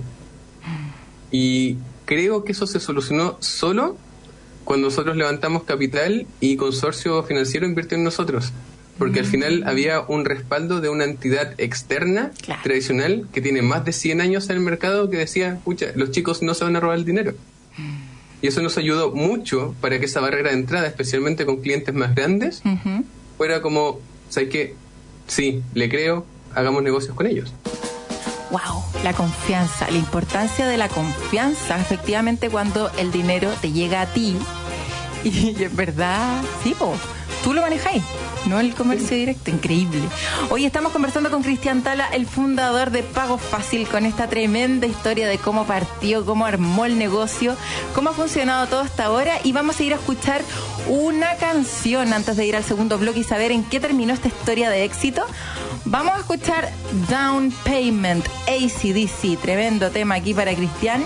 Y 1.31 1.77
creo 2.05 2.43
que 2.43 2.51
eso 2.51 2.67
se 2.67 2.79
solucionó 2.79 3.37
solo 3.39 3.97
cuando 4.65 4.87
nosotros 4.87 5.15
levantamos 5.15 5.63
capital 5.63 6.27
y 6.39 6.55
consorcio 6.57 7.23
financiero 7.23 7.65
invirtió 7.65 7.97
en 7.97 8.03
nosotros. 8.03 8.51
Porque 8.97 9.19
al 9.21 9.25
final 9.25 9.63
había 9.65 10.01
un 10.01 10.25
respaldo 10.25 10.79
de 10.81 10.89
una 10.89 11.05
entidad 11.05 11.53
externa, 11.59 12.31
Claro. 12.41 12.61
tradicional, 12.63 13.27
que 13.33 13.41
tiene 13.41 13.61
más 13.63 13.83
de 13.85 13.93
100 13.93 14.21
años 14.21 14.49
en 14.49 14.57
el 14.57 14.61
mercado, 14.61 15.09
que 15.09 15.17
decía, 15.17 15.59
pucha, 15.63 15.87
los 15.95 16.11
chicos 16.11 16.43
no 16.43 16.53
se 16.53 16.65
van 16.65 16.75
a 16.75 16.79
robar 16.79 16.97
el 16.97 17.05
dinero. 17.05 17.33
Y 18.43 18.47
eso 18.47 18.61
nos 18.61 18.77
ayudó 18.77 19.11
mucho 19.11 19.73
para 19.81 19.99
que 19.99 20.05
esa 20.05 20.19
barrera 20.19 20.49
de 20.49 20.57
entrada, 20.57 20.87
especialmente 20.87 21.45
con 21.45 21.57
clientes 21.61 21.95
más 21.95 22.13
grandes, 22.13 22.61
fuera 23.37 23.61
como, 23.61 23.99
¿sabes 24.29 24.49
qué? 24.49 24.75
Sí, 25.27 25.63
le 25.73 25.89
creo, 25.89 26.25
hagamos 26.53 26.83
negocios 26.83 27.15
con 27.15 27.25
ellos. 27.25 27.53
Wow, 28.51 28.83
la 29.05 29.13
confianza, 29.13 29.89
la 29.89 29.97
importancia 29.97 30.67
de 30.67 30.75
la 30.75 30.89
confianza, 30.89 31.79
efectivamente 31.79 32.49
cuando 32.49 32.91
el 32.97 33.09
dinero 33.09 33.49
te 33.61 33.71
llega 33.71 34.01
a 34.01 34.07
ti 34.07 34.35
y 35.23 35.63
es 35.63 35.73
verdad, 35.73 36.41
sí, 36.61 36.75
po, 36.77 36.93
tú 37.45 37.53
lo 37.53 37.61
manejáis, 37.61 38.03
no 38.47 38.59
el 38.59 38.75
comercio 38.75 39.15
directo, 39.15 39.51
increíble. 39.51 40.01
Hoy 40.49 40.65
estamos 40.65 40.91
conversando 40.91 41.31
con 41.31 41.43
Cristian 41.43 41.81
Tala, 41.81 42.07
el 42.07 42.25
fundador 42.25 42.91
de 42.91 43.03
Pago 43.03 43.37
Fácil, 43.37 43.87
con 43.87 44.05
esta 44.05 44.27
tremenda 44.27 44.85
historia 44.85 45.29
de 45.29 45.37
cómo 45.37 45.65
partió, 45.65 46.25
cómo 46.25 46.45
armó 46.45 46.83
el 46.83 46.97
negocio, 46.97 47.55
cómo 47.95 48.09
ha 48.09 48.13
funcionado 48.13 48.67
todo 48.67 48.81
hasta 48.81 49.05
ahora 49.05 49.39
y 49.45 49.53
vamos 49.53 49.79
a 49.79 49.83
ir 49.83 49.93
a 49.93 49.95
escuchar 49.95 50.41
una 50.89 51.35
canción 51.35 52.11
antes 52.11 52.35
de 52.35 52.45
ir 52.45 52.57
al 52.57 52.65
segundo 52.65 52.97
bloque 52.97 53.19
y 53.19 53.23
saber 53.23 53.53
en 53.53 53.63
qué 53.63 53.79
terminó 53.79 54.13
esta 54.13 54.27
historia 54.27 54.69
de 54.69 54.83
éxito. 54.83 55.25
Vamos 55.85 56.13
a 56.13 56.19
escuchar 56.19 56.71
Down 57.09 57.51
Payment 57.65 58.25
ACDC, 58.47 59.39
tremendo 59.41 59.89
tema 59.89 60.15
aquí 60.15 60.33
para 60.33 60.53
Cristian. 60.53 61.03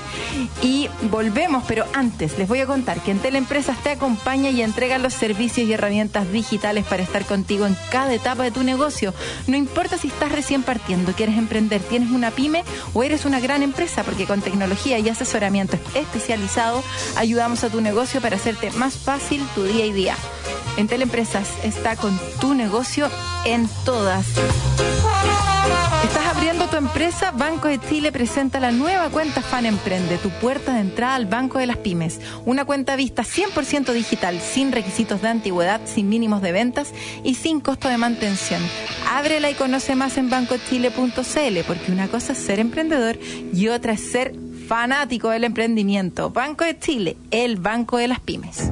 Y 0.62 0.90
volvemos, 1.10 1.64
pero 1.66 1.86
antes 1.94 2.38
les 2.38 2.48
voy 2.48 2.60
a 2.60 2.66
contar 2.66 3.00
que 3.00 3.12
Entel 3.12 3.38
Empresas 3.38 3.82
te 3.82 3.92
acompaña 3.92 4.50
y 4.50 4.62
entrega 4.62 4.98
los 4.98 5.14
servicios 5.14 5.68
y 5.68 5.74
herramientas 5.74 6.30
digitales 6.32 6.84
para 6.86 7.04
estar 7.04 7.26
contigo 7.26 7.66
en 7.66 7.78
cada 7.90 8.14
etapa 8.14 8.44
de 8.44 8.52
tu 8.52 8.64
negocio. 8.64 9.14
No 9.48 9.56
importa 9.56 9.98
si 9.98 10.10
estás 10.10 10.32
recién 10.32 10.62
partiendo, 10.62 11.14
quieres 11.14 11.38
emprender, 11.38 11.82
tienes 11.82 12.12
una 12.12 12.32
pyme 12.32 12.64
o 12.94 13.04
eres 13.04 13.24
una 13.24 13.40
gran 13.40 13.64
empresa, 13.64 14.04
porque 14.04 14.26
con 14.26 14.42
tecnología 14.42 15.00
y 15.00 15.08
asesoramiento 15.08 15.78
especializado 15.94 16.84
ayudamos 17.16 17.64
a 17.64 17.70
tu 17.70 17.80
negocio 17.80 18.20
para 18.20 18.36
hacerte 18.36 18.72
más 18.72 18.98
fácil 18.98 19.42
tu 19.56 19.64
día 19.64 19.86
y 19.86 19.94
día. 19.94 20.16
Entel 20.78 21.04
Empresas 21.04 21.48
está 21.64 21.96
con 21.96 22.20
tu 22.42 22.54
negocio 22.54 23.10
en 23.46 23.70
todas. 23.86 24.26
¿Estás 26.04 26.26
abriendo 26.28 26.68
tu 26.68 26.78
empresa? 26.78 27.32
Banco 27.32 27.68
de 27.68 27.80
Chile 27.80 28.12
presenta 28.12 28.60
la 28.60 28.72
nueva 28.72 29.10
cuenta 29.10 29.42
Fan 29.42 29.66
Emprende, 29.66 30.18
tu 30.18 30.30
puerta 30.30 30.74
de 30.76 30.82
entrada 30.82 31.16
al 31.16 31.26
Banco 31.26 31.58
de 31.58 31.66
las 31.66 31.78
Pymes. 31.78 32.22
Una 32.46 32.64
cuenta 32.64 32.96
vista 32.96 33.24
100% 33.24 33.92
digital, 33.92 34.40
sin 34.40 34.72
requisitos 34.72 35.22
de 35.22 35.30
antigüedad, 35.30 35.82
sin 35.86 36.08
mínimos 36.08 36.42
de 36.42 36.52
ventas 36.52 36.94
y 37.24 37.36
sin 37.36 37.60
costo 37.60 37.90
de 37.90 37.98
mantención. 37.98 38.62
Ábrela 39.12 39.50
y 39.50 39.56
conoce 39.56 39.96
más 39.96 40.18
en 40.18 40.30
bancochile.cl, 40.30 41.58
porque 41.68 41.92
una 41.92 42.08
cosa 42.08 42.34
es 42.34 42.40
ser 42.40 42.60
emprendedor 42.60 43.18
y 43.54 43.68
otra 43.70 43.94
es 43.94 44.12
ser 44.12 44.36
fanático 44.68 45.30
del 45.30 45.44
emprendimiento. 45.44 46.30
Banco 46.30 46.64
de 46.64 46.78
Chile, 46.80 47.18
el 47.32 47.58
Banco 47.58 47.98
de 47.98 48.08
las 48.08 48.20
Pymes. 48.20 48.70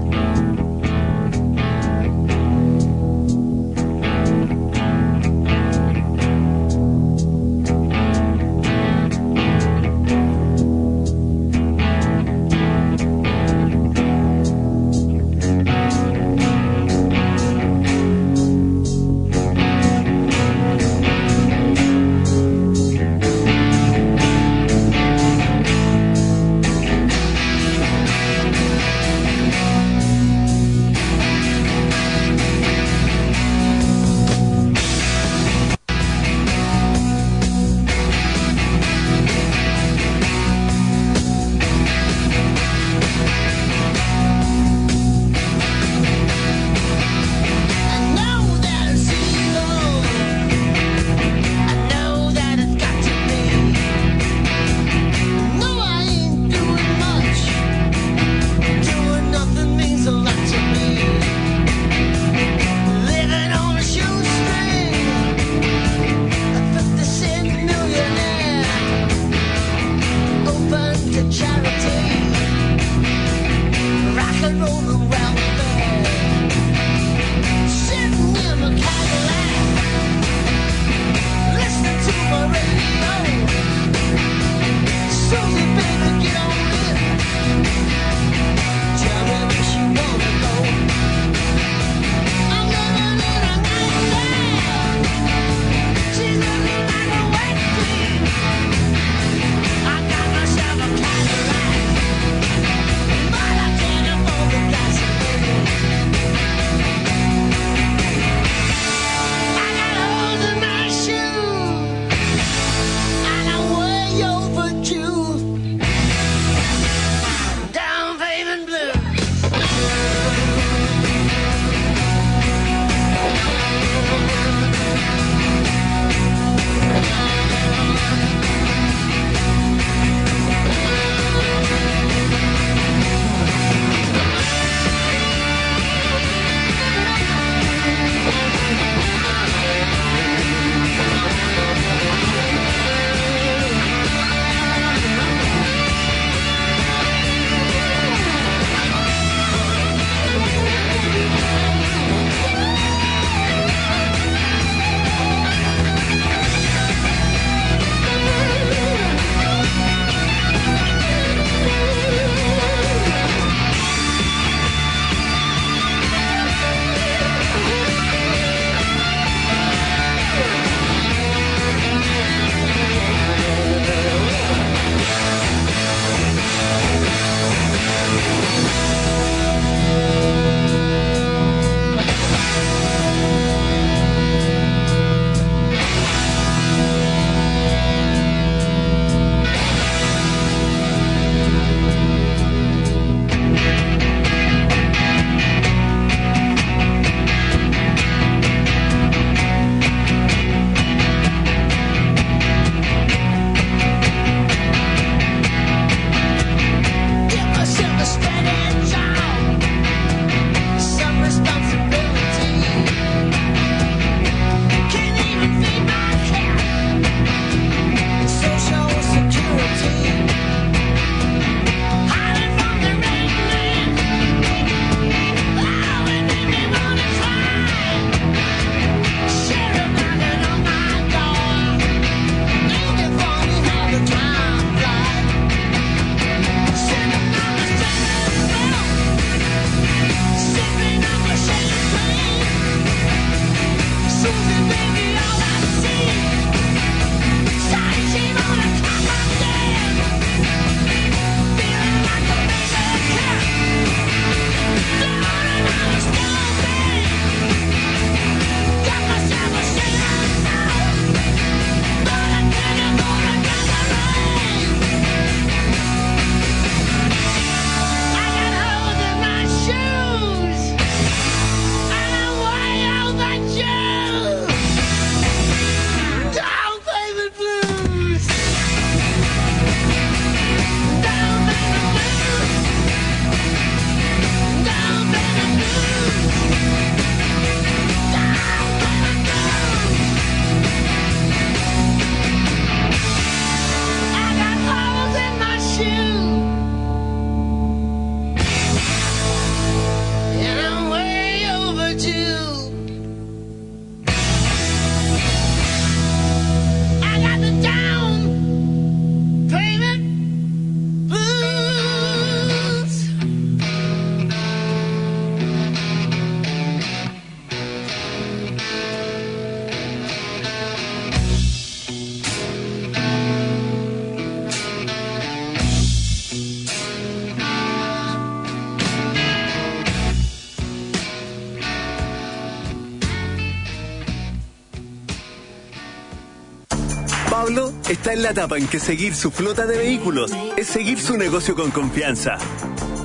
La 338.24 338.30
etapa 338.30 338.58
en 338.58 338.68
que 338.68 338.80
seguir 338.80 339.14
su 339.16 339.32
flota 339.32 339.66
de 339.66 339.78
vehículos 339.78 340.32
es 340.56 340.68
seguir 340.68 340.98
su 340.98 341.18
negocio 341.18 341.56
con 341.56 341.72
confianza. 341.72 342.38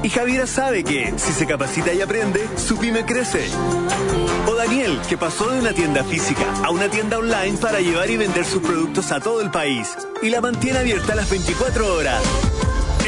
Y 0.05 0.11
Javiera 0.11 0.47
sabe 0.47 0.85
que, 0.85 1.13
si 1.17 1.33
se 1.33 1.45
capacita 1.45 1.93
y 1.93 2.01
aprende, 2.01 2.47
su 2.57 2.79
pyme 2.79 3.05
crece. 3.05 3.49
O 4.47 4.55
Daniel, 4.55 5.01
que 5.09 5.19
pasó 5.19 5.51
de 5.51 5.59
una 5.59 5.73
tienda 5.73 6.05
física 6.05 6.45
a 6.63 6.71
una 6.71 6.89
tienda 6.89 7.19
online 7.19 7.59
para 7.61 7.81
llevar 7.81 8.09
y 8.09 8.17
vender 8.17 8.45
sus 8.45 8.63
productos 8.63 9.11
a 9.11 9.19
todo 9.19 9.41
el 9.41 9.51
país 9.51 9.89
y 10.23 10.29
la 10.29 10.41
mantiene 10.41 10.79
abierta 10.79 11.17
las 11.17 11.29
24 11.29 11.97
horas. 11.97 12.23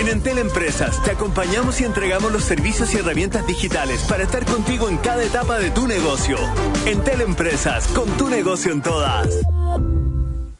En 0.00 0.08
Entel 0.08 0.38
Empresas 0.38 1.00
te 1.04 1.12
acompañamos 1.12 1.80
y 1.80 1.84
entregamos 1.84 2.32
los 2.32 2.42
servicios 2.42 2.92
y 2.92 2.98
herramientas 2.98 3.46
digitales 3.46 4.02
para 4.08 4.24
estar 4.24 4.44
contigo 4.46 4.88
en 4.88 4.96
cada 4.96 5.22
etapa 5.22 5.60
de 5.60 5.70
tu 5.70 5.86
negocio. 5.86 6.38
Entel 6.86 7.20
Empresas, 7.20 7.86
con 7.88 8.08
tu 8.16 8.28
negocio 8.28 8.72
en 8.72 8.82
todas. 8.82 9.28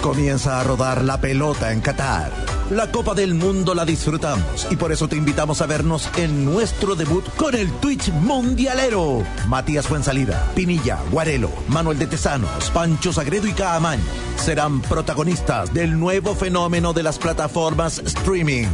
Comienza 0.00 0.60
a 0.60 0.64
rodar 0.64 1.02
la 1.04 1.20
pelota 1.20 1.72
en 1.72 1.80
Qatar. 1.80 2.30
La 2.70 2.90
Copa 2.90 3.14
del 3.14 3.34
Mundo 3.34 3.74
la 3.74 3.84
disfrutamos 3.84 4.66
y 4.70 4.76
por 4.76 4.92
eso 4.92 5.08
te 5.08 5.16
invitamos 5.16 5.60
a 5.60 5.66
vernos 5.66 6.08
en 6.16 6.44
nuestro 6.44 6.94
debut 6.94 7.24
con 7.36 7.54
el 7.54 7.70
Twitch 7.72 8.12
Mundialero. 8.12 9.24
Matías 9.48 9.86
Fuensalida, 9.86 10.46
Pinilla, 10.54 10.98
Guarelo, 11.10 11.50
Manuel 11.68 11.98
de 11.98 12.06
Tesanos, 12.06 12.70
Pancho 12.72 13.12
Sagredo 13.12 13.46
y 13.46 13.52
Caamaño 13.52 14.02
serán 14.36 14.80
protagonistas 14.80 15.74
del 15.74 15.98
nuevo 15.98 16.34
fenómeno 16.34 16.92
de 16.92 17.02
las 17.02 17.18
plataformas 17.18 17.98
streaming. 17.98 18.66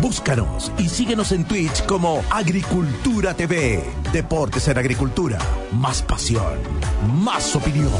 Búscanos 0.00 0.70
y 0.76 0.88
síguenos 0.88 1.32
en 1.32 1.44
Twitch 1.44 1.86
como 1.86 2.22
Agricultura 2.30 3.34
TV. 3.34 3.82
Deportes 4.12 4.68
en 4.68 4.78
Agricultura. 4.78 5.38
Más 5.72 6.02
pasión. 6.02 6.58
Más 7.24 7.56
opinión. 7.56 7.90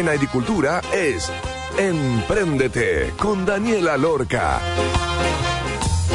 En 0.00 0.08
agricultura 0.08 0.80
es 0.94 1.30
Empréndete 1.76 3.12
con 3.18 3.44
Daniela 3.44 3.98
Lorca. 3.98 4.58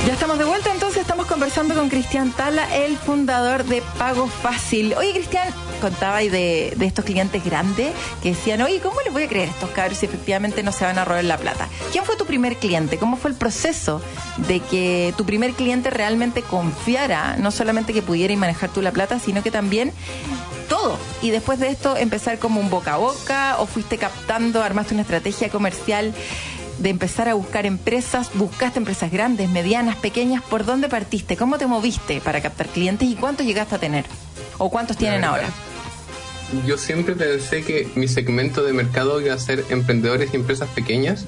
Ya 0.08 0.14
estamos 0.14 0.40
de 0.40 0.46
vuelta, 0.46 0.72
entonces 0.74 1.02
estamos 1.02 1.28
conversando 1.28 1.76
con 1.76 1.88
Cristian 1.90 2.32
Tala, 2.32 2.76
el 2.76 2.98
fundador 2.98 3.64
de 3.64 3.84
Pago 4.00 4.28
Fácil. 4.28 4.96
Oye, 4.96 5.12
Cristian, 5.14 5.48
contaba 5.82 6.16
ahí 6.18 6.30
de, 6.30 6.74
de 6.76 6.86
estos 6.88 7.06
clientes 7.06 7.46
grandes 7.46 7.94
que 8.24 8.30
decían, 8.30 8.64
oye, 8.64 8.80
¿cómo 8.80 9.02
les 9.02 9.14
voy 9.14 9.22
a 9.22 9.28
creer 9.28 9.50
a 9.50 9.52
estos 9.52 9.70
cabros 9.70 10.00
si 10.00 10.08
efectivamente 10.08 10.64
no 10.64 10.72
se 10.72 10.84
van 10.84 10.98
a 10.98 11.06
robar 11.06 11.24
la 11.24 11.38
plata? 11.38 11.68
¿Quién 11.92 12.06
fue 12.06 12.16
tu 12.16 12.26
primer 12.26 12.56
cliente? 12.56 12.98
¿Cómo 12.98 13.18
fue 13.18 13.30
el 13.30 13.38
proceso 13.38 14.02
de 14.48 14.62
que 14.62 15.14
tu 15.16 15.28
primer 15.28 15.54
cliente 15.54 15.92
realmente 15.92 16.42
confiara, 16.42 17.38
no 17.38 17.52
solamente 17.52 17.94
que 17.94 18.02
pudiera 18.02 18.34
y 18.34 18.38
manejar 18.38 18.72
tú 18.72 18.82
la 18.82 18.92
plata, 18.92 19.20
sino 19.20 19.44
que 19.44 19.52
también 19.52 19.94
todo. 20.66 20.98
Y 21.22 21.32
después 21.32 21.60
de 21.60 21.70
esto 21.70 21.98
empezar 21.98 22.40
como 22.40 22.60
un 22.60 22.70
boca 22.70 22.96
a 22.96 22.98
boca 22.98 23.56
o 23.60 23.66
fuiste 23.66 23.98
captando, 23.98 24.62
armaste 24.62 24.94
una 24.94 25.04
estrategia 25.04 25.50
comercial 25.50 26.14
de 26.80 26.90
empezar 26.90 27.30
a 27.30 27.34
buscar 27.34 27.66
empresas, 27.66 28.32
buscaste 28.34 28.80
empresas 28.80 29.12
grandes, 29.12 29.50
medianas, 29.50 29.96
pequeñas, 29.96 30.44
¿por 30.44 30.66
dónde 30.66 30.90
partiste? 30.90 31.38
¿Cómo 31.38 31.58
te 31.58 31.68
moviste 31.68 32.20
para 32.22 32.42
captar 32.42 32.68
clientes 32.68 33.08
y 33.08 33.16
cuántos 33.16 33.46
llegaste 33.46 33.76
a 33.76 33.80
tener? 33.80 34.06
¿O 34.58 34.70
cuántos 34.70 34.98
tienen 34.98 35.24
ahora? 35.24 35.48
Yo 36.66 36.78
siempre 36.78 37.16
pensé 37.16 37.64
que 37.64 37.90
mi 37.96 38.08
segmento 38.08 38.64
de 38.64 38.72
mercado 38.72 39.20
iba 39.20 39.34
a 39.34 39.40
ser 39.40 39.66
emprendedores 39.70 40.30
y 40.34 40.36
empresas 40.36 40.70
pequeñas, 40.70 41.26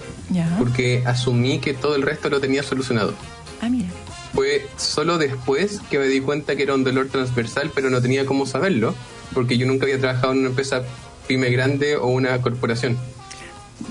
porque 0.58 1.04
asumí 1.06 1.60
que 1.60 1.74
todo 1.74 1.96
el 1.96 2.04
resto 2.04 2.30
lo 2.30 2.40
tenía 2.40 2.64
solucionado. 2.64 3.14
Ah, 3.62 3.70
mira. 3.70 3.90
Fue 4.34 4.68
solo 4.78 5.18
después 5.18 5.82
que 5.90 5.98
me 5.98 6.06
di 6.06 6.22
cuenta 6.22 6.56
que 6.56 6.64
era 6.64 6.76
un 6.76 6.84
dolor 6.84 7.08
transversal, 7.08 7.72
pero 7.74 7.90
no 7.90 8.02
tenía 8.02 8.26
cómo 8.26 8.46
saberlo, 8.46 8.94
porque 9.38 9.56
yo 9.60 9.68
nunca 9.68 9.86
había 9.86 10.00
trabajado 10.00 10.34
en 10.34 10.40
una 10.40 10.50
empresa 10.50 10.82
pyme 11.28 11.52
grande 11.52 11.96
o 11.96 12.08
una 12.08 12.42
corporación. 12.42 12.98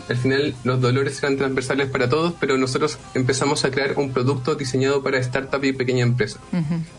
Al 0.08 0.16
final 0.16 0.56
los 0.64 0.80
dolores 0.80 1.22
eran 1.22 1.36
transversales 1.36 1.88
para 1.88 2.08
todos, 2.08 2.34
pero 2.40 2.58
nosotros 2.58 2.98
empezamos 3.14 3.64
a 3.64 3.70
crear 3.70 3.94
un 3.96 4.10
producto 4.10 4.56
diseñado 4.56 5.04
para 5.04 5.18
startup 5.18 5.62
y 5.62 5.72
pequeña 5.72 6.02
empresa. 6.02 6.40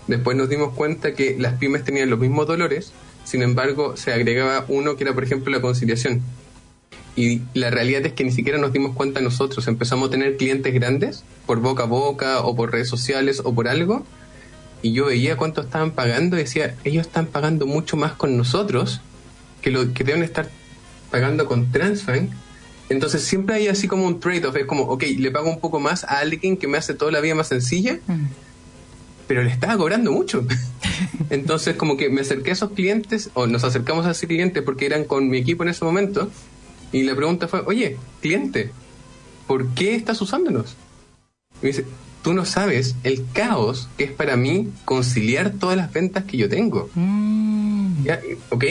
Después 0.08 0.38
nos 0.38 0.48
dimos 0.48 0.74
cuenta 0.76 1.14
que 1.14 1.36
las 1.38 1.56
pymes 1.56 1.84
tenían 1.84 2.10
los 2.10 2.20
mismos 2.20 2.48
dolores, 2.48 2.94
sin 3.26 3.42
embargo 3.42 3.98
se 3.98 4.14
agregaba 4.14 4.64
uno 4.70 4.96
que 4.96 5.04
era 5.04 5.14
por 5.14 5.26
ejemplo 5.26 5.52
la 5.52 5.60
conciliación. 5.60 6.22
Y 7.18 7.42
la 7.54 7.70
realidad 7.70 8.06
es 8.06 8.14
que 8.14 8.24
ni 8.24 8.32
siquiera 8.32 8.60
nos 8.60 8.72
dimos 8.72 8.96
cuenta 8.96 9.20
nosotros. 9.20 9.68
Empezamos 9.68 10.08
a 10.08 10.12
tener 10.12 10.38
clientes 10.38 10.74
grandes 10.74 11.26
por 11.46 11.60
boca 11.60 11.84
a 11.84 11.88
boca 11.88 12.40
o 12.44 12.56
por 12.56 12.72
redes 12.72 12.88
sociales 12.88 13.42
o 13.44 13.54
por 13.54 13.68
algo. 13.68 14.06
Y 14.82 14.94
yo 14.94 15.06
veía 15.06 15.38
cuánto 15.38 15.62
estaban 15.62 15.92
pagando 15.92 16.36
y 16.38 16.40
decía, 16.40 16.76
ellos 16.84 17.08
están 17.08 17.26
pagando 17.26 17.66
mucho 17.66 17.98
más 17.98 18.14
con 18.14 18.38
nosotros 18.38 19.02
que 19.62 19.72
lo 19.72 19.94
que 19.94 20.04
deben 20.04 20.24
estar 20.24 20.50
pagando 21.10 21.46
con 21.46 21.72
Transbank. 21.72 22.32
Entonces 22.90 23.24
siempre 23.24 23.56
hay 23.56 23.68
así 23.68 23.88
como 23.88 24.06
un 24.06 24.20
trade-off. 24.20 24.56
Es 24.56 24.66
como, 24.66 24.84
ok, 24.84 25.04
le 25.18 25.32
pago 25.32 25.50
un 25.50 25.60
poco 25.60 25.80
más 25.80 26.04
a 26.04 26.20
alguien 26.20 26.58
que 26.58 26.68
me 26.68 26.78
hace 26.78 26.94
toda 26.94 27.12
la 27.12 27.20
vida 27.20 27.36
más 27.36 27.48
sencilla, 27.48 28.00
pero 29.28 29.44
le 29.44 29.52
estaba 29.52 29.78
cobrando 29.78 30.12
mucho. 30.12 30.46
Entonces 31.30 31.76
como 31.76 31.98
que 31.98 32.10
me 32.10 32.22
acerqué 32.22 32.52
a 32.52 32.54
esos 32.54 32.72
clientes, 32.72 33.30
o 33.34 33.48
nos 33.48 33.64
acercamos 33.64 34.06
a 34.06 34.12
ese 34.12 34.28
cliente 34.28 34.62
porque 34.62 34.86
eran 34.86 35.04
con 35.04 35.28
mi 35.28 35.38
equipo 35.38 35.64
en 35.64 35.70
ese 35.70 35.84
momento, 35.84 36.32
y 36.92 37.04
la 37.04 37.16
pregunta 37.16 37.48
fue, 37.48 37.62
oye, 37.66 37.98
cliente, 38.22 38.72
¿por 39.48 39.68
qué 39.70 39.96
estás 39.96 40.22
usándonos? 40.22 40.76
Y 41.62 41.66
me 41.66 41.68
dice, 41.68 41.86
tú 42.28 42.34
no 42.34 42.44
sabes 42.44 42.98
el 43.06 43.26
caos 43.32 43.88
que 43.98 44.04
es 44.04 44.12
para 44.12 44.36
mí 44.36 44.70
conciliar 44.84 45.52
todas 45.52 45.78
las 45.78 45.94
ventas 45.94 46.26
que 46.26 46.36
yo 46.36 46.50
tengo. 46.50 46.90
Ya, 48.04 48.20
ok, 48.50 48.66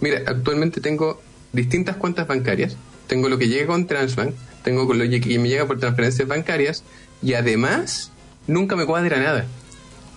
mira, 0.00 0.22
actualmente 0.26 0.80
tengo 0.80 1.20
distintas 1.52 1.96
cuentas 1.96 2.26
bancarias, 2.26 2.78
tengo 3.06 3.28
lo 3.28 3.36
que 3.36 3.46
llega 3.46 3.66
con 3.66 3.86
Transbank, 3.86 4.32
tengo 4.64 4.94
lo 4.94 5.04
que 5.04 5.38
me 5.38 5.50
llega 5.50 5.66
por 5.66 5.78
transferencias 5.78 6.26
bancarias, 6.26 6.82
y 7.22 7.34
además 7.34 8.10
nunca 8.46 8.74
me 8.74 8.86
cuadra 8.86 9.18
nada. 9.18 9.44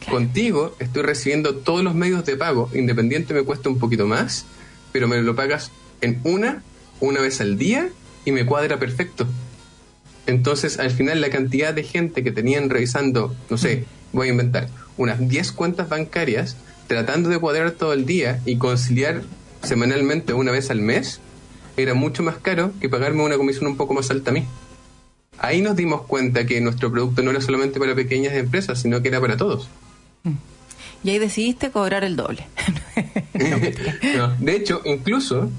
Contigo 0.09 0.73
estoy 0.79 1.03
recibiendo 1.03 1.55
todos 1.55 1.83
los 1.83 1.93
medios 1.93 2.23
de 2.23 2.37
pago, 2.37 2.69
independiente 2.73 3.33
me 3.33 3.43
cuesta 3.43 3.67
un 3.67 3.79
poquito 3.79 4.07
más, 4.07 4.45
pero 4.93 5.09
me 5.09 5.21
lo 5.21 5.35
pagas 5.35 5.71
en 5.99 6.21
una, 6.23 6.63
una 7.01 7.19
vez 7.19 7.41
al 7.41 7.57
día 7.57 7.89
y 8.23 8.31
me 8.31 8.45
cuadra 8.45 8.79
perfecto. 8.79 9.27
Entonces, 10.27 10.79
al 10.79 10.91
final, 10.91 11.21
la 11.21 11.29
cantidad 11.29 11.73
de 11.73 11.83
gente 11.83 12.23
que 12.23 12.31
tenían 12.31 12.69
revisando, 12.69 13.35
no 13.49 13.57
sé, 13.57 13.85
voy 14.13 14.27
a 14.27 14.31
inventar, 14.31 14.67
unas 14.97 15.27
10 15.27 15.51
cuentas 15.53 15.89
bancarias, 15.89 16.57
tratando 16.87 17.29
de 17.29 17.39
cuadrar 17.39 17.71
todo 17.71 17.93
el 17.93 18.05
día 18.05 18.41
y 18.45 18.57
conciliar 18.57 19.23
semanalmente 19.63 20.33
una 20.33 20.51
vez 20.51 20.69
al 20.69 20.81
mes, 20.81 21.19
era 21.77 21.93
mucho 21.93 22.23
más 22.23 22.37
caro 22.37 22.71
que 22.79 22.89
pagarme 22.89 23.23
una 23.23 23.37
comisión 23.37 23.67
un 23.67 23.77
poco 23.77 23.93
más 23.93 24.11
alta 24.11 24.31
a 24.31 24.33
mí. 24.33 24.45
Ahí 25.37 25.61
nos 25.61 25.75
dimos 25.75 26.03
cuenta 26.03 26.45
que 26.45 26.61
nuestro 26.61 26.91
producto 26.91 27.23
no 27.23 27.31
era 27.31 27.41
solamente 27.41 27.79
para 27.79 27.95
pequeñas 27.95 28.33
empresas, 28.33 28.79
sino 28.79 29.01
que 29.01 29.07
era 29.07 29.19
para 29.19 29.37
todos. 29.37 29.69
Y 31.03 31.09
ahí 31.09 31.19
decidiste 31.19 31.71
cobrar 31.71 32.03
el 32.03 32.15
doble. 32.15 32.45
No, 34.17 34.35
de 34.39 34.55
hecho, 34.55 34.81
incluso 34.85 35.49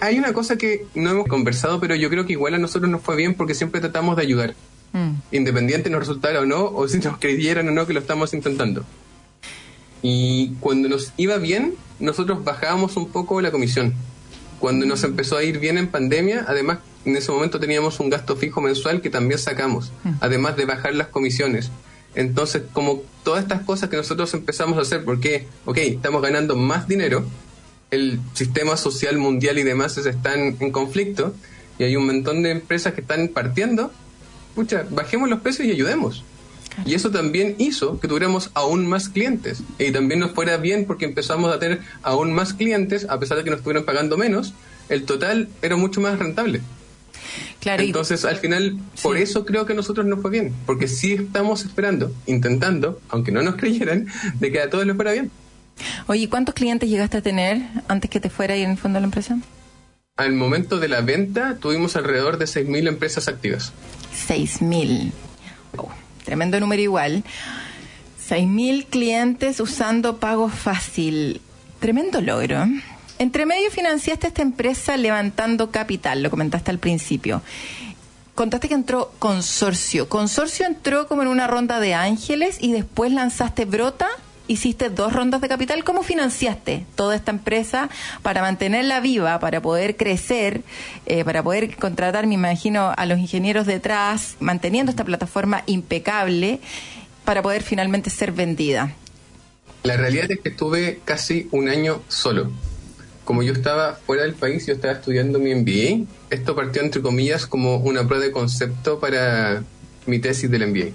hay 0.00 0.18
una 0.18 0.32
cosa 0.32 0.56
que 0.56 0.86
no 0.94 1.10
hemos 1.10 1.26
conversado, 1.26 1.80
pero 1.80 1.94
yo 1.94 2.08
creo 2.10 2.26
que 2.26 2.32
igual 2.32 2.54
a 2.54 2.58
nosotros 2.58 2.90
nos 2.90 3.02
fue 3.02 3.16
bien 3.16 3.34
porque 3.34 3.54
siempre 3.54 3.80
tratamos 3.80 4.16
de 4.16 4.22
ayudar, 4.22 4.54
Mm. 4.92 5.20
independiente 5.32 5.90
nos 5.90 6.00
resultara 6.00 6.40
o 6.40 6.46
no, 6.46 6.64
o 6.64 6.88
si 6.88 6.98
nos 6.98 7.18
creyeran 7.20 7.68
o 7.68 7.72
no 7.72 7.86
que 7.86 7.92
lo 7.92 8.00
estamos 8.00 8.32
intentando. 8.32 8.84
Y 10.02 10.52
cuando 10.60 10.88
nos 10.88 11.12
iba 11.16 11.36
bien, 11.38 11.74
nosotros 11.98 12.44
bajábamos 12.44 12.96
un 12.96 13.08
poco 13.08 13.40
la 13.40 13.50
comisión. 13.50 13.94
Cuando 14.60 14.86
nos 14.86 15.04
empezó 15.04 15.36
a 15.36 15.42
ir 15.44 15.58
bien 15.58 15.78
en 15.78 15.88
pandemia, 15.88 16.44
además 16.48 16.78
en 17.04 17.16
ese 17.16 17.30
momento 17.32 17.60
teníamos 17.60 18.00
un 18.00 18.10
gasto 18.10 18.36
fijo 18.36 18.60
mensual 18.60 19.00
que 19.00 19.10
también 19.10 19.38
sacamos, 19.38 19.92
además 20.20 20.56
de 20.56 20.64
bajar 20.66 20.94
las 20.94 21.08
comisiones. 21.08 21.70
Entonces, 22.14 22.62
como 22.72 23.02
todas 23.24 23.42
estas 23.42 23.62
cosas 23.62 23.88
que 23.90 23.96
nosotros 23.96 24.32
empezamos 24.34 24.78
a 24.78 24.82
hacer, 24.82 25.04
porque, 25.04 25.46
ok, 25.64 25.78
estamos 25.78 26.22
ganando 26.22 26.56
más 26.56 26.88
dinero, 26.88 27.24
el 27.90 28.20
sistema 28.34 28.76
social 28.76 29.16
mundial 29.18 29.58
y 29.58 29.62
demás 29.62 29.96
están 29.98 30.56
en 30.60 30.70
conflicto, 30.70 31.34
y 31.78 31.84
hay 31.84 31.96
un 31.96 32.06
montón 32.06 32.42
de 32.42 32.50
empresas 32.50 32.92
que 32.94 33.00
están 33.00 33.28
partiendo, 33.28 33.92
pucha, 34.54 34.84
bajemos 34.90 35.28
los 35.28 35.40
precios 35.40 35.68
y 35.68 35.70
ayudemos. 35.72 36.24
Y 36.84 36.94
eso 36.94 37.10
también 37.10 37.56
hizo 37.58 37.98
que 37.98 38.06
tuviéramos 38.06 38.50
aún 38.54 38.86
más 38.86 39.08
clientes. 39.08 39.62
Y 39.80 39.90
también 39.90 40.20
nos 40.20 40.30
fuera 40.32 40.56
bien 40.58 40.84
porque 40.86 41.06
empezamos 41.06 41.52
a 41.52 41.58
tener 41.58 41.80
aún 42.02 42.32
más 42.32 42.54
clientes, 42.54 43.06
a 43.08 43.18
pesar 43.18 43.36
de 43.38 43.44
que 43.44 43.50
nos 43.50 43.58
estuvieran 43.58 43.84
pagando 43.84 44.16
menos, 44.16 44.54
el 44.88 45.02
total 45.04 45.48
era 45.60 45.76
mucho 45.76 46.00
más 46.00 46.18
rentable. 46.18 46.60
Claro, 47.60 47.82
Entonces, 47.82 48.24
al 48.24 48.36
final, 48.36 48.78
por 49.02 49.16
Sí. 49.16 49.22
eso 49.24 49.44
creo 49.44 49.66
que 49.66 49.72
a 49.72 49.76
nosotros 49.76 50.06
nos 50.06 50.20
fue 50.22 50.30
bien. 50.30 50.54
Porque 50.66 50.86
sí 50.86 51.14
estamos 51.14 51.64
esperando, 51.64 52.12
intentando, 52.26 53.00
aunque 53.08 53.32
no 53.32 53.42
nos 53.42 53.56
creyeran, 53.56 54.06
de 54.38 54.52
que 54.52 54.60
a 54.60 54.70
todos 54.70 54.86
les 54.86 54.94
fuera 54.94 55.12
bien. 55.12 55.30
Oye, 56.06 56.28
¿cuántos 56.28 56.54
clientes 56.54 56.88
llegaste 56.88 57.18
a 57.18 57.22
tener 57.22 57.62
antes 57.88 58.10
que 58.10 58.20
te 58.20 58.30
fuera 58.30 58.56
y 58.56 58.62
en 58.62 58.70
el 58.72 58.78
fondo 58.78 58.96
de 58.96 59.00
la 59.02 59.06
empresa? 59.06 59.38
Al 60.16 60.32
momento 60.32 60.78
de 60.78 60.88
la 60.88 61.00
venta, 61.00 61.56
tuvimos 61.60 61.94
alrededor 61.96 62.38
de 62.38 62.46
6.000 62.46 62.88
empresas 62.88 63.28
activas. 63.28 63.72
6.000. 64.28 65.12
Oh, 65.76 65.90
tremendo 66.24 66.58
número 66.58 66.82
igual. 66.82 67.22
6.000 68.28 68.86
clientes 68.86 69.60
usando 69.60 70.18
pago 70.18 70.48
fácil. 70.48 71.40
Tremendo 71.78 72.20
logro. 72.20 72.66
Entre 73.18 73.46
medio 73.46 73.70
financiaste 73.70 74.28
esta 74.28 74.42
empresa 74.42 74.96
levantando 74.96 75.70
capital, 75.70 76.22
lo 76.22 76.30
comentaste 76.30 76.70
al 76.70 76.78
principio. 76.78 77.42
Contaste 78.34 78.68
que 78.68 78.74
entró 78.74 79.12
Consorcio. 79.18 80.08
Consorcio 80.08 80.66
entró 80.66 81.08
como 81.08 81.22
en 81.22 81.28
una 81.28 81.48
ronda 81.48 81.80
de 81.80 81.94
ángeles 81.94 82.58
y 82.60 82.72
después 82.72 83.10
lanzaste 83.10 83.64
Brota. 83.64 84.08
Hiciste 84.48 84.88
dos 84.88 85.12
rondas 85.12 85.42
de 85.42 85.48
capital. 85.48 85.84
¿Cómo 85.84 86.02
financiaste 86.02 86.86
toda 86.96 87.14
esta 87.14 87.30
empresa 87.30 87.90
para 88.22 88.40
mantenerla 88.40 88.98
viva, 89.00 89.38
para 89.40 89.60
poder 89.60 89.96
crecer, 89.96 90.62
eh, 91.04 91.22
para 91.22 91.42
poder 91.42 91.76
contratar, 91.76 92.26
me 92.26 92.34
imagino, 92.34 92.92
a 92.96 93.04
los 93.04 93.18
ingenieros 93.18 93.66
detrás, 93.66 94.36
manteniendo 94.40 94.90
esta 94.90 95.04
plataforma 95.04 95.62
impecable 95.66 96.60
para 97.26 97.42
poder 97.42 97.62
finalmente 97.62 98.08
ser 98.08 98.32
vendida? 98.32 98.94
La 99.82 99.98
realidad 99.98 100.30
es 100.30 100.40
que 100.40 100.48
estuve 100.48 101.00
casi 101.04 101.46
un 101.52 101.68
año 101.68 102.02
solo. 102.08 102.50
Como 103.24 103.42
yo 103.42 103.52
estaba 103.52 103.96
fuera 104.06 104.22
del 104.22 104.32
país, 104.32 104.66
yo 104.66 104.72
estaba 104.72 104.94
estudiando 104.94 105.38
mi 105.38 105.54
MBA. 105.54 106.06
Esto 106.30 106.56
partió, 106.56 106.80
entre 106.80 107.02
comillas, 107.02 107.46
como 107.46 107.76
una 107.76 108.06
prueba 108.06 108.24
de 108.24 108.32
concepto 108.32 108.98
para 108.98 109.62
mi 110.06 110.18
tesis 110.18 110.50
del 110.50 110.66
MBA. 110.66 110.86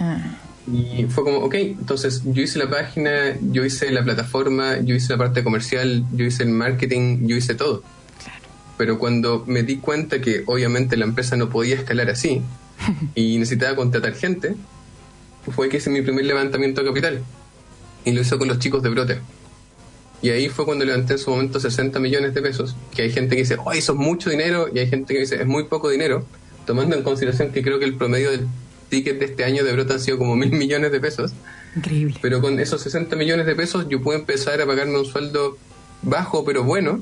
Ah, 0.00 0.18
Y 0.66 1.04
fue 1.04 1.24
como, 1.24 1.38
ok, 1.38 1.54
entonces 1.54 2.22
yo 2.24 2.42
hice 2.42 2.58
la 2.58 2.68
página, 2.68 3.36
yo 3.40 3.64
hice 3.64 3.90
la 3.90 4.04
plataforma, 4.04 4.78
yo 4.80 4.94
hice 4.94 5.12
la 5.12 5.18
parte 5.18 5.42
comercial, 5.42 6.04
yo 6.12 6.24
hice 6.24 6.42
el 6.42 6.50
marketing, 6.50 7.26
yo 7.26 7.36
hice 7.36 7.54
todo. 7.54 7.82
Pero 8.76 8.98
cuando 8.98 9.44
me 9.46 9.62
di 9.62 9.76
cuenta 9.78 10.20
que 10.20 10.42
obviamente 10.46 10.96
la 10.96 11.04
empresa 11.04 11.36
no 11.36 11.48
podía 11.50 11.76
escalar 11.76 12.10
así 12.10 12.42
y 13.14 13.38
necesitaba 13.38 13.74
contratar 13.74 14.14
gente, 14.14 14.54
fue 15.50 15.68
que 15.68 15.78
hice 15.78 15.90
mi 15.90 16.02
primer 16.02 16.24
levantamiento 16.24 16.82
de 16.82 16.88
capital. 16.88 17.22
Y 18.04 18.12
lo 18.12 18.20
hice 18.20 18.38
con 18.38 18.48
los 18.48 18.58
chicos 18.58 18.82
de 18.82 18.90
Brote. 18.90 19.18
Y 20.22 20.30
ahí 20.30 20.48
fue 20.48 20.66
cuando 20.66 20.84
levanté 20.84 21.14
en 21.14 21.18
su 21.18 21.30
momento 21.30 21.58
60 21.60 21.98
millones 21.98 22.34
de 22.34 22.42
pesos. 22.42 22.76
Que 22.94 23.02
hay 23.02 23.10
gente 23.10 23.36
que 23.36 23.42
dice, 23.42 23.56
oh, 23.64 23.72
eso 23.72 23.92
es 23.92 23.98
mucho 23.98 24.30
dinero. 24.30 24.68
Y 24.72 24.78
hay 24.78 24.88
gente 24.88 25.14
que 25.14 25.20
dice, 25.20 25.36
es 25.36 25.46
muy 25.46 25.64
poco 25.64 25.88
dinero. 25.88 26.24
Tomando 26.66 26.96
en 26.96 27.02
consideración 27.02 27.52
que 27.52 27.62
creo 27.62 27.78
que 27.78 27.86
el 27.86 27.96
promedio 27.96 28.30
del 28.30 28.46
ticket 28.90 29.18
de 29.18 29.24
este 29.24 29.44
año 29.44 29.64
de 29.64 29.72
Brote 29.72 29.94
han 29.94 30.00
sido 30.00 30.18
como 30.18 30.36
mil 30.36 30.52
millones 30.62 30.92
de 30.92 31.00
pesos. 31.00 31.32
increíble. 31.74 32.18
Pero 32.20 32.42
con 32.42 32.60
esos 32.60 32.82
60 32.82 33.16
millones 33.16 33.46
de 33.46 33.54
pesos 33.54 33.86
yo 33.88 34.02
pude 34.02 34.16
empezar 34.16 34.60
a 34.60 34.66
pagarme 34.66 34.98
un 34.98 35.06
sueldo 35.06 35.56
bajo 36.02 36.44
pero 36.44 36.64
bueno, 36.64 37.00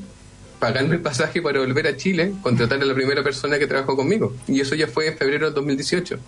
pagarme 0.60 0.96
el 0.96 1.00
pasaje 1.00 1.42
para 1.42 1.60
volver 1.60 1.86
a 1.88 1.96
Chile, 1.96 2.32
contratar 2.42 2.80
a 2.82 2.84
la 2.84 2.94
primera 2.94 3.22
persona 3.24 3.58
que 3.58 3.66
trabajó 3.66 3.96
conmigo. 3.96 4.34
Y 4.46 4.60
eso 4.60 4.74
ya 4.74 4.86
fue 4.86 5.08
en 5.08 5.16
febrero 5.16 5.46
del 5.46 5.54
2018. 5.54 6.18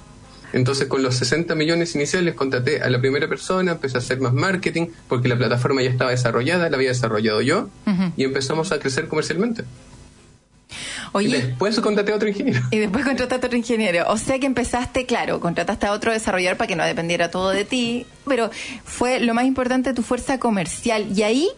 Entonces 0.52 0.88
con 0.88 1.02
los 1.02 1.14
60 1.14 1.54
millones 1.54 1.94
iniciales 1.94 2.34
contraté 2.34 2.82
a 2.82 2.90
la 2.90 3.00
primera 3.00 3.28
persona, 3.28 3.72
empecé 3.72 3.96
a 3.96 4.00
hacer 4.00 4.20
más 4.20 4.32
marketing 4.32 4.88
porque 5.08 5.28
la 5.28 5.36
plataforma 5.38 5.82
ya 5.82 5.90
estaba 5.90 6.10
desarrollada, 6.10 6.68
la 6.68 6.76
había 6.76 6.88
desarrollado 6.88 7.40
yo 7.40 7.68
y 8.16 8.24
empezamos 8.24 8.72
a 8.72 8.80
crecer 8.80 9.06
comercialmente. 9.06 9.64
Y 11.14 11.16
Oye, 11.16 11.42
después 11.42 11.78
contraté 11.80 12.12
a 12.12 12.16
otro 12.16 12.28
ingeniero. 12.28 12.60
Y 12.70 12.78
después 12.78 13.04
contrataste 13.04 13.46
a 13.46 13.48
otro 13.48 13.58
ingeniero. 13.58 14.04
O 14.08 14.16
sea 14.16 14.38
que 14.38 14.46
empezaste, 14.46 15.06
claro, 15.06 15.40
contrataste 15.40 15.86
a 15.86 15.92
otro 15.92 16.12
desarrollador 16.12 16.56
para 16.56 16.68
que 16.68 16.76
no 16.76 16.84
dependiera 16.84 17.30
todo 17.30 17.50
de 17.50 17.64
ti, 17.64 18.06
pero 18.26 18.50
fue 18.84 19.20
lo 19.20 19.34
más 19.34 19.44
importante 19.44 19.92
tu 19.92 20.02
fuerza 20.02 20.38
comercial. 20.38 21.06
Y 21.14 21.22
ahí, 21.22 21.48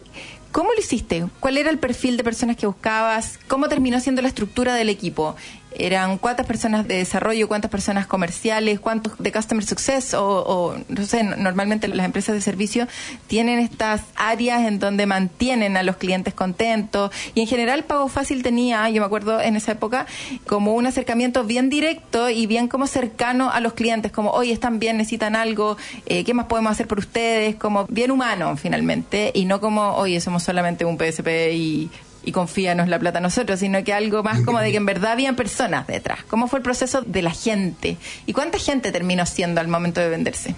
¿cómo 0.51 0.73
lo 0.73 0.79
hiciste? 0.79 1.25
¿Cuál 1.39 1.57
era 1.57 1.69
el 1.69 1.77
perfil 1.77 2.17
de 2.17 2.23
personas 2.23 2.57
que 2.57 2.65
buscabas? 2.65 3.39
¿Cómo 3.47 3.69
terminó 3.69 3.99
siendo 3.99 4.21
la 4.21 4.27
estructura 4.27 4.73
del 4.73 4.89
equipo? 4.89 5.35
¿Eran 5.77 6.17
cuántas 6.17 6.45
personas 6.45 6.87
de 6.87 6.95
desarrollo, 6.97 7.47
cuántas 7.47 7.71
personas 7.71 8.07
comerciales, 8.07 8.79
cuántos 8.79 9.13
de 9.17 9.31
customer 9.31 9.63
success? 9.65 10.13
O, 10.13 10.23
o, 10.25 10.75
no 10.87 11.05
sé, 11.05 11.23
no- 11.23 11.35
normalmente 11.35 11.87
las 11.87 12.05
empresas 12.05 12.35
de 12.35 12.41
servicio 12.41 12.87
tienen 13.27 13.59
estas 13.59 14.01
áreas 14.15 14.67
en 14.67 14.79
donde 14.79 15.05
mantienen 15.05 15.77
a 15.77 15.83
los 15.83 15.97
clientes 15.97 16.33
contentos. 16.33 17.11
Y 17.35 17.41
en 17.41 17.47
general 17.47 17.83
Pago 17.83 18.07
Fácil 18.07 18.43
tenía, 18.43 18.89
yo 18.89 19.01
me 19.01 19.05
acuerdo 19.05 19.39
en 19.41 19.55
esa 19.55 19.71
época, 19.73 20.05
como 20.47 20.73
un 20.73 20.85
acercamiento 20.85 21.43
bien 21.43 21.69
directo 21.69 22.29
y 22.29 22.45
bien 22.47 22.67
como 22.67 22.87
cercano 22.87 23.51
a 23.51 23.59
los 23.59 23.73
clientes, 23.73 24.11
como, 24.11 24.31
oye, 24.31 24.51
están 24.53 24.79
bien, 24.79 24.97
necesitan 24.97 25.35
algo, 25.35 25.77
eh, 26.05 26.23
¿qué 26.23 26.33
más 26.33 26.45
podemos 26.47 26.71
hacer 26.71 26.87
por 26.87 26.99
ustedes? 26.99 27.55
Como 27.55 27.85
bien 27.87 28.11
humano 28.11 28.55
finalmente, 28.57 29.31
y 29.33 29.45
no 29.45 29.59
como, 29.59 29.93
oye, 29.95 30.19
somos 30.21 30.43
solamente 30.43 30.85
un 30.85 30.97
PSP 30.97 31.53
y, 31.53 31.89
y 32.23 32.31
confíanos 32.31 32.87
la 32.87 32.99
plata 32.99 33.19
a 33.19 33.21
nosotros, 33.21 33.59
sino 33.59 33.83
que 33.83 33.93
algo 33.93 34.23
más 34.23 34.41
como 34.41 34.59
de 34.59 34.71
que 34.71 34.77
en 34.77 34.85
verdad 34.85 35.11
habían 35.11 35.35
personas 35.35 35.87
detrás. 35.87 36.23
¿Cómo 36.27 36.47
fue 36.47 36.59
el 36.59 36.63
proceso 36.63 37.01
de 37.01 37.21
la 37.21 37.31
gente? 37.31 37.97
¿Y 38.25 38.33
cuánta 38.33 38.57
gente 38.59 38.91
terminó 38.91 39.25
siendo 39.25 39.61
al 39.61 39.67
momento 39.67 40.01
de 40.01 40.09
venderse? 40.09 40.55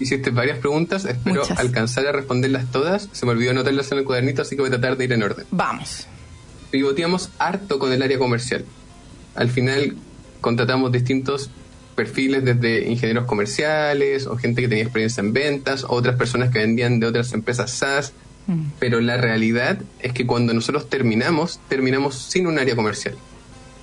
Hiciste 0.00 0.30
varias 0.30 0.58
preguntas, 0.58 1.04
espero 1.04 1.42
Muchas. 1.42 1.58
alcanzar 1.58 2.06
a 2.06 2.12
responderlas 2.12 2.70
todas. 2.70 3.08
Se 3.12 3.26
me 3.26 3.32
olvidó 3.32 3.52
anotarlas 3.52 3.90
en 3.92 3.98
el 3.98 4.04
cuadernito, 4.04 4.42
así 4.42 4.56
que 4.56 4.62
voy 4.62 4.68
a 4.68 4.72
tratar 4.72 4.96
de 4.96 5.04
ir 5.04 5.12
en 5.12 5.22
orden. 5.22 5.46
Vamos. 5.50 6.06
pivoteamos 6.70 7.30
harto 7.38 7.78
con 7.78 7.92
el 7.92 8.02
área 8.02 8.18
comercial. 8.18 8.64
Al 9.36 9.50
final 9.50 9.96
contratamos 10.40 10.90
distintos 10.90 11.50
perfiles 11.94 12.44
desde 12.44 12.88
ingenieros 12.90 13.24
comerciales 13.26 14.26
o 14.26 14.36
gente 14.36 14.62
que 14.62 14.68
tenía 14.68 14.82
experiencia 14.82 15.20
en 15.20 15.32
ventas, 15.32 15.84
otras 15.88 16.16
personas 16.16 16.50
que 16.50 16.58
vendían 16.58 16.98
de 16.98 17.06
otras 17.06 17.32
empresas 17.32 17.70
SaaS. 17.70 18.12
Pero 18.78 19.00
la 19.00 19.16
realidad 19.16 19.78
es 20.00 20.12
que 20.12 20.26
cuando 20.26 20.52
nosotros 20.52 20.90
terminamos, 20.90 21.60
terminamos 21.68 22.14
sin 22.16 22.46
un 22.46 22.58
área 22.58 22.76
comercial. 22.76 23.16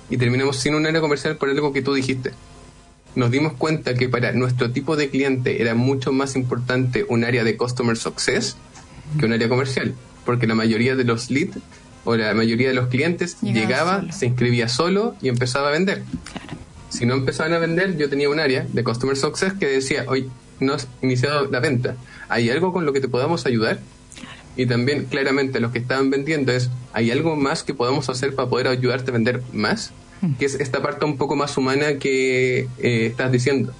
Y 0.08 0.16
terminamos 0.16 0.58
sin 0.58 0.74
un 0.74 0.86
área 0.86 1.00
comercial 1.00 1.36
por 1.36 1.48
algo 1.48 1.72
que 1.72 1.82
tú 1.82 1.94
dijiste. 1.94 2.32
Nos 3.14 3.30
dimos 3.30 3.54
cuenta 3.54 3.94
que 3.94 4.08
para 4.08 4.32
nuestro 4.32 4.70
tipo 4.70 4.96
de 4.96 5.10
cliente 5.10 5.60
era 5.60 5.74
mucho 5.74 6.12
más 6.12 6.36
importante 6.36 7.04
un 7.08 7.24
área 7.24 7.44
de 7.44 7.56
customer 7.56 7.96
success 7.96 8.56
que 9.18 9.26
un 9.26 9.32
área 9.32 9.48
comercial. 9.48 9.94
Porque 10.24 10.46
la 10.46 10.54
mayoría 10.54 10.94
de 10.94 11.04
los 11.04 11.30
leads 11.30 11.58
o 12.04 12.16
la 12.16 12.32
mayoría 12.34 12.68
de 12.68 12.74
los 12.74 12.88
clientes 12.88 13.40
llegaba, 13.40 14.00
solo. 14.00 14.12
se 14.12 14.26
inscribía 14.26 14.68
solo 14.68 15.16
y 15.20 15.28
empezaba 15.28 15.68
a 15.68 15.72
vender. 15.72 16.04
Claro. 16.32 16.62
Si 16.88 17.06
no 17.06 17.14
empezaban 17.14 17.54
a 17.54 17.58
vender, 17.58 17.96
yo 17.96 18.08
tenía 18.08 18.28
un 18.28 18.38
área 18.38 18.66
de 18.70 18.84
Customer 18.84 19.16
Success 19.16 19.54
que 19.54 19.66
decía, 19.66 20.04
hoy 20.08 20.30
no 20.60 20.74
has 20.74 20.88
iniciado 21.00 21.46
la 21.50 21.58
venta. 21.58 21.96
¿Hay 22.28 22.50
algo 22.50 22.72
con 22.72 22.84
lo 22.84 22.92
que 22.92 23.00
te 23.00 23.08
podamos 23.08 23.46
ayudar? 23.46 23.80
Y 24.56 24.66
también, 24.66 25.06
claramente, 25.06 25.60
los 25.60 25.72
que 25.72 25.78
estaban 25.78 26.10
vendiendo 26.10 26.52
es, 26.52 26.70
¿hay 26.92 27.10
algo 27.10 27.36
más 27.36 27.62
que 27.62 27.74
podamos 27.74 28.08
hacer 28.08 28.34
para 28.34 28.48
poder 28.48 28.68
ayudarte 28.68 29.10
a 29.10 29.14
vender 29.14 29.42
más? 29.52 29.92
Que 30.38 30.44
es 30.44 30.54
esta 30.54 30.80
parte 30.82 31.04
un 31.04 31.16
poco 31.16 31.34
más 31.34 31.56
humana 31.56 31.98
que 31.98 32.68
eh, 32.78 33.06
estás 33.06 33.32
diciendo. 33.32 33.72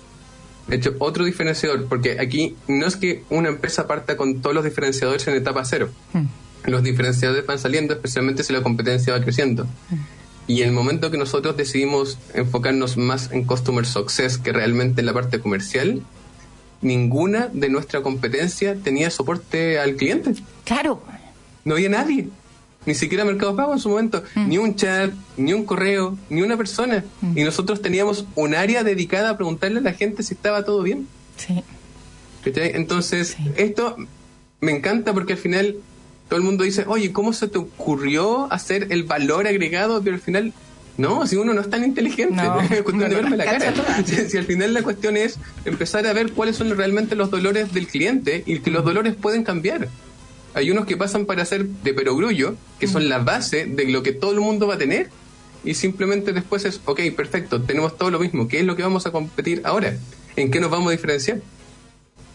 De 0.66 0.76
hecho, 0.76 0.94
otro 0.98 1.24
diferenciador, 1.24 1.86
porque 1.86 2.18
aquí 2.18 2.56
no 2.66 2.86
es 2.86 2.96
que 2.96 3.22
una 3.30 3.48
empresa 3.48 3.86
parta 3.86 4.16
con 4.16 4.40
todos 4.40 4.54
los 4.54 4.64
diferenciadores 4.64 5.26
en 5.28 5.34
etapa 5.34 5.64
cero. 5.64 5.90
Los 6.64 6.82
diferenciadores 6.82 7.46
van 7.46 7.58
saliendo, 7.58 7.94
especialmente 7.94 8.42
si 8.42 8.52
la 8.52 8.62
competencia 8.62 9.12
va 9.12 9.22
creciendo. 9.22 9.66
Y 10.46 10.62
en 10.62 10.68
el 10.68 10.74
momento 10.74 11.10
que 11.10 11.18
nosotros 11.18 11.56
decidimos 11.56 12.18
enfocarnos 12.34 12.96
más 12.96 13.30
en 13.32 13.44
Customer 13.44 13.86
Success 13.86 14.38
que 14.38 14.52
realmente 14.52 15.00
en 15.00 15.06
la 15.06 15.12
parte 15.12 15.38
comercial, 15.40 16.02
ninguna 16.82 17.48
de 17.52 17.68
nuestra 17.68 18.02
competencia 18.02 18.76
tenía 18.76 19.10
soporte 19.10 19.78
al 19.78 19.96
cliente. 19.96 20.34
Claro. 20.64 21.02
No 21.64 21.74
había 21.74 21.88
nadie. 21.88 22.28
Ni 22.84 22.94
siquiera 22.94 23.24
Mercado 23.24 23.54
Pago 23.54 23.72
en 23.72 23.78
su 23.78 23.88
momento. 23.88 24.24
Ni 24.34 24.58
un 24.58 24.74
chat, 24.74 25.12
ni 25.36 25.52
un 25.52 25.64
correo, 25.64 26.18
ni 26.28 26.42
una 26.42 26.56
persona. 26.56 27.04
Y 27.36 27.44
nosotros 27.44 27.80
teníamos 27.80 28.24
un 28.34 28.54
área 28.56 28.82
dedicada 28.82 29.30
a 29.30 29.36
preguntarle 29.36 29.78
a 29.78 29.82
la 29.82 29.92
gente 29.92 30.22
si 30.24 30.34
estaba 30.34 30.64
todo 30.64 30.82
bien. 30.82 31.06
Sí. 31.36 31.62
Entonces, 32.44 33.36
Sí. 33.36 33.50
esto 33.56 33.96
me 34.60 34.72
encanta 34.72 35.12
porque 35.12 35.34
al 35.34 35.38
final 35.38 35.76
todo 36.28 36.38
el 36.38 36.44
mundo 36.44 36.64
dice, 36.64 36.84
oye, 36.88 37.12
¿cómo 37.12 37.32
se 37.32 37.46
te 37.46 37.58
ocurrió 37.58 38.52
hacer 38.52 38.88
el 38.90 39.04
valor 39.04 39.46
agregado? 39.46 40.02
Pero 40.02 40.16
al 40.16 40.22
final, 40.22 40.52
no, 40.98 41.26
si 41.26 41.36
uno 41.36 41.54
no 41.54 41.60
es 41.60 41.70
tan 41.70 41.84
inteligente, 41.84 42.34
No, 42.34 42.60
es 42.60 42.68
cuestión 42.82 43.08
de 43.08 43.14
verme 43.14 43.36
la 43.36 43.44
cara. 43.44 43.72
Si, 44.04 44.16
si 44.28 44.36
al 44.36 44.44
final 44.44 44.74
la 44.74 44.82
cuestión 44.82 45.16
es 45.16 45.38
empezar 45.64 46.06
a 46.06 46.12
ver 46.12 46.32
cuáles 46.32 46.56
son 46.56 46.76
realmente 46.76 47.16
los 47.16 47.30
dolores 47.30 47.72
del 47.72 47.86
cliente 47.86 48.42
y 48.46 48.60
que 48.60 48.70
los 48.70 48.84
dolores 48.84 49.14
pueden 49.14 49.44
cambiar. 49.44 49.88
Hay 50.54 50.70
unos 50.70 50.84
que 50.84 50.98
pasan 50.98 51.24
para 51.24 51.44
ser 51.46 51.66
de 51.66 51.94
perogrullo, 51.94 52.56
que 52.78 52.86
son 52.86 53.08
la 53.08 53.18
base 53.18 53.64
de 53.64 53.86
lo 53.86 54.02
que 54.02 54.12
todo 54.12 54.32
el 54.32 54.40
mundo 54.40 54.66
va 54.66 54.74
a 54.74 54.78
tener, 54.78 55.08
y 55.64 55.74
simplemente 55.74 56.32
después 56.32 56.64
es, 56.66 56.80
ok, 56.84 57.00
perfecto, 57.16 57.62
tenemos 57.62 57.96
todo 57.96 58.10
lo 58.10 58.18
mismo, 58.18 58.48
¿qué 58.48 58.60
es 58.60 58.66
lo 58.66 58.76
que 58.76 58.82
vamos 58.82 59.06
a 59.06 59.12
competir 59.12 59.62
ahora? 59.64 59.94
¿en 60.36 60.50
qué 60.50 60.60
nos 60.60 60.70
vamos 60.70 60.88
a 60.88 60.90
diferenciar? 60.92 61.40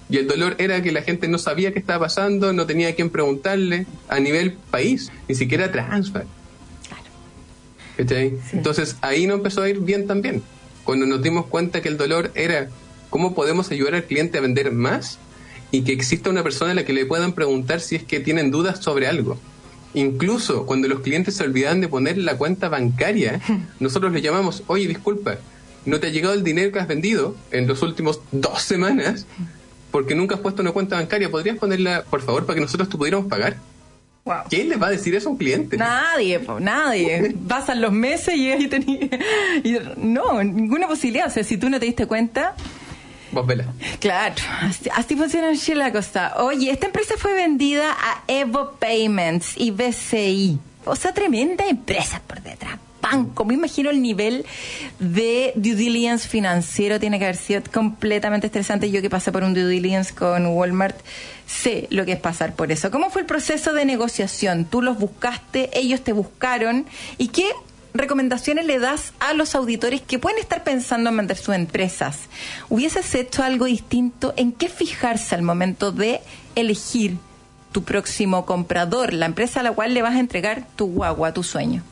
Y 0.10 0.18
el 0.18 0.28
dolor 0.28 0.56
era 0.58 0.82
que 0.82 0.92
la 0.92 1.02
gente 1.02 1.28
no 1.28 1.38
sabía 1.38 1.74
qué 1.74 1.80
estaba 1.80 2.06
pasando, 2.06 2.54
no 2.54 2.66
tenía 2.66 2.90
a 2.90 2.94
quién 2.94 3.10
preguntarle 3.10 3.86
a 4.08 4.20
nivel 4.20 4.54
país, 4.72 5.12
ni 5.28 5.36
siquiera 5.36 5.72
transfer. 5.72 6.26
¿Cachai? 7.98 8.38
Entonces 8.54 8.96
ahí 9.02 9.28
nos 9.28 9.38
empezó 9.38 9.64
a 9.64 9.70
ir 9.70 9.80
bien 9.80 10.08
también. 10.08 10.44
Cuando 10.84 11.06
nos 11.06 11.22
dimos 11.22 11.48
cuenta 11.48 11.82
que 11.82 11.90
el 11.90 11.98
dolor 11.98 12.32
era 12.36 12.70
cómo 13.10 13.34
podemos 13.34 13.72
ayudar 13.72 13.96
al 13.96 14.04
cliente 14.04 14.38
a 14.38 14.42
vender 14.42 14.72
más 14.72 15.20
y 15.72 15.82
que 15.82 15.92
exista 15.92 16.30
una 16.30 16.44
persona 16.44 16.72
a 16.72 16.76
la 16.76 16.86
que 16.86 16.94
le 16.94 17.06
puedan 17.06 17.34
preguntar 17.34 17.82
si 17.82 17.96
es 17.96 18.04
que 18.04 18.20
tienen 18.20 18.52
dudas 18.52 18.84
sobre 18.84 19.08
algo. 19.08 19.38
Incluso 19.94 20.66
cuando 20.66 20.88
los 20.88 21.00
clientes 21.00 21.36
se 21.36 21.44
olvidan 21.44 21.82
de 21.82 21.88
poner 21.88 22.18
la 22.18 22.38
cuenta 22.38 22.70
bancaria, 22.70 23.42
nosotros 23.80 24.14
le 24.14 24.22
llamamos, 24.22 24.64
oye, 24.68 24.88
disculpa, 24.88 25.38
no 25.86 26.00
te 26.00 26.08
ha 26.08 26.10
llegado 26.10 26.34
el 26.34 26.44
dinero 26.44 26.72
que 26.72 26.80
has 26.80 26.88
vendido 26.88 27.36
en 27.52 27.68
los 27.68 27.82
últimos 27.82 28.22
dos 28.32 28.62
semanas 28.62 29.26
porque 29.92 30.16
nunca 30.16 30.36
has 30.36 30.42
puesto 30.42 30.62
una 30.62 30.72
cuenta 30.72 30.98
bancaria. 30.98 31.32
¿Podrías 31.32 31.58
ponerla, 31.58 32.04
por 32.10 32.22
favor, 32.22 32.46
para 32.46 32.56
que 32.56 32.62
nosotros 32.62 32.90
te 32.90 32.98
pudiéramos 32.98 33.28
pagar? 33.28 33.58
Wow. 34.28 34.44
¿Quién 34.50 34.68
le 34.68 34.76
va 34.76 34.88
a 34.88 34.90
decir 34.90 35.16
eso 35.16 35.30
a 35.30 35.32
un 35.32 35.38
cliente? 35.38 35.78
Nadie, 35.78 36.42
po, 36.42 36.60
nadie. 36.60 37.34
Pasan 37.48 37.80
los 37.80 37.94
meses 37.94 38.36
y 38.36 38.52
ahí 38.52 38.68
tenías... 38.68 39.10
y 39.64 39.78
No, 39.96 40.44
ninguna 40.44 40.86
posibilidad. 40.86 41.28
O 41.28 41.30
sea, 41.30 41.46
si 41.46 41.56
tú 41.56 41.70
no 41.70 41.80
te 41.80 41.86
diste 41.86 42.06
cuenta... 42.08 42.54
Vos 43.32 43.48
vela. 43.48 43.66
Claro, 44.00 44.36
así, 44.62 44.90
así 44.94 45.16
funciona 45.16 45.50
en 45.50 45.58
Chile 45.58 45.78
la 45.80 45.94
cosa. 45.94 46.34
Oye, 46.44 46.72
esta 46.72 46.88
empresa 46.88 47.16
fue 47.18 47.34
vendida 47.34 47.92
a 47.92 48.24
Evo 48.28 48.74
Payments 48.74 49.54
y 49.56 49.72
BCI. 49.72 50.60
O 50.84 50.96
sea, 50.98 51.14
tremenda 51.14 51.66
empresa 51.66 52.22
por 52.28 52.42
detrás. 52.42 52.80
Banco, 53.12 53.46
me 53.46 53.54
imagino 53.54 53.90
el 53.90 54.02
nivel 54.02 54.46
de 55.00 55.54
due 55.56 55.76
diligence 55.76 56.28
financiero 56.28 57.00
tiene 57.00 57.20
que 57.20 57.26
haber 57.26 57.38
sido 57.38 57.62
completamente 57.72 58.48
estresante. 58.48 58.92
Yo 58.92 59.02
que 59.02 59.10
pasé 59.10 59.32
por 59.32 59.44
un 59.44 59.54
due 59.54 59.66
diligence 59.68 60.14
con 60.14 60.46
Walmart, 60.48 60.98
sé 61.46 61.88
lo 61.90 62.06
que 62.06 62.14
es 62.14 62.20
pasar 62.20 62.56
por 62.56 62.72
eso. 62.72 62.92
¿Cómo 62.92 63.10
fue 63.10 63.22
el 63.22 63.28
proceso 63.28 63.74
de 63.74 63.86
negociación? 63.86 64.66
¿Tú 64.66 64.82
los 64.82 65.00
buscaste? 65.00 65.70
¿Ellos 65.74 66.02
te 66.02 66.12
buscaron? 66.12 66.86
¿Y 67.18 67.30
qué 67.30 67.46
recomendaciones 67.94 68.66
le 68.66 68.80
das 68.80 69.14
a 69.20 69.34
los 69.34 69.56
auditores 69.56 70.02
que 70.02 70.20
pueden 70.20 70.40
estar 70.40 70.64
pensando 70.64 71.10
en 71.10 71.18
vender 71.18 71.38
sus 71.38 71.56
empresas? 71.56 72.20
¿Hubieses 72.70 73.14
hecho 73.16 73.44
algo 73.44 73.66
distinto? 73.66 74.34
¿En 74.38 74.52
qué 74.52 74.68
fijarse 74.70 75.34
al 75.34 75.44
momento 75.44 75.92
de 75.92 76.22
elegir 76.56 77.18
tu 77.72 77.84
próximo 77.84 78.46
comprador, 78.46 79.14
la 79.14 79.26
empresa 79.26 79.62
a 79.62 79.64
la 79.64 79.72
cual 79.72 79.94
le 79.94 80.02
vas 80.02 80.16
a 80.16 80.20
entregar 80.20 80.68
tu 80.76 80.88
guagua, 80.88 81.34
tu 81.34 81.44
sueño? 81.44 81.84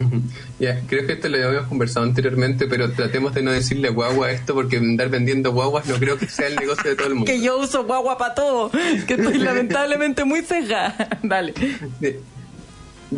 Ya, 0.58 0.80
creo 0.86 1.06
que 1.06 1.14
esto 1.14 1.28
lo 1.28 1.36
habíamos 1.46 1.68
conversado 1.68 2.04
anteriormente, 2.04 2.66
pero 2.66 2.90
tratemos 2.92 3.34
de 3.34 3.42
no 3.42 3.50
decirle 3.50 3.88
guagua 3.88 4.26
a 4.26 4.32
esto 4.32 4.54
porque 4.54 4.76
andar 4.76 5.08
vendiendo 5.08 5.52
guaguas 5.52 5.86
no 5.86 5.94
creo 5.96 6.18
que 6.18 6.26
sea 6.26 6.48
el 6.48 6.56
negocio 6.56 6.90
de 6.90 6.96
todo 6.96 7.06
el 7.08 7.14
mundo. 7.16 7.32
Que 7.32 7.40
yo 7.40 7.58
uso 7.58 7.84
guagua 7.84 8.18
para 8.18 8.34
todo, 8.34 8.70
que 8.70 9.14
estoy 9.14 9.38
lamentablemente 9.38 10.24
muy 10.24 10.42
ceja. 10.42 10.94
Dale. 11.22 11.54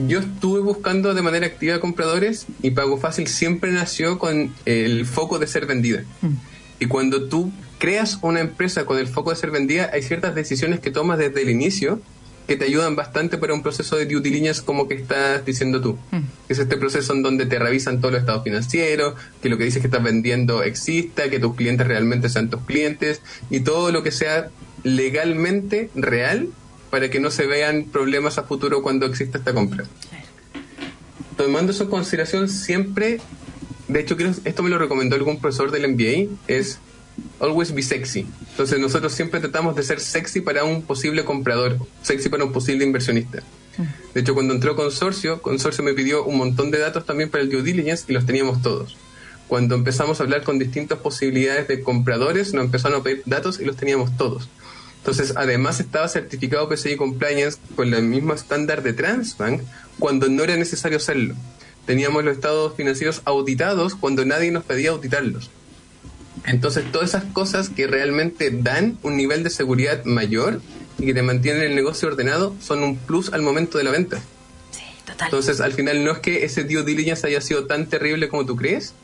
Yo 0.07 0.21
estuve 0.21 0.61
buscando 0.61 1.15
de 1.15 1.23
manera 1.23 1.47
activa 1.47 1.81
compradores 1.81 2.47
y 2.63 2.71
Pago 2.71 2.97
Fácil 2.99 3.27
siempre 3.27 3.73
nació 3.73 4.19
con 4.19 4.55
el 4.65 5.05
foco 5.05 5.39
de 5.39 5.47
ser 5.47 5.67
vendida. 5.67 6.05
Y 6.79 6.87
cuando 6.87 7.29
tú 7.29 7.53
creas 7.79 8.19
una 8.23 8.41
empresa 8.41 8.87
con 8.87 8.99
el 8.99 9.09
foco 9.09 9.31
de 9.31 9.37
ser 9.37 9.51
vendida, 9.51 9.91
hay 9.93 10.03
ciertas 10.03 10.35
decisiones 10.35 10.81
que 10.81 10.91
tomas 10.91 11.19
desde 11.19 11.43
el 11.43 11.51
inicio 11.51 12.01
que 12.47 12.57
te 12.57 12.65
ayudan 12.65 12.97
bastante 12.97 13.39
para 13.39 13.55
un 13.55 13.63
proceso 13.63 13.97
de 13.97 14.07
due 14.07 14.21
diligence 14.21 14.63
como 14.63 14.89
que 14.89 14.95
estás 14.95 15.45
diciendo 15.45 15.81
tú. 15.81 15.99
Es 16.49 16.59
este 16.59 16.77
proceso 16.77 17.13
en 17.15 17.23
donde 17.23 17.47
te 17.47 17.59
revisan 17.59 18.01
todos 18.01 18.13
los 18.13 18.21
estados 18.21 18.45
financieros, 18.45 19.15
que 19.41 19.49
lo 19.49 19.59
que 19.59 19.65
dices 19.65 19.81
que 19.81 19.89
estás 19.89 20.03
vendiendo 20.03 20.63
exista, 20.63 21.31
que 21.31 21.39
tus 21.39 21.55
clientes 21.55 21.87
realmente 21.87 22.29
sean 22.29 22.51
tus 22.51 22.63
clientes 22.63 23.21
y 23.51 23.61
todo 23.61 23.93
lo 23.93 24.03
que 24.03 24.11
sea 24.11 24.51
legalmente 24.83 25.91
real 25.95 26.49
para 26.91 27.09
que 27.09 27.21
no 27.21 27.31
se 27.31 27.47
vean 27.47 27.85
problemas 27.85 28.39
a 28.39 28.43
futuro 28.43 28.83
cuando 28.83 29.07
exista 29.07 29.39
esta 29.39 29.55
compra. 29.55 29.85
Tomando 31.37 31.73
eso 31.73 31.85
en 31.85 31.91
consideración 31.91 32.49
siempre, 32.49 33.21
de 33.89 34.01
hecho 34.01 34.17
esto 34.45 34.63
me 34.63 34.71
lo 34.71 34.79
recomendó 34.79 35.17
algún 35.17 35.41
profesor 35.41 35.71
del 35.71 35.89
MBA, 35.89 36.37
es 36.49 36.79
always 37.41 37.75
be 37.75 37.83
sexy. 37.83 38.27
Entonces 38.51 38.79
nosotros 38.79 39.13
siempre 39.13 39.41
tratamos 39.41 39.75
de 39.77 39.83
ser 39.83 40.01
sexy 40.01 40.41
para 40.41 40.65
un 40.65 40.83
posible 40.83 41.25
comprador, 41.25 41.79
sexy 42.03 42.29
para 42.29 42.45
un 42.45 42.53
posible 42.53 42.85
inversionista. 42.85 43.43
De 44.15 44.21
hecho, 44.21 44.35
cuando 44.35 44.55
entró 44.55 44.77
Consorcio, 44.77 45.41
Consorcio 45.41 45.83
me 45.83 45.95
pidió 45.95 46.25
un 46.25 46.37
montón 46.37 46.71
de 46.71 46.79
datos 46.79 47.07
también 47.07 47.31
para 47.31 47.43
el 47.43 47.51
due 47.51 47.63
diligence 47.63 48.05
y 48.09 48.13
los 48.13 48.27
teníamos 48.27 48.61
todos. 48.63 48.97
Cuando 49.49 49.75
empezamos 49.75 50.21
a 50.21 50.25
hablar 50.25 50.43
con 50.45 50.59
distintas 50.59 50.99
posibilidades 50.99 51.69
de 51.69 51.81
compradores, 51.83 52.55
nos 52.55 52.65
empezaron 52.65 53.01
a 53.01 53.03
pedir 53.03 53.23
datos 53.27 53.61
y 53.61 53.65
los 53.65 53.77
teníamos 53.77 54.17
todos. 54.17 54.49
Entonces, 54.99 55.35
además 55.37 55.81
estaba 55.81 56.09
certificado 56.09 56.69
PCI 56.69 56.97
Compliance 56.97 57.59
con 57.75 57.93
el 57.93 58.05
mismo 58.05 58.35
estándar 58.35 58.83
de 58.83 58.93
Transbank 58.93 59.63
cuando 59.99 60.29
no 60.29 60.45
era 60.45 60.57
necesario 60.57 60.99
hacerlo. 60.99 61.35
Teníamos 61.87 62.25
los 62.25 62.35
estados 62.35 62.77
financieros 62.77 63.21
auditados 63.25 63.97
cuando 63.97 64.25
nadie 64.25 64.53
nos 64.53 64.65
pedía 64.65 64.91
auditarlos. 64.91 65.51
Entonces, 66.45 66.91
todas 66.91 67.11
esas 67.11 67.25
cosas 67.25 67.69
que 67.69 67.87
realmente 67.87 68.51
dan 68.51 68.99
un 69.03 69.17
nivel 69.17 69.45
de 69.45 69.51
seguridad 69.51 70.05
mayor 70.05 70.61
y 70.99 71.07
que 71.07 71.15
te 71.15 71.23
mantienen 71.23 71.63
el 71.63 71.75
negocio 71.75 72.09
ordenado 72.09 72.55
son 72.61 72.83
un 72.83 72.97
plus 72.97 73.33
al 73.33 73.43
momento 73.43 73.79
de 73.79 73.85
la 73.85 73.91
venta. 73.91 74.19
Sí, 74.71 74.83
total. 75.05 75.27
Entonces, 75.27 75.61
al 75.61 75.73
final 75.73 76.05
no 76.05 76.13
es 76.13 76.19
que 76.19 76.45
ese 76.45 76.65
due 76.65 76.85
diligence 76.85 77.27
haya 77.27 77.41
sido 77.41 77.67
tan 77.67 77.87
terrible 77.87 78.29
como 78.29 78.47
tú 78.47 78.57
crees. 78.57 78.95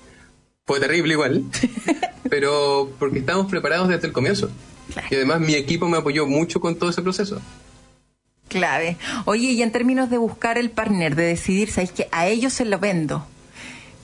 Fue 0.66 0.80
terrible 0.80 1.14
igual. 1.14 1.44
pero 2.30 2.90
porque 2.98 3.20
estábamos 3.20 3.50
preparados 3.50 3.88
desde 3.88 4.06
el 4.06 4.12
comienzo. 4.12 4.50
Claro. 4.92 5.08
Y 5.10 5.14
además 5.16 5.40
mi 5.40 5.54
equipo 5.54 5.88
me 5.88 5.98
apoyó 5.98 6.26
mucho 6.26 6.60
con 6.60 6.76
todo 6.76 6.90
ese 6.90 7.02
proceso. 7.02 7.40
Clave. 8.48 8.96
Oye, 9.26 9.52
y 9.52 9.62
en 9.62 9.72
términos 9.72 10.10
de 10.10 10.18
buscar 10.18 10.58
el 10.58 10.70
partner, 10.70 11.14
de 11.14 11.24
decidir, 11.24 11.70
¿sabes 11.70 11.92
que 11.92 12.08
A 12.10 12.26
ellos 12.26 12.52
se 12.52 12.64
lo 12.64 12.78
vendo. 12.78 13.26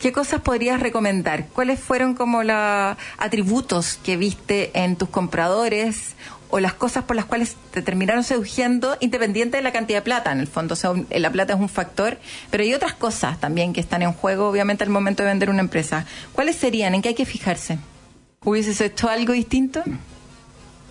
¿Qué 0.05 0.13
cosas 0.13 0.43
podrías 0.43 0.81
recomendar? 0.81 1.47
¿Cuáles 1.55 1.81
fueron 1.81 2.13
como 2.15 2.43
los 2.43 2.95
atributos 3.17 3.99
que 4.05 4.19
viste 4.19 4.71
en 4.79 4.97
tus 4.97 5.09
compradores 5.09 6.15
o 6.51 6.61
las 6.61 6.75
cosas 6.75 7.05
por 7.05 7.17
las 7.17 7.25
cuales 7.25 7.57
te 7.71 7.81
terminaron 7.81 8.23
seduciendo, 8.23 8.99
independiente 9.01 9.57
de 9.57 9.63
la 9.63 9.73
cantidad 9.73 10.01
de 10.01 10.03
plata, 10.03 10.31
en 10.31 10.41
el 10.41 10.47
fondo? 10.47 10.75
O 10.75 10.77
sea, 10.77 10.91
un- 10.91 11.07
la 11.11 11.33
plata 11.33 11.55
es 11.55 11.59
un 11.59 11.71
factor, 11.71 12.19
pero 12.51 12.63
hay 12.65 12.75
otras 12.75 12.93
cosas 12.93 13.41
también 13.41 13.73
que 13.73 13.81
están 13.81 14.03
en 14.03 14.13
juego, 14.13 14.47
obviamente, 14.51 14.85
al 14.85 14.91
momento 14.91 15.23
de 15.23 15.31
vender 15.31 15.49
una 15.49 15.61
empresa. 15.61 16.05
¿Cuáles 16.35 16.57
serían? 16.57 16.95
¿En 16.95 17.01
qué 17.01 17.09
hay 17.09 17.15
que 17.15 17.25
fijarse? 17.25 17.79
¿Hubieses 18.45 18.83
hecho 18.83 19.09
algo 19.09 19.33
distinto? 19.33 19.83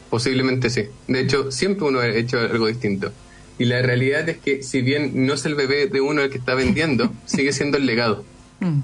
Posiblemente 0.09 0.71
sí. 0.71 0.85
De 1.07 1.19
hecho, 1.19 1.51
siempre 1.51 1.85
uno 1.85 1.99
ha 1.99 2.07
hecho 2.07 2.39
algo 2.39 2.65
distinto. 2.65 3.11
Y 3.59 3.65
la 3.65 3.79
realidad 3.83 4.27
es 4.27 4.37
que 4.39 4.63
si 4.63 4.81
bien 4.81 5.27
no 5.27 5.35
es 5.35 5.45
el 5.45 5.53
bebé 5.53 5.85
de 5.85 6.01
uno 6.01 6.23
el 6.23 6.31
que 6.31 6.39
está 6.39 6.55
vendiendo, 6.55 7.13
sigue 7.27 7.53
siendo 7.53 7.77
el 7.77 7.85
legado. 7.85 8.25
Mm. 8.59 8.79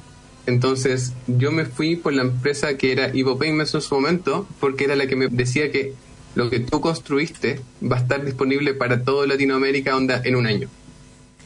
Entonces, 0.49 1.13
yo 1.27 1.51
me 1.51 1.65
fui 1.65 1.95
por 1.95 2.11
la 2.13 2.23
empresa 2.23 2.75
que 2.75 2.91
era 2.91 3.15
Ivo 3.15 3.37
Payments 3.37 3.75
en 3.75 3.81
su 3.81 3.93
momento, 3.95 4.47
porque 4.59 4.85
era 4.85 4.95
la 4.95 5.05
que 5.07 5.15
me 5.15 5.27
decía 5.27 5.71
que 5.71 5.93
lo 6.35 6.49
que 6.49 6.59
tú 6.59 6.81
construiste 6.81 7.61
va 7.83 7.97
a 7.97 7.99
estar 7.99 8.25
disponible 8.25 8.73
para 8.73 9.03
toda 9.03 9.27
Latinoamérica 9.27 9.95
onda 9.95 10.21
en 10.25 10.35
un 10.35 10.47
año. 10.47 10.67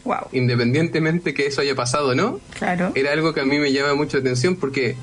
Wow. 0.06 0.28
Independientemente 0.32 1.34
que 1.34 1.48
eso 1.48 1.62
haya 1.62 1.76
pasado 1.76 2.10
o 2.10 2.16
no, 2.16 2.40
Claro. 2.58 2.92
era 2.96 3.12
algo 3.12 3.34
que 3.34 3.42
a 3.42 3.46
mí 3.46 3.58
me 3.60 3.72
llama 3.74 3.94
mucho 3.94 4.18
la 4.18 4.22
atención 4.22 4.56
porque 4.56 4.96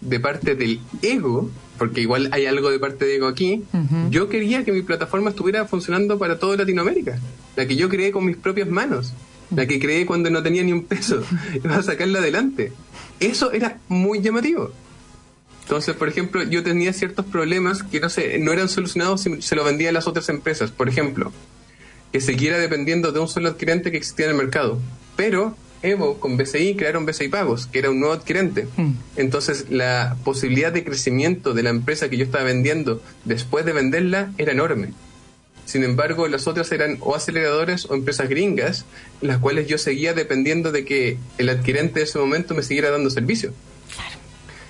de 0.00 0.18
parte 0.20 0.54
del 0.54 0.80
ego, 1.02 1.50
porque 1.78 2.00
igual 2.00 2.28
hay 2.32 2.46
algo 2.46 2.70
de 2.70 2.78
parte 2.78 3.04
de 3.04 3.16
ego 3.16 3.26
aquí, 3.28 3.64
yo 4.10 4.28
quería 4.28 4.64
que 4.64 4.72
mi 4.72 4.82
plataforma 4.82 5.30
estuviera 5.30 5.64
funcionando 5.66 6.18
para 6.18 6.38
toda 6.38 6.56
Latinoamérica, 6.56 7.18
la 7.56 7.66
que 7.66 7.74
yo 7.76 7.88
creé 7.88 8.10
con 8.12 8.24
mis 8.24 8.36
propias 8.36 8.68
manos, 8.68 9.12
la 9.54 9.66
que 9.66 9.78
creé 9.78 10.06
cuando 10.06 10.30
no 10.30 10.42
tenía 10.42 10.62
ni 10.62 10.72
un 10.72 10.84
peso, 10.84 11.22
iba 11.64 11.76
a 11.76 11.82
sacarla 11.82 12.18
adelante. 12.18 12.72
Eso 13.20 13.52
era 13.52 13.78
muy 13.88 14.20
llamativo. 14.20 14.72
Entonces, 15.62 15.94
por 15.94 16.08
ejemplo, 16.08 16.42
yo 16.42 16.62
tenía 16.62 16.92
ciertos 16.92 17.24
problemas 17.26 17.82
que 17.82 18.00
no 18.00 18.08
sé, 18.08 18.38
no 18.38 18.52
eran 18.52 18.68
solucionados 18.68 19.22
si 19.22 19.40
se 19.42 19.54
lo 19.54 19.64
vendía 19.64 19.90
a 19.90 19.92
las 19.92 20.06
otras 20.06 20.28
empresas. 20.28 20.70
Por 20.70 20.88
ejemplo, 20.88 21.32
que 22.10 22.20
siguiera 22.20 22.58
dependiendo 22.58 23.12
de 23.12 23.20
un 23.20 23.28
solo 23.28 23.48
adquirente 23.48 23.90
que 23.90 23.96
existía 23.96 24.26
en 24.26 24.32
el 24.32 24.38
mercado. 24.38 24.80
Pero 25.16 25.56
Evo 25.82 26.20
con 26.20 26.36
BCI 26.36 26.76
crearon 26.76 27.06
BCI 27.06 27.28
Pagos, 27.28 27.66
que 27.66 27.80
era 27.80 27.90
un 27.90 27.98
nuevo 27.98 28.14
adquirente. 28.14 28.68
Mm. 28.76 28.92
Entonces 29.16 29.66
la 29.68 30.16
posibilidad 30.24 30.72
de 30.72 30.84
crecimiento 30.84 31.54
de 31.54 31.64
la 31.64 31.70
empresa 31.70 32.08
que 32.08 32.16
yo 32.16 32.24
estaba 32.24 32.44
vendiendo 32.44 33.02
después 33.24 33.64
de 33.64 33.72
venderla 33.72 34.32
era 34.38 34.52
enorme. 34.52 34.92
Sin 35.72 35.84
embargo, 35.84 36.28
las 36.28 36.46
otras 36.48 36.70
eran 36.70 36.98
o 37.00 37.14
aceleradores 37.14 37.86
o 37.86 37.94
empresas 37.94 38.28
gringas, 38.28 38.84
las 39.22 39.38
cuales 39.38 39.68
yo 39.68 39.78
seguía 39.78 40.12
dependiendo 40.12 40.70
de 40.70 40.84
que 40.84 41.16
el 41.38 41.48
adquirente 41.48 42.00
de 42.00 42.04
ese 42.04 42.18
momento 42.18 42.52
me 42.54 42.62
siguiera 42.62 42.90
dando 42.90 43.08
servicio. 43.08 43.54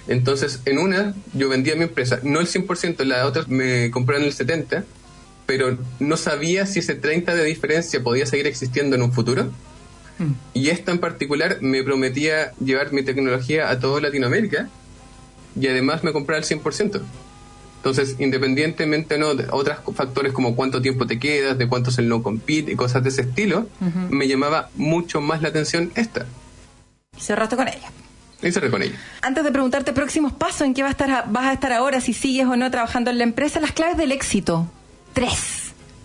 Entonces, 0.06 0.60
en 0.64 0.78
una, 0.78 1.16
yo 1.34 1.48
vendía 1.48 1.74
mi 1.74 1.82
empresa, 1.82 2.20
no 2.22 2.38
el 2.38 2.46
100%, 2.46 3.02
la 3.02 3.26
otra 3.26 3.44
me 3.48 3.90
compraron 3.90 4.22
el 4.22 4.32
70%, 4.32 4.84
pero 5.44 5.76
no 5.98 6.16
sabía 6.16 6.66
si 6.66 6.78
ese 6.78 7.02
30% 7.02 7.34
de 7.34 7.44
diferencia 7.46 8.00
podía 8.00 8.24
seguir 8.24 8.46
existiendo 8.46 8.94
en 8.94 9.02
un 9.02 9.12
futuro. 9.12 9.50
Y 10.54 10.68
esta 10.68 10.92
en 10.92 10.98
particular 10.98 11.58
me 11.62 11.82
prometía 11.82 12.52
llevar 12.64 12.92
mi 12.92 13.02
tecnología 13.02 13.70
a 13.70 13.80
toda 13.80 14.00
Latinoamérica 14.00 14.68
y 15.60 15.66
además 15.66 16.04
me 16.04 16.12
compraba 16.12 16.38
el 16.38 16.44
100%. 16.46 17.02
Entonces, 17.82 18.14
independientemente 18.20 19.18
no 19.18 19.34
de 19.34 19.48
otros 19.50 19.78
factores 19.96 20.32
como 20.32 20.54
cuánto 20.54 20.80
tiempo 20.80 21.04
te 21.04 21.18
quedas, 21.18 21.58
de 21.58 21.66
cuánto 21.66 21.90
es 21.90 21.98
el 21.98 22.08
no 22.08 22.22
compete 22.22 22.70
y 22.70 22.76
cosas 22.76 23.02
de 23.02 23.08
ese 23.08 23.22
estilo, 23.22 23.66
me 24.08 24.28
llamaba 24.28 24.70
mucho 24.76 25.20
más 25.20 25.42
la 25.42 25.48
atención 25.48 25.90
esta. 25.96 26.24
Y 27.16 27.20
cerraste 27.20 27.56
con 27.56 27.66
ella. 27.66 27.90
Y 28.40 28.52
cerré 28.52 28.70
con 28.70 28.84
ella. 28.84 28.96
Antes 29.20 29.42
de 29.42 29.50
preguntarte 29.50 29.92
próximos 29.92 30.32
pasos, 30.32 30.62
en 30.62 30.74
qué 30.74 30.82
va 30.82 30.88
a 30.90 30.92
estar, 30.92 31.24
vas 31.28 31.46
a 31.46 31.52
estar 31.54 31.72
ahora, 31.72 32.00
si 32.00 32.12
sigues 32.12 32.46
o 32.46 32.54
no 32.54 32.70
trabajando 32.70 33.10
en 33.10 33.18
la 33.18 33.24
empresa, 33.24 33.58
las 33.58 33.72
claves 33.72 33.96
del 33.96 34.12
éxito. 34.12 34.70
Tres. 35.12 35.61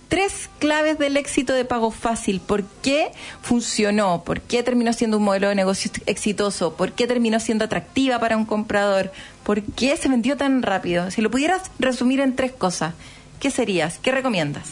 Tres 0.07 0.49
claves 0.59 0.97
del 0.97 1.17
éxito 1.17 1.53
de 1.53 1.65
Pago 1.65 1.91
Fácil. 1.91 2.39
¿Por 2.39 2.63
qué 2.81 3.11
funcionó? 3.41 4.23
¿Por 4.23 4.39
qué 4.39 4.63
terminó 4.63 4.93
siendo 4.93 5.17
un 5.17 5.23
modelo 5.23 5.49
de 5.49 5.55
negocio 5.55 5.91
exitoso? 6.05 6.75
¿Por 6.75 6.93
qué 6.93 7.07
terminó 7.07 7.41
siendo 7.41 7.65
atractiva 7.65 8.17
para 8.19 8.37
un 8.37 8.45
comprador? 8.45 9.11
¿Por 9.43 9.61
qué 9.63 9.97
se 9.97 10.07
vendió 10.07 10.37
tan 10.37 10.61
rápido? 10.63 11.11
Si 11.11 11.21
lo 11.21 11.29
pudieras 11.29 11.63
resumir 11.77 12.21
en 12.21 12.37
tres 12.37 12.53
cosas, 12.53 12.93
¿qué 13.41 13.51
serías? 13.51 13.99
¿Qué 14.01 14.13
recomiendas? 14.13 14.69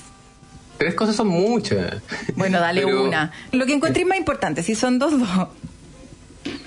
Tres 0.77 0.93
cosas 0.93 1.17
son 1.17 1.27
muchas. 1.27 2.01
Bueno, 2.35 2.59
dale 2.61 2.83
Pero- 2.83 3.03
una. 3.03 3.33
Lo 3.51 3.65
que 3.65 3.73
encontré 3.73 4.05
más 4.05 4.17
importante, 4.17 4.63
si 4.63 4.73
son 4.73 4.99
dos, 4.99 5.19
dos. 5.19 5.47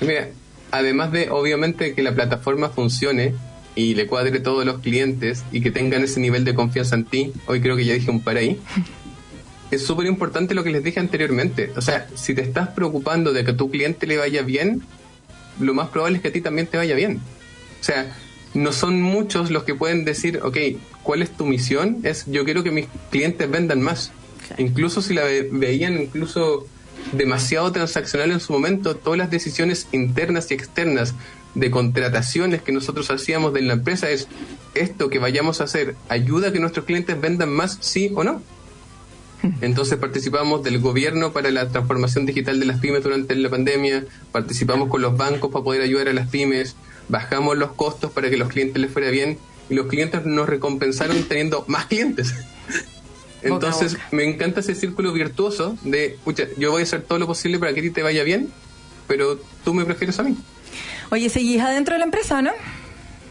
Mira, 0.02 0.28
además 0.70 1.10
de 1.12 1.30
obviamente 1.30 1.94
que 1.94 2.02
la 2.02 2.14
plataforma 2.14 2.68
funcione 2.68 3.34
y 3.78 3.94
le 3.94 4.08
cuadre 4.08 4.40
todos 4.40 4.64
los 4.66 4.80
clientes 4.80 5.44
y 5.52 5.60
que 5.60 5.70
tengan 5.70 6.02
ese 6.02 6.18
nivel 6.18 6.44
de 6.44 6.52
confianza 6.52 6.96
en 6.96 7.04
ti, 7.04 7.32
hoy 7.46 7.60
creo 7.60 7.76
que 7.76 7.84
ya 7.84 7.94
dije 7.94 8.10
un 8.10 8.20
par 8.20 8.36
ahí, 8.36 8.58
es 9.70 9.86
súper 9.86 10.06
importante 10.06 10.52
lo 10.54 10.64
que 10.64 10.70
les 10.70 10.82
dije 10.82 10.98
anteriormente. 10.98 11.70
O 11.76 11.80
sea, 11.80 12.08
si 12.16 12.34
te 12.34 12.42
estás 12.42 12.70
preocupando 12.70 13.32
de 13.32 13.44
que 13.44 13.52
a 13.52 13.56
tu 13.56 13.70
cliente 13.70 14.08
le 14.08 14.16
vaya 14.16 14.42
bien, 14.42 14.82
lo 15.60 15.74
más 15.74 15.90
probable 15.90 16.16
es 16.16 16.22
que 16.22 16.28
a 16.28 16.32
ti 16.32 16.40
también 16.40 16.66
te 16.66 16.76
vaya 16.76 16.96
bien. 16.96 17.20
O 17.80 17.84
sea, 17.84 18.16
no 18.52 18.72
son 18.72 19.00
muchos 19.00 19.52
los 19.52 19.62
que 19.62 19.76
pueden 19.76 20.04
decir, 20.04 20.40
ok, 20.42 20.56
¿cuál 21.04 21.22
es 21.22 21.30
tu 21.30 21.46
misión? 21.46 21.98
Es 22.02 22.24
yo 22.26 22.44
quiero 22.44 22.64
que 22.64 22.72
mis 22.72 22.86
clientes 23.12 23.48
vendan 23.48 23.80
más. 23.80 24.10
Claro. 24.48 24.60
Incluso 24.62 25.02
si 25.02 25.14
la 25.14 25.22
ve- 25.22 25.48
veían 25.52 26.00
incluso 26.00 26.66
demasiado 27.12 27.70
transaccional 27.70 28.32
en 28.32 28.40
su 28.40 28.52
momento, 28.52 28.96
todas 28.96 29.18
las 29.18 29.30
decisiones 29.30 29.86
internas 29.92 30.50
y 30.50 30.54
externas 30.54 31.14
de 31.54 31.70
contrataciones 31.70 32.62
que 32.62 32.72
nosotros 32.72 33.10
hacíamos 33.10 33.52
de 33.52 33.62
la 33.62 33.74
empresa 33.74 34.10
es 34.10 34.28
esto 34.74 35.10
que 35.10 35.18
vayamos 35.18 35.60
a 35.60 35.64
hacer, 35.64 35.96
ayuda 36.08 36.48
a 36.48 36.52
que 36.52 36.60
nuestros 36.60 36.84
clientes 36.84 37.20
vendan 37.20 37.50
más, 37.50 37.78
sí 37.80 38.10
o 38.14 38.24
no. 38.24 38.42
Entonces 39.60 39.98
participamos 39.98 40.62
del 40.62 40.80
gobierno 40.80 41.32
para 41.32 41.50
la 41.50 41.68
transformación 41.68 42.26
digital 42.26 42.58
de 42.60 42.66
las 42.66 42.80
pymes 42.80 43.02
durante 43.02 43.34
la 43.34 43.48
pandemia, 43.48 44.04
participamos 44.32 44.88
con 44.88 45.02
los 45.02 45.16
bancos 45.16 45.50
para 45.50 45.64
poder 45.64 45.82
ayudar 45.82 46.08
a 46.08 46.12
las 46.12 46.28
pymes, 46.28 46.76
bajamos 47.08 47.56
los 47.56 47.72
costos 47.72 48.10
para 48.10 48.30
que 48.30 48.36
los 48.36 48.48
clientes 48.48 48.80
les 48.80 48.92
fuera 48.92 49.10
bien 49.10 49.38
y 49.70 49.74
los 49.74 49.86
clientes 49.86 50.24
nos 50.24 50.48
recompensaron 50.48 51.22
teniendo 51.24 51.64
más 51.68 51.86
clientes. 51.86 52.34
Entonces 53.42 53.92
boca. 53.92 54.08
me 54.10 54.24
encanta 54.24 54.60
ese 54.60 54.74
círculo 54.74 55.12
virtuoso 55.12 55.76
de, 55.82 56.18
pucha, 56.24 56.44
yo 56.56 56.72
voy 56.72 56.80
a 56.80 56.84
hacer 56.84 57.02
todo 57.02 57.18
lo 57.18 57.26
posible 57.26 57.58
para 57.58 57.72
que 57.72 57.80
a 57.80 57.82
ti 57.84 57.90
te 57.90 58.02
vaya 58.02 58.24
bien, 58.24 58.50
pero 59.06 59.40
tú 59.64 59.74
me 59.74 59.84
prefieres 59.84 60.18
a 60.18 60.24
mí. 60.24 60.36
Oye, 61.10 61.28
¿seguís 61.28 61.60
adentro 61.60 61.94
de 61.94 62.00
la 62.00 62.04
empresa 62.04 62.42
no? 62.42 62.50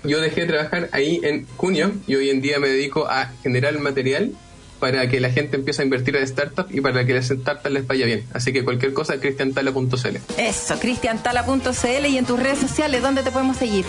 Yo 0.03 0.21
dejé 0.21 0.41
de 0.41 0.47
trabajar 0.47 0.89
ahí 0.93 1.19
en 1.23 1.45
junio 1.57 1.91
y 2.07 2.15
hoy 2.15 2.29
en 2.29 2.41
día 2.41 2.59
me 2.59 2.67
dedico 2.67 3.07
a 3.07 3.31
generar 3.43 3.77
material 3.79 4.31
para 4.79 5.09
que 5.09 5.19
la 5.19 5.31
gente 5.31 5.57
empiece 5.57 5.81
a 5.81 5.85
invertir 5.85 6.15
en 6.15 6.27
startups 6.27 6.73
y 6.73 6.81
para 6.81 7.05
que 7.05 7.13
las 7.13 7.27
startups 7.27 7.71
les 7.71 7.87
vaya 7.87 8.05
bien. 8.05 8.25
Así 8.33 8.53
que 8.53 8.63
cualquier 8.63 8.93
cosa, 8.93 9.19
cristiantala.cl. 9.19 10.17
Eso, 10.37 10.79
cristiantala.cl 10.79 12.05
y 12.07 12.17
en 12.17 12.25
tus 12.25 12.39
redes 12.39 12.59
sociales, 12.59 13.01
¿dónde 13.01 13.23
te 13.23 13.31
podemos 13.31 13.57
seguir? 13.57 13.85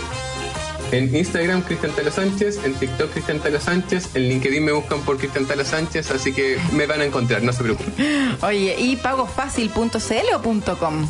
En 0.91 1.15
Instagram, 1.15 1.61
Cristian 1.61 1.91
Tala 1.91 2.09
Sánchez, 2.09 2.59
en 2.65 2.73
TikTok, 2.73 3.11
Cristian 3.11 3.39
Tala 3.39 3.59
Sánchez, 3.59 4.15
en 4.15 4.23
LinkedIn 4.23 4.65
me 4.65 4.71
buscan 4.71 5.01
por 5.01 5.17
Cristian 5.19 5.45
Tala 5.45 5.63
Sánchez, 5.63 6.09
así 6.09 6.33
que 6.33 6.57
me 6.73 6.87
van 6.87 7.01
a 7.01 7.05
encontrar, 7.05 7.43
no 7.43 7.53
se 7.53 7.61
preocupen. 7.61 7.93
Oye, 8.41 8.75
¿y 8.79 8.95
pagofácil.cl 8.95 10.33
o 10.35 10.77
.com? 10.77 11.07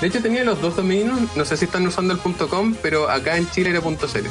De 0.00 0.06
hecho, 0.06 0.20
tenía 0.20 0.44
los 0.44 0.60
dos 0.60 0.76
dominios, 0.76 1.18
no 1.36 1.44
sé 1.44 1.56
si 1.56 1.64
están 1.64 1.86
usando 1.86 2.14
el 2.14 2.20
.com, 2.48 2.74
pero 2.82 3.08
acá 3.08 3.36
en 3.36 3.48
Chile 3.50 3.70
era 3.70 3.80
.cl. 3.80 4.28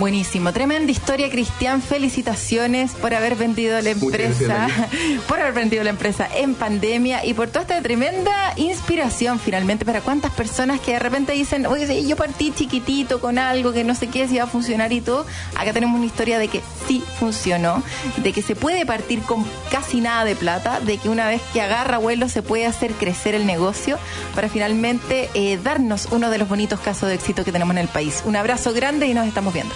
Buenísimo, 0.00 0.50
tremenda 0.54 0.90
historia, 0.90 1.28
Cristian. 1.28 1.82
Felicitaciones 1.82 2.92
por 2.92 3.12
haber 3.12 3.36
vendido 3.36 3.78
la 3.82 3.90
empresa, 3.90 4.66
por 5.28 5.38
haber 5.38 5.52
vendido 5.52 5.84
la 5.84 5.90
empresa 5.90 6.26
en 6.34 6.54
pandemia 6.54 7.22
y 7.26 7.34
por 7.34 7.48
toda 7.48 7.60
esta 7.60 7.82
tremenda 7.82 8.54
inspiración 8.56 9.38
finalmente 9.38 9.84
para 9.84 10.00
cuántas 10.00 10.32
personas 10.32 10.80
que 10.80 10.92
de 10.92 11.00
repente 11.00 11.32
dicen, 11.32 11.66
oye, 11.66 12.06
yo 12.06 12.16
partí 12.16 12.50
chiquitito 12.50 13.20
con 13.20 13.38
algo 13.38 13.74
que 13.74 13.84
no 13.84 13.94
sé 13.94 14.06
qué 14.06 14.26
si 14.26 14.38
va 14.38 14.44
a 14.44 14.46
funcionar 14.46 14.90
y 14.94 15.02
todo. 15.02 15.26
Acá 15.54 15.74
tenemos 15.74 15.98
una 15.98 16.06
historia 16.06 16.38
de 16.38 16.48
que 16.48 16.62
sí 16.88 17.04
funcionó, 17.18 17.82
de 18.16 18.32
que 18.32 18.40
se 18.40 18.56
puede 18.56 18.86
partir 18.86 19.20
con 19.20 19.44
casi 19.70 20.00
nada 20.00 20.24
de 20.24 20.34
plata, 20.34 20.80
de 20.80 20.96
que 20.96 21.10
una 21.10 21.28
vez 21.28 21.42
que 21.52 21.60
agarra 21.60 21.98
vuelo 21.98 22.30
se 22.30 22.40
puede 22.40 22.64
hacer 22.64 22.92
crecer 22.92 23.34
el 23.34 23.44
negocio 23.44 23.98
para 24.34 24.48
finalmente 24.48 25.28
eh, 25.34 25.58
darnos 25.62 26.08
uno 26.10 26.30
de 26.30 26.38
los 26.38 26.48
bonitos 26.48 26.80
casos 26.80 27.10
de 27.10 27.16
éxito 27.16 27.44
que 27.44 27.52
tenemos 27.52 27.74
en 27.74 27.82
el 27.82 27.88
país. 27.88 28.22
Un 28.24 28.36
abrazo 28.36 28.72
grande 28.72 29.06
y 29.06 29.12
nos 29.12 29.26
estamos 29.26 29.52
viendo. 29.52 29.74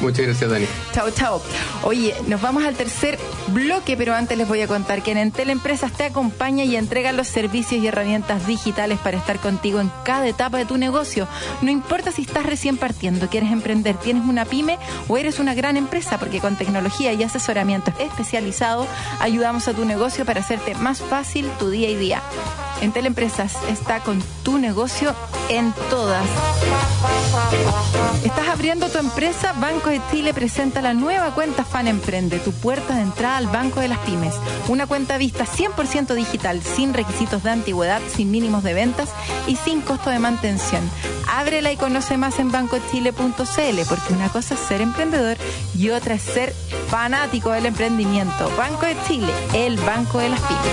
Muchas 0.00 0.26
gracias, 0.26 0.50
Dani. 0.50 0.66
Chao, 0.92 1.10
chao. 1.10 1.42
Oye, 1.82 2.14
nos 2.26 2.40
vamos 2.40 2.64
al 2.64 2.74
tercer 2.74 3.18
bloque, 3.48 3.96
pero 3.96 4.14
antes 4.14 4.36
les 4.38 4.48
voy 4.48 4.60
a 4.62 4.66
contar 4.66 5.02
que 5.02 5.12
en 5.12 5.18
Entel 5.18 5.50
Empresas 5.50 5.92
te 5.92 6.04
acompaña 6.04 6.64
y 6.64 6.76
entrega 6.76 7.12
los 7.12 7.28
servicios 7.28 7.82
y 7.82 7.86
herramientas 7.86 8.46
digitales 8.46 8.98
para 8.98 9.18
estar 9.18 9.38
contigo 9.38 9.80
en 9.80 9.90
cada 10.04 10.26
etapa 10.26 10.58
de 10.58 10.64
tu 10.64 10.78
negocio. 10.78 11.28
No 11.60 11.70
importa 11.70 12.12
si 12.12 12.22
estás 12.22 12.46
recién 12.46 12.76
partiendo, 12.76 13.28
quieres 13.28 13.52
emprender, 13.52 13.96
tienes 13.96 14.24
una 14.26 14.44
pyme 14.44 14.78
o 15.08 15.18
eres 15.18 15.38
una 15.38 15.54
gran 15.54 15.76
empresa, 15.76 16.18
porque 16.18 16.40
con 16.40 16.56
tecnología 16.56 17.12
y 17.12 17.22
asesoramiento 17.22 17.92
especializado 17.98 18.86
ayudamos 19.20 19.68
a 19.68 19.74
tu 19.74 19.84
negocio 19.84 20.24
para 20.24 20.40
hacerte 20.40 20.74
más 20.74 21.00
fácil 21.00 21.50
tu 21.58 21.70
día 21.70 21.90
y 21.90 21.96
día. 21.96 22.22
Entel 22.80 23.06
Empresas 23.06 23.56
está 23.68 24.00
con 24.00 24.22
tu 24.42 24.56
negocio 24.56 25.14
en 25.50 25.74
todas. 25.90 26.24
¿Estás 28.24 28.48
abriendo 28.48 28.88
tu 28.88 28.98
empresa? 28.98 29.52
Banco 29.54 29.89
de 29.90 30.00
Chile 30.10 30.32
presenta 30.32 30.80
la 30.80 30.94
nueva 30.94 31.34
cuenta 31.34 31.64
Fan 31.64 31.88
Emprende, 31.88 32.38
tu 32.38 32.52
puerta 32.52 32.94
de 32.94 33.02
entrada 33.02 33.36
al 33.36 33.48
Banco 33.48 33.80
de 33.80 33.88
las 33.88 33.98
Pymes. 33.98 34.34
Una 34.68 34.86
cuenta 34.86 35.18
vista 35.18 35.44
100% 35.44 36.14
digital, 36.14 36.62
sin 36.62 36.94
requisitos 36.94 37.42
de 37.42 37.50
antigüedad, 37.50 38.00
sin 38.14 38.30
mínimos 38.30 38.62
de 38.62 38.72
ventas 38.72 39.10
y 39.46 39.56
sin 39.56 39.80
costo 39.80 40.10
de 40.10 40.18
mantención. 40.18 40.88
Ábrela 41.28 41.72
y 41.72 41.76
conoce 41.76 42.16
más 42.16 42.38
en 42.38 42.52
bancochile.cl, 42.52 43.80
porque 43.88 44.14
una 44.14 44.28
cosa 44.28 44.54
es 44.54 44.60
ser 44.60 44.80
emprendedor 44.80 45.36
y 45.76 45.90
otra 45.90 46.14
es 46.14 46.22
ser 46.22 46.54
fanático 46.88 47.50
del 47.50 47.66
emprendimiento. 47.66 48.50
Banco 48.56 48.86
de 48.86 48.96
Chile, 49.06 49.32
el 49.54 49.76
banco 49.78 50.18
de 50.18 50.28
las 50.30 50.40
pymes. 50.40 50.72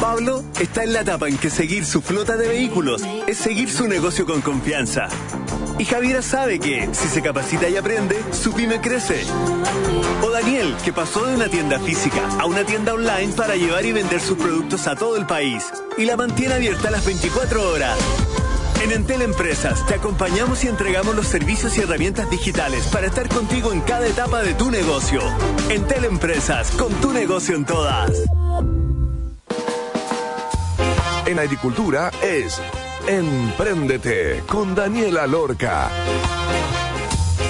Pablo 0.00 0.42
está 0.58 0.82
en 0.82 0.94
la 0.94 1.02
etapa 1.02 1.28
en 1.28 1.36
que 1.36 1.50
seguir 1.50 1.84
su 1.84 2.00
flota 2.00 2.38
de 2.38 2.48
vehículos 2.48 3.02
es 3.26 3.36
seguir 3.36 3.70
su 3.70 3.86
negocio 3.86 4.24
con 4.24 4.40
confianza. 4.40 5.08
Y 5.78 5.84
Javiera 5.84 6.22
sabe 6.22 6.58
que 6.58 6.88
si 6.92 7.06
se 7.06 7.20
capacita 7.20 7.68
y 7.68 7.76
aprende, 7.76 8.18
su 8.32 8.54
pyme 8.54 8.80
crece. 8.80 9.24
O 10.22 10.30
Daniel, 10.30 10.74
que 10.84 10.94
pasó 10.94 11.26
de 11.26 11.34
una 11.34 11.48
tienda 11.48 11.78
física 11.78 12.26
a 12.38 12.46
una 12.46 12.64
tienda 12.64 12.94
online 12.94 13.34
para 13.36 13.56
llevar 13.56 13.84
y 13.84 13.92
vender 13.92 14.20
sus 14.20 14.38
productos 14.38 14.86
a 14.86 14.96
todo 14.96 15.16
el 15.18 15.26
país 15.26 15.70
y 15.98 16.06
la 16.06 16.16
mantiene 16.16 16.54
abierta 16.54 16.90
las 16.90 17.04
24 17.04 17.70
horas. 17.70 17.98
En 18.82 18.92
Entel 18.92 19.20
Empresas 19.20 19.86
te 19.86 19.96
acompañamos 19.96 20.64
y 20.64 20.68
entregamos 20.68 21.14
los 21.14 21.26
servicios 21.26 21.76
y 21.76 21.82
herramientas 21.82 22.30
digitales 22.30 22.86
para 22.86 23.06
estar 23.06 23.28
contigo 23.28 23.70
en 23.70 23.82
cada 23.82 24.06
etapa 24.06 24.42
de 24.42 24.54
tu 24.54 24.70
negocio. 24.70 25.20
Entel 25.68 26.06
Empresas, 26.06 26.70
con 26.70 26.90
tu 27.02 27.12
negocio 27.12 27.54
en 27.54 27.66
todas. 27.66 28.10
En 31.30 31.38
agricultura 31.38 32.10
es 32.24 32.60
Empréndete 33.06 34.42
con 34.48 34.74
Daniela 34.74 35.28
Lorca. 35.28 35.88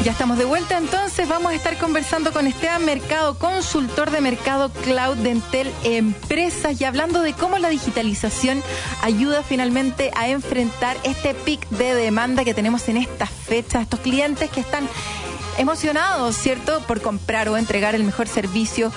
Ya 0.04 0.12
estamos 0.12 0.36
de 0.36 0.44
vuelta, 0.44 0.76
entonces 0.76 1.26
vamos 1.26 1.52
a 1.52 1.54
estar 1.54 1.78
conversando 1.78 2.30
con 2.30 2.46
Esteban 2.46 2.84
Mercado, 2.84 3.38
consultor 3.38 4.10
de 4.10 4.20
mercado 4.20 4.70
cloud 4.70 5.16
de 5.16 5.30
Entel 5.30 5.72
Empresas 5.82 6.78
y 6.78 6.84
hablando 6.84 7.22
de 7.22 7.32
cómo 7.32 7.56
la 7.56 7.70
digitalización 7.70 8.62
ayuda 9.00 9.42
finalmente 9.42 10.10
a 10.14 10.28
enfrentar 10.28 10.98
este 11.02 11.32
pic 11.32 11.66
de 11.70 11.94
demanda 11.94 12.44
que 12.44 12.52
tenemos 12.52 12.86
en 12.90 12.98
estas 12.98 13.30
fechas, 13.30 13.80
estos 13.80 14.00
clientes 14.00 14.50
que 14.50 14.60
están 14.60 14.86
emocionados, 15.56 16.36
¿cierto?, 16.36 16.82
por 16.86 17.00
comprar 17.00 17.48
o 17.48 17.56
entregar 17.56 17.94
el 17.94 18.04
mejor 18.04 18.28
servicio 18.28 18.92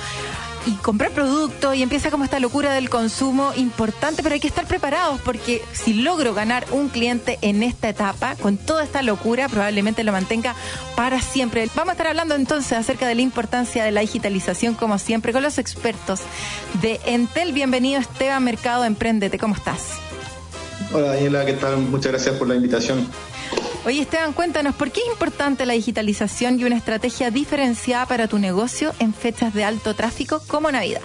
y 0.65 0.71
comprar 0.75 1.11
productos 1.11 1.75
y 1.75 1.83
empieza 1.83 2.09
como 2.09 2.23
esta 2.23 2.39
locura 2.39 2.73
del 2.73 2.89
consumo 2.89 3.51
importante, 3.55 4.23
pero 4.23 4.33
hay 4.33 4.39
que 4.39 4.47
estar 4.47 4.65
preparados 4.65 5.19
porque 5.21 5.61
si 5.73 5.93
logro 5.93 6.33
ganar 6.33 6.65
un 6.71 6.89
cliente 6.89 7.37
en 7.41 7.63
esta 7.63 7.89
etapa, 7.89 8.35
con 8.35 8.57
toda 8.57 8.83
esta 8.83 9.01
locura, 9.01 9.49
probablemente 9.49 10.03
lo 10.03 10.11
mantenga 10.11 10.55
para 10.95 11.21
siempre. 11.21 11.69
Vamos 11.75 11.89
a 11.89 11.91
estar 11.93 12.07
hablando 12.07 12.35
entonces 12.35 12.73
acerca 12.73 13.07
de 13.07 13.15
la 13.15 13.21
importancia 13.21 13.83
de 13.83 13.91
la 13.91 14.01
digitalización, 14.01 14.75
como 14.75 14.97
siempre, 14.97 15.33
con 15.33 15.43
los 15.43 15.57
expertos 15.57 16.21
de 16.81 16.99
Entel. 17.05 17.53
Bienvenido 17.53 17.99
Esteban 17.99 18.43
Mercado, 18.43 18.85
Emprendete, 18.85 19.37
¿cómo 19.37 19.55
estás? 19.55 19.81
Hola 20.93 21.07
Daniela, 21.07 21.45
¿qué 21.45 21.53
tal? 21.53 21.77
Muchas 21.77 22.11
gracias 22.11 22.35
por 22.35 22.47
la 22.47 22.55
invitación. 22.55 23.07
Oye 23.85 23.99
Esteban, 23.99 24.31
cuéntanos, 24.31 24.75
¿por 24.75 24.91
qué 24.91 25.01
es 25.01 25.07
importante 25.07 25.65
la 25.65 25.73
digitalización 25.73 26.57
y 26.57 26.63
una 26.63 26.77
estrategia 26.77 27.31
diferenciada 27.31 28.05
para 28.05 28.27
tu 28.29 28.39
negocio 28.39 28.93
en 28.99 29.13
fechas 29.13 29.53
de 29.53 29.65
alto 29.65 29.93
tráfico 29.93 30.41
como 30.47 30.71
Navidad? 30.71 31.01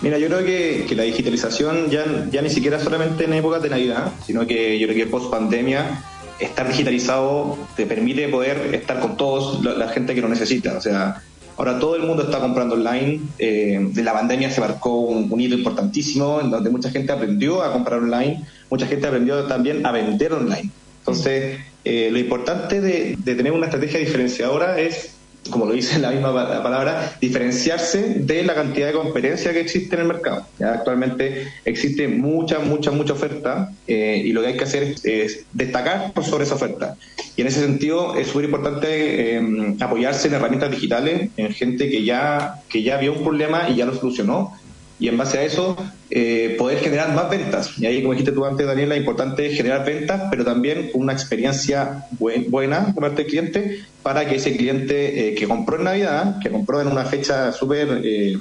Mira, 0.00 0.18
yo 0.18 0.28
creo 0.28 0.44
que, 0.46 0.86
que 0.88 0.94
la 0.94 1.02
digitalización 1.02 1.90
ya, 1.90 2.26
ya 2.30 2.40
ni 2.40 2.48
siquiera 2.48 2.80
solamente 2.80 3.24
en 3.24 3.34
épocas 3.34 3.62
de 3.62 3.68
Navidad, 3.68 4.12
sino 4.24 4.46
que 4.46 4.78
yo 4.78 4.86
creo 4.86 5.04
que 5.04 5.10
post 5.10 5.30
pandemia 5.30 6.02
estar 6.38 6.68
digitalizado 6.68 7.58
te 7.76 7.84
permite 7.84 8.28
poder 8.28 8.74
estar 8.74 8.98
con 9.00 9.18
todos 9.18 9.62
la, 9.62 9.88
gente 9.88 10.14
que 10.14 10.22
lo 10.22 10.28
necesita. 10.28 10.78
O 10.78 10.80
sea, 10.80 11.22
ahora 11.58 11.78
todo 11.78 11.96
el 11.96 12.02
mundo 12.02 12.22
está 12.22 12.40
comprando 12.40 12.76
online. 12.76 13.20
Eh, 13.38 13.78
de 13.92 14.02
la 14.02 14.14
pandemia 14.14 14.50
se 14.50 14.62
marcó 14.62 15.00
un, 15.00 15.30
un 15.30 15.40
hito 15.40 15.54
importantísimo 15.54 16.40
en 16.40 16.50
donde 16.50 16.70
mucha 16.70 16.90
gente 16.90 17.12
aprendió 17.12 17.62
a 17.62 17.72
comprar 17.72 17.98
online, 17.98 18.42
mucha 18.70 18.86
gente 18.86 19.06
aprendió 19.06 19.44
también 19.44 19.84
a 19.84 19.92
vender 19.92 20.32
online. 20.32 20.70
Entonces, 21.06 21.60
eh, 21.84 22.08
lo 22.10 22.18
importante 22.18 22.80
de, 22.80 23.16
tener 23.24 23.52
una 23.52 23.66
estrategia 23.66 24.00
diferenciadora 24.00 24.80
es 24.80 25.12
como 25.50 25.64
lo 25.66 25.74
dice 25.74 25.98
la 26.00 26.10
misma 26.10 26.34
pa- 26.34 26.60
palabra, 26.60 27.16
diferenciarse 27.20 28.14
de 28.18 28.42
la 28.42 28.54
cantidad 28.56 28.88
de 28.88 28.92
competencia 28.94 29.52
que 29.52 29.60
existe 29.60 29.94
en 29.94 30.02
el 30.02 30.08
mercado. 30.08 30.48
¿ya? 30.58 30.72
Actualmente 30.72 31.46
existe 31.64 32.08
mucha, 32.08 32.58
mucha, 32.58 32.90
mucha 32.90 33.12
oferta 33.12 33.70
eh, 33.86 34.20
y 34.24 34.32
lo 34.32 34.40
que 34.42 34.48
hay 34.48 34.56
que 34.56 34.64
hacer 34.64 34.82
es, 34.82 35.04
es 35.04 35.46
destacar 35.52 36.12
sobre 36.28 36.42
esa 36.42 36.56
oferta. 36.56 36.96
Y 37.36 37.42
en 37.42 37.46
ese 37.46 37.60
sentido 37.60 38.16
es 38.16 38.26
súper 38.26 38.46
importante 38.46 39.36
eh, 39.36 39.76
apoyarse 39.78 40.26
en 40.26 40.34
herramientas 40.34 40.72
digitales, 40.72 41.30
en 41.36 41.52
gente 41.52 41.88
que 41.88 42.02
ya, 42.04 42.54
que 42.68 42.82
ya 42.82 42.96
vio 42.96 43.12
un 43.12 43.22
problema 43.22 43.68
y 43.68 43.76
ya 43.76 43.86
lo 43.86 43.94
solucionó. 43.94 44.52
Y 44.98 45.08
en 45.08 45.18
base 45.18 45.38
a 45.38 45.42
eso, 45.42 45.76
eh, 46.10 46.54
poder 46.58 46.78
generar 46.80 47.12
más 47.14 47.28
ventas. 47.28 47.76
Y 47.78 47.84
ahí, 47.84 48.00
como 48.00 48.12
dijiste 48.14 48.32
tú 48.32 48.46
antes, 48.46 48.66
Daniela, 48.66 48.94
es 48.94 49.00
importante 49.00 49.50
generar 49.50 49.84
ventas, 49.84 50.22
pero 50.30 50.42
también 50.44 50.90
una 50.94 51.12
experiencia 51.12 52.06
buen- 52.18 52.50
buena 52.50 52.94
por 52.94 53.02
parte 53.02 53.22
del 53.22 53.26
cliente 53.30 53.84
para 54.02 54.26
que 54.26 54.36
ese 54.36 54.56
cliente 54.56 55.28
eh, 55.28 55.34
que 55.34 55.46
compró 55.46 55.76
en 55.76 55.84
Navidad, 55.84 56.38
que 56.42 56.50
compró 56.50 56.80
en 56.80 56.88
una 56.88 57.04
fecha 57.04 57.52
súper, 57.52 58.00
eh, 58.04 58.36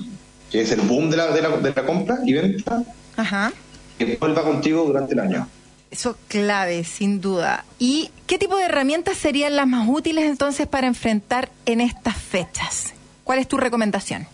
que 0.50 0.62
es 0.62 0.72
el 0.72 0.80
boom 0.82 1.10
de 1.10 1.18
la, 1.18 1.28
de, 1.32 1.42
la, 1.42 1.50
de 1.58 1.74
la 1.76 1.86
compra 1.86 2.20
y 2.26 2.32
venta, 2.34 2.84
Ajá. 3.18 3.52
que 4.00 4.16
vuelva 4.18 4.44
contigo 4.44 4.86
durante 4.86 5.14
el 5.14 5.20
año. 5.20 5.50
Eso 5.92 6.18
clave, 6.30 6.84
sin 6.86 7.20
duda. 7.20 7.66
¿Y 7.80 8.12
qué 8.28 8.38
tipo 8.38 8.56
de 8.58 8.64
herramientas 8.66 9.18
serían 9.18 9.56
las 9.58 9.68
más 9.68 9.88
útiles 9.90 10.24
entonces 10.26 10.68
para 10.68 10.88
enfrentar 10.88 11.50
en 11.66 11.82
estas 11.82 12.16
fechas? 12.16 12.94
¿Cuál 13.26 13.40
es 13.40 13.48
tu 13.50 13.58
recomendación? 13.58 14.28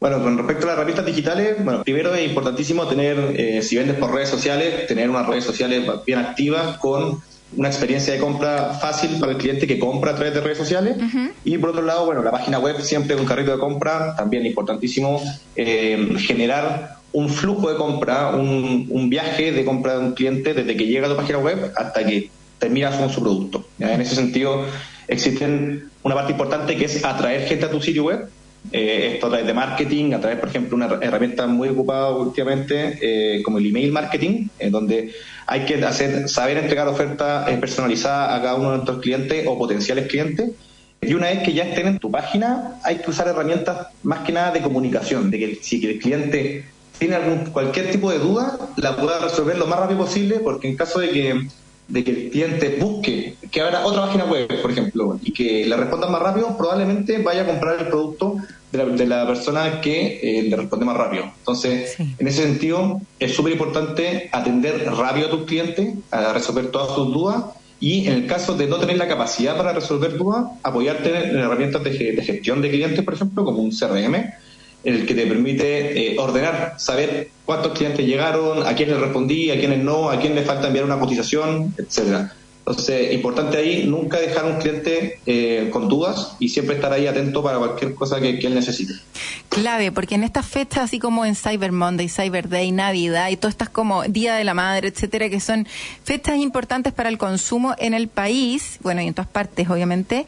Bueno, 0.00 0.22
con 0.22 0.38
respecto 0.38 0.64
a 0.64 0.68
las 0.68 0.76
herramientas 0.76 1.04
digitales, 1.04 1.62
bueno, 1.62 1.84
primero 1.84 2.14
es 2.14 2.26
importantísimo 2.26 2.86
tener, 2.86 3.34
eh, 3.36 3.60
si 3.60 3.76
vendes 3.76 3.96
por 3.96 4.14
redes 4.14 4.30
sociales, 4.30 4.86
tener 4.86 5.10
unas 5.10 5.26
redes 5.26 5.44
sociales 5.44 5.84
bien 6.06 6.18
activas 6.18 6.78
con 6.78 7.20
una 7.54 7.68
experiencia 7.68 8.14
de 8.14 8.18
compra 8.18 8.78
fácil 8.80 9.20
para 9.20 9.32
el 9.32 9.38
cliente 9.38 9.66
que 9.66 9.78
compra 9.78 10.12
a 10.12 10.14
través 10.14 10.32
de 10.32 10.40
redes 10.40 10.56
sociales. 10.56 10.96
Y 11.44 11.58
por 11.58 11.70
otro 11.70 11.82
lado, 11.82 12.06
bueno, 12.06 12.22
la 12.22 12.30
página 12.30 12.58
web 12.58 12.80
siempre 12.80 13.14
es 13.14 13.20
un 13.20 13.26
carrito 13.26 13.52
de 13.52 13.58
compra, 13.58 14.16
también 14.16 14.46
importantísimo 14.46 15.20
eh, 15.54 16.14
generar 16.18 16.96
un 17.12 17.28
flujo 17.28 17.70
de 17.70 17.76
compra, 17.76 18.28
un, 18.30 18.86
un 18.88 19.10
viaje 19.10 19.52
de 19.52 19.64
compra 19.66 19.98
de 19.98 19.98
un 19.98 20.12
cliente 20.12 20.54
desde 20.54 20.76
que 20.76 20.86
llega 20.86 21.08
a 21.08 21.10
tu 21.10 21.16
página 21.16 21.38
web 21.38 21.72
hasta 21.76 22.06
que 22.06 22.30
termina 22.58 22.90
con 22.96 23.10
su 23.10 23.20
producto. 23.20 23.66
¿ya? 23.76 23.92
En 23.92 24.00
ese 24.00 24.14
sentido, 24.14 24.64
existen 25.08 25.90
una 26.02 26.14
parte 26.14 26.32
importante 26.32 26.76
que 26.76 26.86
es 26.86 27.04
atraer 27.04 27.46
gente 27.46 27.66
a 27.66 27.70
tu 27.70 27.82
sitio 27.82 28.04
web, 28.04 28.30
eh, 28.72 29.12
esto 29.14 29.26
a 29.26 29.30
través 29.30 29.46
de 29.46 29.54
marketing, 29.54 30.12
a 30.12 30.20
través, 30.20 30.38
por 30.38 30.48
ejemplo, 30.48 30.76
una 30.76 30.86
herramienta 31.00 31.46
muy 31.46 31.68
ocupada 31.68 32.10
últimamente 32.10 32.98
eh, 33.00 33.42
como 33.42 33.58
el 33.58 33.66
email 33.66 33.90
marketing, 33.90 34.48
en 34.58 34.70
donde 34.70 35.12
hay 35.46 35.64
que 35.64 35.82
hacer, 35.84 36.28
saber 36.28 36.58
entregar 36.58 36.86
ofertas 36.86 37.48
eh, 37.48 37.56
personalizadas 37.56 38.38
a 38.38 38.42
cada 38.42 38.54
uno 38.54 38.70
de 38.70 38.76
nuestros 38.76 39.00
clientes 39.00 39.44
o 39.46 39.58
potenciales 39.58 40.06
clientes. 40.08 40.50
Y 41.00 41.14
una 41.14 41.28
vez 41.28 41.42
que 41.42 41.54
ya 41.54 41.64
estén 41.64 41.86
en 41.86 41.98
tu 41.98 42.10
página, 42.10 42.74
hay 42.84 42.96
que 42.96 43.10
usar 43.10 43.26
herramientas 43.26 43.88
más 44.02 44.20
que 44.20 44.32
nada 44.32 44.52
de 44.52 44.60
comunicación, 44.60 45.30
de 45.30 45.38
que 45.38 45.58
si 45.62 45.84
el 45.86 45.98
cliente 45.98 46.66
tiene 46.98 47.16
algún, 47.16 47.46
cualquier 47.46 47.90
tipo 47.90 48.10
de 48.10 48.18
duda, 48.18 48.58
la 48.76 48.96
pueda 48.96 49.18
resolver 49.18 49.56
lo 49.56 49.66
más 49.66 49.80
rápido 49.80 50.00
posible, 50.00 50.36
porque 50.40 50.68
en 50.68 50.76
caso 50.76 51.00
de 51.00 51.10
que 51.10 51.48
de 51.90 52.04
que 52.04 52.10
el 52.10 52.30
cliente 52.30 52.78
busque 52.80 53.36
que 53.50 53.60
abra 53.60 53.84
otra 53.84 54.06
página 54.06 54.24
web, 54.24 54.48
por 54.62 54.70
ejemplo, 54.70 55.18
y 55.22 55.32
que 55.32 55.66
le 55.66 55.76
respondan 55.76 56.12
más 56.12 56.22
rápido, 56.22 56.56
probablemente 56.56 57.18
vaya 57.18 57.42
a 57.42 57.46
comprar 57.46 57.80
el 57.80 57.88
producto 57.88 58.36
de 58.70 58.78
la, 58.78 58.84
de 58.84 59.06
la 59.06 59.26
persona 59.26 59.80
que 59.80 60.20
eh, 60.22 60.42
le 60.44 60.56
responde 60.56 60.84
más 60.84 60.96
rápido. 60.96 61.24
Entonces, 61.38 61.94
Sí. 61.96 62.14
en 62.18 62.28
ese 62.28 62.42
sentido, 62.42 63.00
es 63.18 63.34
súper 63.34 63.52
importante 63.52 64.28
atender 64.32 64.86
rápido 64.86 65.26
a 65.26 65.30
tus 65.30 65.44
clientes, 65.44 65.94
a 66.12 66.32
resolver 66.32 66.68
todas 66.68 66.94
tus 66.94 67.12
dudas, 67.12 67.44
y 67.80 68.06
en 68.06 68.12
el 68.12 68.26
caso 68.26 68.56
de 68.56 68.66
no 68.66 68.76
tener 68.76 68.98
la 68.98 69.08
capacidad 69.08 69.56
para 69.56 69.72
resolver 69.72 70.16
dudas, 70.16 70.44
apoyarte 70.62 71.30
en 71.30 71.38
herramientas 71.38 71.82
de 71.82 72.22
gestión 72.22 72.60
de 72.62 72.70
clientes, 72.70 73.02
por 73.04 73.14
ejemplo, 73.14 73.44
como 73.44 73.58
un 73.62 73.70
CRM, 73.70 74.30
el 74.84 75.06
que 75.06 75.14
te 75.14 75.26
permite 75.26 76.12
eh, 76.12 76.18
ordenar, 76.18 76.74
saber 76.78 77.30
cuántos 77.44 77.72
clientes 77.72 78.06
llegaron, 78.06 78.66
a 78.66 78.74
quién 78.74 78.90
les 78.90 79.00
respondí, 79.00 79.50
a 79.50 79.58
quiénes 79.58 79.78
no, 79.78 80.10
a 80.10 80.18
quién 80.18 80.34
le 80.34 80.42
falta 80.42 80.68
enviar 80.68 80.84
una 80.84 80.98
cotización, 80.98 81.74
etcétera. 81.76 82.32
Entonces, 82.60 83.12
importante 83.12 83.56
ahí 83.56 83.84
nunca 83.86 84.20
dejar 84.20 84.44
a 84.44 84.48
un 84.48 84.60
cliente 84.60 85.18
eh, 85.26 85.70
con 85.72 85.88
dudas 85.88 86.36
y 86.38 86.50
siempre 86.50 86.76
estar 86.76 86.92
ahí 86.92 87.06
atento 87.06 87.42
para 87.42 87.58
cualquier 87.58 87.94
cosa 87.94 88.20
que, 88.20 88.38
que 88.38 88.46
él 88.46 88.54
necesite. 88.54 88.94
Clave, 89.48 89.90
porque 89.90 90.14
en 90.14 90.22
estas 90.22 90.46
fechas, 90.46 90.84
así 90.84 91.00
como 91.00 91.24
en 91.24 91.34
Cyber 91.34 91.72
Monday, 91.72 92.08
Cyber 92.08 92.48
Day, 92.48 92.70
Navidad 92.70 93.30
y 93.30 93.36
todas 93.36 93.54
estas 93.54 93.70
como 93.70 94.04
Día 94.04 94.36
de 94.36 94.44
la 94.44 94.54
Madre, 94.54 94.88
etcétera, 94.88 95.28
que 95.28 95.40
son 95.40 95.66
fechas 96.04 96.36
importantes 96.36 96.92
para 96.92 97.08
el 97.08 97.18
consumo 97.18 97.74
en 97.78 97.92
el 97.92 98.06
país, 98.06 98.78
bueno, 98.82 99.02
y 99.02 99.08
en 99.08 99.14
todas 99.14 99.30
partes, 99.30 99.68
obviamente, 99.68 100.26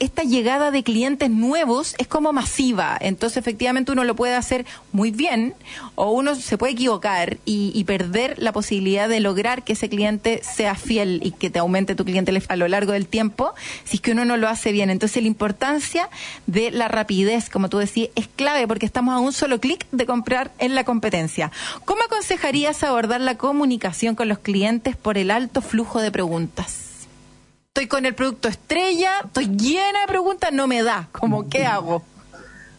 esta 0.00 0.22
llegada 0.22 0.70
de 0.70 0.82
clientes 0.82 1.30
nuevos 1.30 1.94
es 1.98 2.08
como 2.08 2.32
masiva. 2.32 2.96
Entonces, 3.00 3.36
efectivamente, 3.36 3.92
uno 3.92 4.02
lo 4.04 4.16
puede 4.16 4.34
hacer 4.34 4.64
muy 4.92 5.10
bien 5.10 5.54
o 5.94 6.10
uno 6.10 6.34
se 6.34 6.56
puede 6.56 6.72
equivocar 6.72 7.36
y, 7.44 7.84
perder 7.84 8.36
la 8.38 8.52
posibilidad 8.52 9.08
de 9.08 9.20
lograr 9.20 9.64
que 9.64 9.72
ese 9.72 9.88
cliente 9.88 10.42
sea 10.44 10.74
fiel 10.74 11.20
y 11.24 11.32
que 11.32 11.50
te 11.50 11.58
aumente 11.58 11.94
tu 11.94 12.04
cliente 12.04 12.32
a 12.48 12.56
lo 12.56 12.68
largo 12.68 12.92
del 12.92 13.06
tiempo 13.06 13.52
si 13.84 13.96
es 13.96 14.00
que 14.00 14.12
uno 14.12 14.24
no 14.24 14.36
lo 14.36 14.48
hace 14.48 14.72
bien. 14.72 14.90
Entonces, 14.90 15.22
la 15.22 15.28
importancia 15.28 16.08
de 16.46 16.70
la 16.70 16.88
rapidez, 16.88 17.50
como 17.50 17.68
tú 17.68 17.78
decías, 17.78 18.10
es 18.14 18.28
clave 18.28 18.66
porque 18.66 18.86
estamos 18.86 19.14
a 19.14 19.18
un 19.18 19.32
solo 19.32 19.60
clic 19.60 19.86
de 19.92 20.06
comprar 20.06 20.52
en 20.58 20.74
la 20.74 20.84
competencia. 20.84 21.50
¿Cómo 21.84 22.02
aconsejarías 22.04 22.82
abordar 22.84 23.20
la 23.20 23.36
comunicación 23.36 24.14
con 24.14 24.28
los 24.28 24.38
clientes 24.38 24.96
por 24.96 25.18
el 25.18 25.30
alto 25.30 25.60
flujo 25.60 26.00
de 26.00 26.10
preguntas? 26.10 26.89
Estoy 27.72 27.86
con 27.86 28.04
el 28.04 28.14
producto 28.16 28.48
estrella, 28.48 29.20
estoy 29.24 29.46
llena 29.46 30.00
de 30.00 30.08
preguntas, 30.08 30.50
no 30.52 30.66
me 30.66 30.82
da. 30.82 31.08
¿Cómo 31.12 31.48
qué 31.48 31.64
hago? 31.64 32.02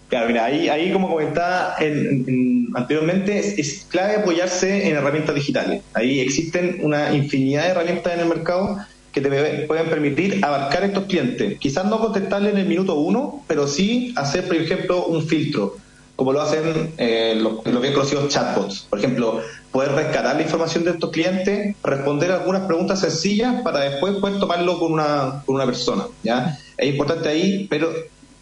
Claro, 0.09 0.27
mira, 0.27 0.43
ahí, 0.43 0.67
ahí 0.67 0.91
como 0.91 1.09
comentaba 1.09 1.75
en- 1.79 2.25
en- 2.27 2.67
anteriormente, 2.75 3.39
es, 3.61 3.85
clave 3.89 4.17
apoyarse 4.17 4.89
en 4.89 4.97
herramientas 4.97 5.33
digitales. 5.33 5.81
Ahí 5.93 6.19
existen 6.19 6.79
una 6.81 7.13
infinidad 7.15 7.63
de 7.63 7.69
herramientas 7.69 8.13
en 8.15 8.19
el 8.19 8.25
mercado 8.25 8.79
que 9.13 9.21
te 9.21 9.29
pueden 9.65 9.89
permitir 9.89 10.43
abarcar 10.43 10.83
estos 10.83 11.05
clientes. 11.05 11.57
Quizás 11.57 11.85
no 11.85 11.97
contestarle 12.01 12.49
en 12.49 12.57
el 12.57 12.65
minuto 12.67 12.95
uno, 12.95 13.45
pero 13.47 13.67
sí 13.69 14.13
hacer, 14.17 14.45
por 14.45 14.57
ejemplo, 14.57 15.05
un 15.05 15.25
filtro, 15.25 15.77
como 16.17 16.33
lo 16.33 16.41
hacen 16.41 16.91
eh, 16.97 17.35
los, 17.37 17.65
los 17.65 17.81
bien 17.81 17.93
conocidos 17.93 18.27
chatbots. 18.27 18.87
Por 18.89 18.99
ejemplo, 18.99 19.41
poder 19.71 19.93
rescatar 19.93 20.35
la 20.35 20.41
información 20.41 20.83
de 20.83 20.91
estos 20.91 21.11
clientes, 21.11 21.75
responder 21.83 22.31
algunas 22.31 22.63
preguntas 22.63 22.99
sencillas 22.99 23.61
para 23.63 23.79
después 23.79 24.15
poder 24.15 24.39
tomarlo 24.39 24.77
con 24.79 24.91
una, 24.93 25.43
con 25.45 25.55
una 25.55 25.65
persona. 25.65 26.03
¿ya? 26.23 26.57
Es 26.77 26.89
importante 26.89 27.29
ahí, 27.29 27.67
pero 27.69 27.89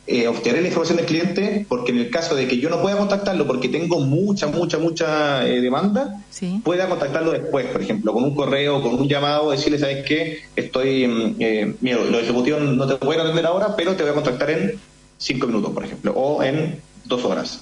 eh, 0.07 0.27
obtener 0.27 0.63
la 0.63 0.69
información 0.69 0.97
del 0.97 1.05
cliente, 1.05 1.67
porque 1.69 1.91
en 1.91 1.99
el 1.99 2.09
caso 2.09 2.33
de 2.33 2.47
que 2.47 2.57
yo 2.57 2.67
no 2.71 2.81
pueda 2.81 2.97
contactarlo 2.97 3.45
porque 3.45 3.69
tengo 3.69 3.99
mucha, 3.99 4.47
mucha, 4.47 4.79
mucha 4.79 5.47
eh, 5.47 5.61
demanda, 5.61 6.23
Sí. 6.31 6.61
pueda 6.63 6.89
contactarlo 6.89 7.31
después, 7.31 7.67
por 7.67 7.81
ejemplo, 7.81 8.11
con 8.11 8.23
un 8.23 8.33
correo, 8.33 8.81
con 8.81 8.95
un 8.95 9.07
llamado, 9.07 9.51
decirle, 9.51 9.77
¿sabes 9.77 10.03
qué? 10.07 10.39
Estoy, 10.55 11.07
mm, 11.07 11.35
eh, 11.39 11.75
mira, 11.81 11.99
los 12.09 12.23
ejecutivos 12.23 12.59
no 12.61 12.87
te 12.87 12.95
pueden 12.95 13.21
atender 13.21 13.45
ahora, 13.45 13.75
pero 13.75 13.95
te 13.95 14.01
voy 14.01 14.11
a 14.11 14.15
contactar 14.15 14.49
en 14.49 14.79
cinco 15.19 15.45
minutos, 15.45 15.71
por 15.73 15.85
ejemplo, 15.85 16.11
o 16.13 16.41
en 16.41 16.81
dos 17.05 17.23
horas. 17.23 17.61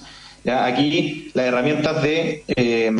Aquí 0.50 1.30
las 1.34 1.46
herramientas 1.46 2.02
de, 2.02 2.44
eh, 2.48 2.90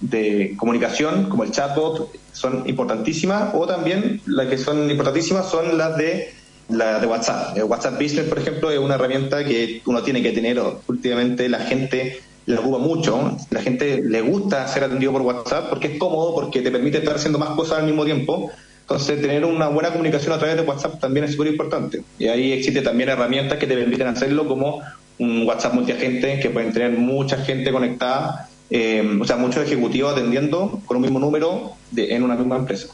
de 0.00 0.54
comunicación, 0.56 1.28
como 1.28 1.44
el 1.44 1.50
chatbot, 1.50 2.10
son 2.32 2.68
importantísimas, 2.68 3.54
o 3.54 3.66
también 3.66 4.20
las 4.26 4.46
que 4.48 4.58
son 4.58 4.90
importantísimas 4.90 5.48
son 5.50 5.76
las 5.76 5.96
de 5.96 6.32
la 6.68 6.98
de 6.98 7.06
WhatsApp. 7.06 7.56
El 7.56 7.64
WhatsApp 7.64 8.00
Business, 8.00 8.26
por 8.26 8.38
ejemplo, 8.38 8.70
es 8.70 8.78
una 8.78 8.94
herramienta 8.94 9.44
que 9.44 9.82
uno 9.86 10.02
tiene 10.02 10.22
que 10.22 10.32
tener. 10.32 10.60
Últimamente 10.86 11.48
la 11.48 11.60
gente 11.60 12.20
la 12.46 12.60
ocupa 12.60 12.78
mucho. 12.78 13.36
La 13.50 13.60
gente 13.60 14.02
le 14.02 14.20
gusta 14.20 14.66
ser 14.68 14.84
atendido 14.84 15.12
por 15.12 15.22
WhatsApp 15.22 15.68
porque 15.68 15.88
es 15.88 15.98
cómodo, 15.98 16.34
porque 16.34 16.62
te 16.62 16.70
permite 16.70 16.98
estar 16.98 17.16
haciendo 17.16 17.38
más 17.38 17.50
cosas 17.50 17.78
al 17.78 17.86
mismo 17.86 18.04
tiempo. 18.04 18.50
Entonces, 18.80 19.20
tener 19.20 19.44
una 19.46 19.68
buena 19.68 19.90
comunicación 19.90 20.34
a 20.34 20.38
través 20.38 20.56
de 20.56 20.62
WhatsApp 20.62 21.00
también 21.00 21.24
es 21.24 21.32
súper 21.32 21.46
importante. 21.48 22.02
Y 22.18 22.28
ahí 22.28 22.52
existe 22.52 22.82
también 22.82 23.08
herramientas 23.08 23.58
que 23.58 23.66
te 23.66 23.74
permiten 23.74 24.08
hacerlo, 24.08 24.46
como 24.46 24.82
un 25.18 25.46
WhatsApp 25.46 25.74
multiagente, 25.74 26.40
que 26.40 26.50
pueden 26.50 26.72
tener 26.72 26.92
mucha 26.92 27.38
gente 27.38 27.70
conectada, 27.72 28.48
eh, 28.70 29.18
o 29.20 29.24
sea, 29.24 29.36
muchos 29.36 29.64
ejecutivos 29.64 30.12
atendiendo 30.12 30.80
con 30.86 30.96
un 30.96 31.02
mismo 31.02 31.18
número 31.18 31.72
de, 31.90 32.14
en 32.14 32.22
una 32.22 32.34
misma 32.34 32.56
empresa. 32.56 32.88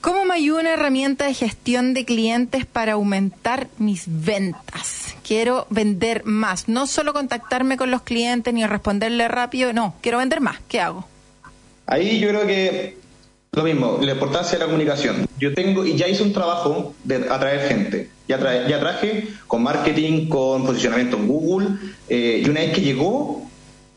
¿Cómo 0.00 0.26
me 0.26 0.34
ayuda 0.34 0.60
una 0.60 0.74
herramienta 0.74 1.24
de 1.24 1.32
gestión 1.32 1.94
de 1.94 2.04
clientes 2.04 2.66
para 2.66 2.92
aumentar 2.92 3.68
mis 3.78 4.04
ventas? 4.06 5.14
Quiero 5.26 5.66
vender 5.70 6.26
más, 6.26 6.68
no 6.68 6.86
solo 6.86 7.14
contactarme 7.14 7.78
con 7.78 7.90
los 7.90 8.02
clientes 8.02 8.52
ni 8.52 8.66
responderle 8.66 9.28
rápido, 9.28 9.72
no, 9.72 9.94
quiero 10.02 10.18
vender 10.18 10.42
más. 10.42 10.58
¿Qué 10.68 10.80
hago? 10.80 11.08
Ahí 11.86 12.20
yo 12.20 12.28
creo 12.28 12.46
que 12.46 12.98
lo 13.56 13.64
mismo, 13.64 13.98
la 14.02 14.12
importancia 14.12 14.52
de 14.52 14.58
la 14.60 14.66
comunicación. 14.66 15.26
Yo 15.38 15.52
tengo, 15.54 15.84
y 15.84 15.96
ya 15.96 16.08
hice 16.08 16.22
un 16.22 16.32
trabajo 16.32 16.94
de 17.04 17.16
atraer 17.28 17.68
gente. 17.68 18.08
Ya, 18.28 18.38
trae- 18.38 18.68
ya 18.68 18.80
traje 18.80 19.28
con 19.46 19.62
marketing, 19.62 20.28
con 20.28 20.64
posicionamiento 20.64 21.16
en 21.16 21.28
Google, 21.28 21.68
eh, 22.08 22.42
y 22.44 22.48
una 22.48 22.60
vez 22.60 22.72
que 22.74 22.80
llegó, 22.80 23.48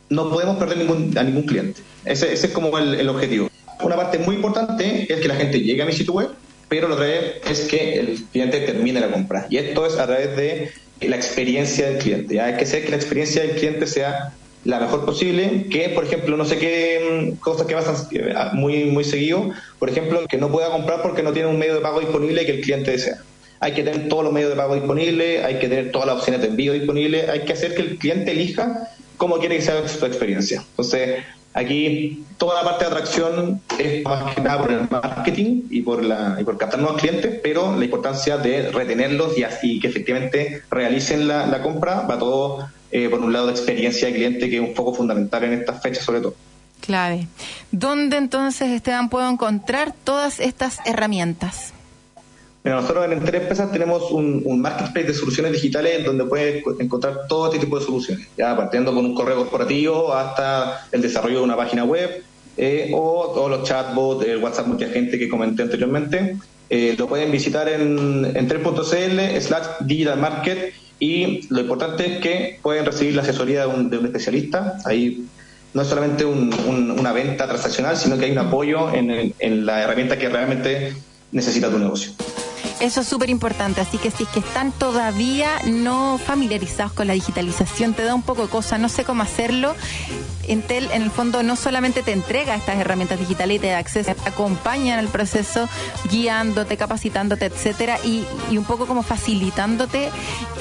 no 0.10 0.30
podemos 0.30 0.58
perder 0.58 0.78
ningún, 0.80 1.18
a 1.18 1.24
ningún 1.24 1.44
cliente. 1.44 1.82
Ese, 2.06 2.34
ese 2.34 2.48
es 2.48 2.54
como 2.54 2.78
el, 2.78 3.08
objetivo. 3.10 3.50
Una 3.84 3.96
parte 3.96 4.20
muy 4.20 4.36
importante 4.36 5.12
es 5.12 5.20
que 5.20 5.28
la 5.28 5.36
gente 5.36 5.60
llegue 5.60 5.82
a 5.82 5.86
mi 5.86 5.94
sitio 5.94 6.14
web, 6.14 6.30
pero 6.70 6.88
la 6.88 6.96
otra 6.96 7.08
es 7.10 7.62
que 7.70 8.00
el 8.00 8.24
cliente 8.32 8.60
termine 8.62 9.00
la 9.00 9.10
compra. 9.12 9.48
Y 9.50 9.58
esto 9.58 9.86
es 9.86 9.98
a 9.98 10.06
través 10.06 10.36
de 10.36 10.72
la 11.02 11.16
experiencia 11.16 11.90
del 11.90 11.98
cliente. 12.00 12.36
¿ya? 12.36 12.46
Hay 12.46 12.58
que 12.58 12.64
hacer 12.64 12.84
que 12.84 12.90
la 12.92 12.96
experiencia 12.98 13.42
del 13.44 13.52
cliente 13.52 13.86
sea 13.88 14.34
la 14.64 14.80
mejor 14.80 15.06
posible, 15.06 15.66
que 15.70 15.90
por 15.90 16.04
ejemplo, 16.04 16.36
no 16.36 16.46
sé 16.46 16.58
qué 16.58 17.34
mm, 17.36 17.38
cosas 17.38 17.68
que 17.68 17.74
pasan 17.74 17.96
eh, 18.12 18.34
muy, 18.54 18.86
muy 18.86 19.04
seguido, 19.04 19.52
por 19.80 19.90
ejemplo, 19.90 20.26
que 20.28 20.38
no 20.38 20.52
pueda 20.52 20.70
comprar 20.72 21.02
porque 21.02 21.24
no 21.24 21.34
tiene 21.34 21.48
un 21.48 21.58
medio 21.58 21.76
de 21.76 21.82
pago 21.82 22.00
disponible 22.00 22.46
que 22.46 22.54
el 22.54 22.62
cliente 22.62 22.92
desea. 22.92 23.18
Hay 23.60 23.74
que 23.74 23.84
tener 23.84 24.08
todos 24.08 24.24
los 24.24 24.34
medios 24.34 24.52
de 24.52 24.56
pago 24.56 24.76
disponibles, 24.76 25.44
hay 25.44 25.56
que 25.60 25.68
tener 25.68 25.92
todas 25.92 26.08
las 26.08 26.18
opciones 26.18 26.42
de 26.42 26.48
envío 26.48 26.74
disponibles, 26.74 27.30
hay 27.30 27.40
que 27.42 27.54
hacer 27.54 27.74
que 27.76 27.82
el 27.82 27.98
cliente 27.98 28.32
elija 28.32 28.90
cómo 29.18 29.38
quiere 29.38 29.56
que 29.56 29.64
sea 29.64 29.88
su 29.88 30.06
experiencia. 30.06 30.64
Entonces, 30.72 31.24
aquí 31.54 32.24
toda 32.38 32.62
la 32.62 32.70
parte 32.70 32.86
de 32.86 32.92
atracción 32.92 33.62
es 33.80 34.04
más 34.04 34.36
que 34.36 34.42
nada 34.42 34.62
por 34.62 34.72
el 34.72 34.82
marketing 34.90 35.64
y 35.72 35.82
por, 35.82 36.04
la, 36.04 36.38
y 36.40 36.44
por 36.44 36.58
captar 36.58 36.80
nuevos 36.80 37.02
clientes, 37.02 37.40
pero 37.42 37.76
la 37.76 37.84
importancia 37.86 38.38
de 38.38 38.70
retenerlos 38.70 39.36
y, 39.38 39.44
así 39.44 39.80
que 39.80 39.88
efectivamente 39.88 40.62
realicen 40.70 41.28
la 41.28 41.62
compra 41.64 42.02
va 42.02 42.20
todo 42.20 42.70
eh, 42.92 43.10
por 43.10 43.20
un 43.20 43.34
lado 43.34 43.48
de 43.48 43.52
experiencia 43.54 44.08
de 44.08 44.14
cliente, 44.16 44.50
que 44.50 44.56
es 44.58 44.62
un 44.62 44.74
poco 44.74 44.94
fundamental 44.94 45.44
en 45.44 45.54
estas 45.54 45.82
fechas 45.82 46.04
sobre 46.06 46.22
todo. 46.22 46.36
Clave. 46.82 47.28
¿Dónde 47.72 48.18
entonces, 48.18 48.70
Esteban, 48.70 49.10
puedo 49.10 49.28
encontrar 49.30 49.94
todas 50.04 50.40
estas 50.40 50.80
herramientas? 50.86 51.74
Mira, 52.64 52.82
nosotros 52.82 53.06
en 53.06 53.14
Entre 53.14 53.38
Empresas 53.40 53.72
tenemos 53.72 54.12
un, 54.12 54.42
un 54.46 54.62
marketplace 54.62 55.08
de 55.08 55.14
soluciones 55.14 55.54
digitales 55.54 56.04
donde 56.06 56.26
puedes 56.26 56.64
co- 56.64 56.76
encontrar 56.80 57.22
todo 57.28 57.48
este 57.48 57.60
tipo 57.66 57.80
de 57.80 57.86
soluciones, 57.86 58.28
ya 58.38 58.56
partiendo 58.58 58.94
con 58.94 59.06
un 59.06 59.16
correo 59.16 59.38
corporativo 59.38 60.14
hasta 60.14 60.86
el 60.92 61.02
desarrollo 61.02 61.40
de 61.40 61.44
una 61.46 61.56
página 61.56 61.84
web 61.86 62.24
eh, 62.58 62.92
o 62.94 63.32
todos 63.34 63.50
los 63.50 63.64
chatbots, 63.68 64.26
el 64.26 64.38
WhatsApp 64.44 64.68
multiagente 64.68 65.18
que 65.18 65.30
comenté 65.30 65.64
anteriormente. 65.64 66.38
Eh, 66.70 66.96
lo 66.98 67.08
pueden 67.08 67.32
visitar 67.32 67.70
en 67.70 68.34
entre.cl 68.36 69.40
slash 69.42 69.66
digital 69.82 70.20
market 70.20 70.74
y 71.00 71.48
lo 71.50 71.60
importante 71.62 72.06
es 72.16 72.20
que 72.20 72.60
pueden 72.62 72.86
recibir 72.86 73.16
la 73.16 73.22
asesoría 73.22 73.62
de 73.62 73.68
un, 73.68 73.90
de 73.90 73.98
un 73.98 74.06
especialista. 74.06 74.78
Ahí 74.86 75.26
no 75.74 75.82
es 75.82 75.88
solamente 75.88 76.26
un- 76.26 76.54
un- 76.68 76.92
una 76.92 77.12
venta 77.14 77.48
transaccional, 77.48 77.98
sino 77.98 78.18
que 78.18 78.26
hay 78.26 78.32
un 78.32 78.40
apoyo 78.40 78.94
en, 78.94 79.34
en 79.38 79.66
la 79.66 79.84
herramienta 79.84 80.18
que 80.18 80.30
realmente 80.30 80.94
necesita 81.32 81.70
tu 81.70 81.78
negocio. 81.78 82.12
Eso 82.80 83.02
es 83.02 83.08
súper 83.08 83.32
importante, 83.32 83.82
así 83.82 83.98
que 83.98 84.12
si 84.12 84.24
es 84.24 84.30
que 84.30 84.40
están 84.40 84.72
todavía 84.72 85.50
no 85.66 86.20
familiarizados 86.24 86.94
con 86.94 87.08
la 87.08 87.14
digitalización, 87.14 87.96
te 87.96 88.04
da 88.04 88.14
un 88.14 88.22
poco 88.22 88.44
de 88.44 88.50
cosa, 88.50 88.78
no 88.78 88.88
sé 88.88 89.04
cómo 89.04 89.24
hacerlo. 89.24 89.76
Entel 90.48 90.88
en 90.94 91.02
el 91.02 91.10
fondo 91.10 91.42
no 91.42 91.56
solamente 91.56 92.04
te 92.04 92.12
entrega 92.12 92.56
estas 92.56 92.78
herramientas 92.78 93.20
digitales 93.20 93.58
y 93.58 93.60
te 93.60 93.68
da 93.68 93.80
acceso, 93.80 94.14
te 94.14 94.30
acompaña 94.30 94.94
en 94.94 95.00
el 95.00 95.08
proceso, 95.08 95.68
guiándote, 96.12 96.78
capacitándote, 96.78 97.46
etcétera, 97.46 97.98
y, 98.04 98.24
y 98.52 98.60
un 98.60 98.64
poco 98.64 98.86
como 98.86 99.02
facilitándote 99.02 100.12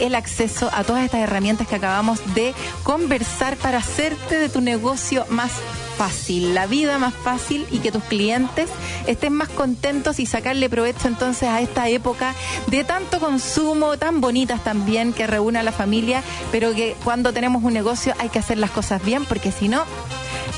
el 0.00 0.14
acceso 0.14 0.70
a 0.72 0.84
todas 0.84 1.04
estas 1.04 1.20
herramientas 1.20 1.68
que 1.68 1.76
acabamos 1.76 2.18
de 2.34 2.54
conversar 2.82 3.58
para 3.58 3.78
hacerte 3.78 4.38
de 4.38 4.48
tu 4.48 4.62
negocio 4.62 5.26
más 5.28 5.52
fácil, 5.96 6.54
la 6.54 6.66
vida 6.66 6.98
más 6.98 7.14
fácil 7.14 7.66
y 7.70 7.78
que 7.78 7.92
tus 7.92 8.02
clientes 8.04 8.70
estén 9.06 9.32
más 9.32 9.48
contentos 9.48 10.18
y 10.18 10.26
sacarle 10.26 10.68
provecho 10.68 11.08
entonces 11.08 11.48
a 11.48 11.60
esta 11.60 11.88
época 11.88 12.34
de 12.68 12.84
tanto 12.84 13.20
consumo, 13.20 13.96
tan 13.96 14.20
bonitas 14.20 14.62
también, 14.62 15.12
que 15.12 15.26
reúne 15.26 15.58
a 15.58 15.62
la 15.62 15.72
familia, 15.72 16.22
pero 16.52 16.74
que 16.74 16.96
cuando 17.04 17.32
tenemos 17.32 17.64
un 17.64 17.72
negocio 17.72 18.14
hay 18.18 18.28
que 18.28 18.38
hacer 18.38 18.58
las 18.58 18.70
cosas 18.70 19.04
bien 19.04 19.24
porque 19.24 19.52
si 19.52 19.68
no 19.68 19.84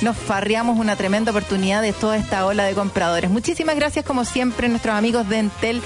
nos 0.00 0.16
farreamos 0.16 0.78
una 0.78 0.96
tremenda 0.96 1.30
oportunidad 1.32 1.82
de 1.82 1.92
toda 1.92 2.16
esta 2.16 2.46
ola 2.46 2.64
de 2.64 2.74
compradores. 2.74 3.30
Muchísimas 3.30 3.76
gracias 3.76 4.04
como 4.04 4.24
siempre 4.24 4.68
nuestros 4.68 4.94
amigos 4.94 5.28
de 5.28 5.38
Entel 5.38 5.82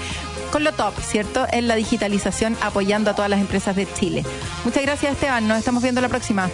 con 0.51 0.63
lo 0.63 0.71
top, 0.71 0.93
¿cierto? 1.01 1.47
En 1.51 1.67
la 1.67 1.75
digitalización 1.75 2.55
apoyando 2.61 3.09
a 3.09 3.15
todas 3.15 3.29
las 3.29 3.39
empresas 3.39 3.75
de 3.75 3.91
Chile. 3.91 4.23
Muchas 4.63 4.83
gracias 4.83 5.13
Esteban, 5.13 5.47
nos 5.47 5.57
estamos 5.57 5.81
viendo 5.81 5.99
la 5.99 6.09
próxima. 6.09 6.49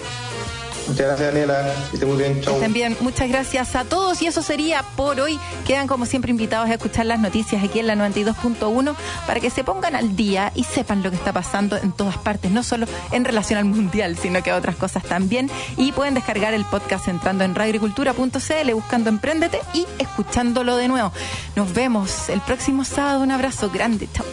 Muchas 0.87 1.07
gracias, 1.07 1.33
Daniela. 1.33 1.73
Que 1.89 1.95
esté 1.95 2.05
muy 2.05 2.17
bien. 2.17 2.41
Chau. 2.41 2.55
Estén 2.55 2.73
bien, 2.73 2.97
muchas 3.01 3.29
gracias 3.29 3.75
a 3.75 3.85
todos 3.85 4.21
y 4.21 4.27
eso 4.27 4.41
sería 4.41 4.83
por 4.95 5.19
hoy. 5.19 5.39
Quedan 5.65 5.87
como 5.87 6.05
siempre 6.05 6.31
invitados 6.31 6.69
a 6.69 6.73
escuchar 6.73 7.05
las 7.05 7.19
noticias 7.19 7.63
aquí 7.63 7.79
en 7.79 7.87
la 7.87 7.95
92.1 7.95 8.95
para 9.27 9.39
que 9.39 9.49
se 9.49 9.63
pongan 9.63 9.95
al 9.95 10.15
día 10.15 10.51
y 10.55 10.63
sepan 10.63 11.03
lo 11.03 11.09
que 11.09 11.17
está 11.17 11.33
pasando 11.33 11.77
en 11.77 11.91
todas 11.91 12.17
partes, 12.17 12.51
no 12.51 12.63
solo 12.63 12.87
en 13.11 13.25
relación 13.25 13.59
al 13.59 13.65
mundial, 13.65 14.17
sino 14.17 14.41
que 14.43 14.51
a 14.51 14.55
otras 14.55 14.75
cosas 14.75 15.03
también. 15.03 15.49
Y 15.77 15.91
pueden 15.91 16.13
descargar 16.13 16.53
el 16.53 16.65
podcast 16.65 17.07
entrando 17.07 17.43
en 17.43 17.55
radioagricultura.cl, 17.55 18.73
buscando 18.73 19.09
Emprendete 19.09 19.59
y 19.73 19.85
escuchándolo 19.97 20.75
de 20.75 20.87
nuevo. 20.87 21.11
Nos 21.55 21.73
vemos 21.73 22.29
el 22.29 22.41
próximo 22.41 22.85
sábado. 22.85 23.21
Un 23.21 23.31
abrazo 23.31 23.69
grande. 23.69 24.07
Chao. 24.13 24.25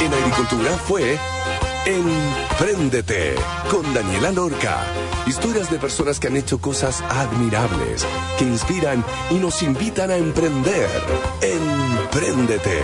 En 0.00 0.12
agricultura 0.12 0.70
fue 0.72 1.18
Empréndete 1.86 3.36
con 3.70 3.94
Daniela 3.94 4.32
Lorca. 4.32 4.84
Historias 5.24 5.70
de 5.70 5.78
personas 5.78 6.18
que 6.18 6.26
han 6.26 6.36
hecho 6.36 6.60
cosas 6.60 7.00
admirables, 7.02 8.04
que 8.38 8.44
inspiran 8.44 9.04
y 9.30 9.34
nos 9.34 9.62
invitan 9.62 10.10
a 10.10 10.16
emprender. 10.16 10.88
Empréndete. 11.40 12.82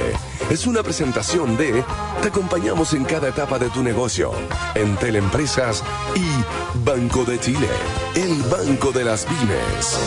Es 0.50 0.68
una 0.68 0.84
presentación 0.84 1.56
de 1.56 1.84
Te 2.22 2.28
acompañamos 2.28 2.92
en 2.94 3.04
cada 3.04 3.28
etapa 3.28 3.58
de 3.58 3.70
tu 3.70 3.82
negocio. 3.82 4.32
En 4.76 4.96
Teleempresas 4.96 5.82
y 6.14 6.78
Banco 6.84 7.24
de 7.24 7.40
Chile, 7.40 7.68
el 8.14 8.40
banco 8.44 8.92
de 8.92 9.04
las 9.04 9.24
pymes. 9.24 9.98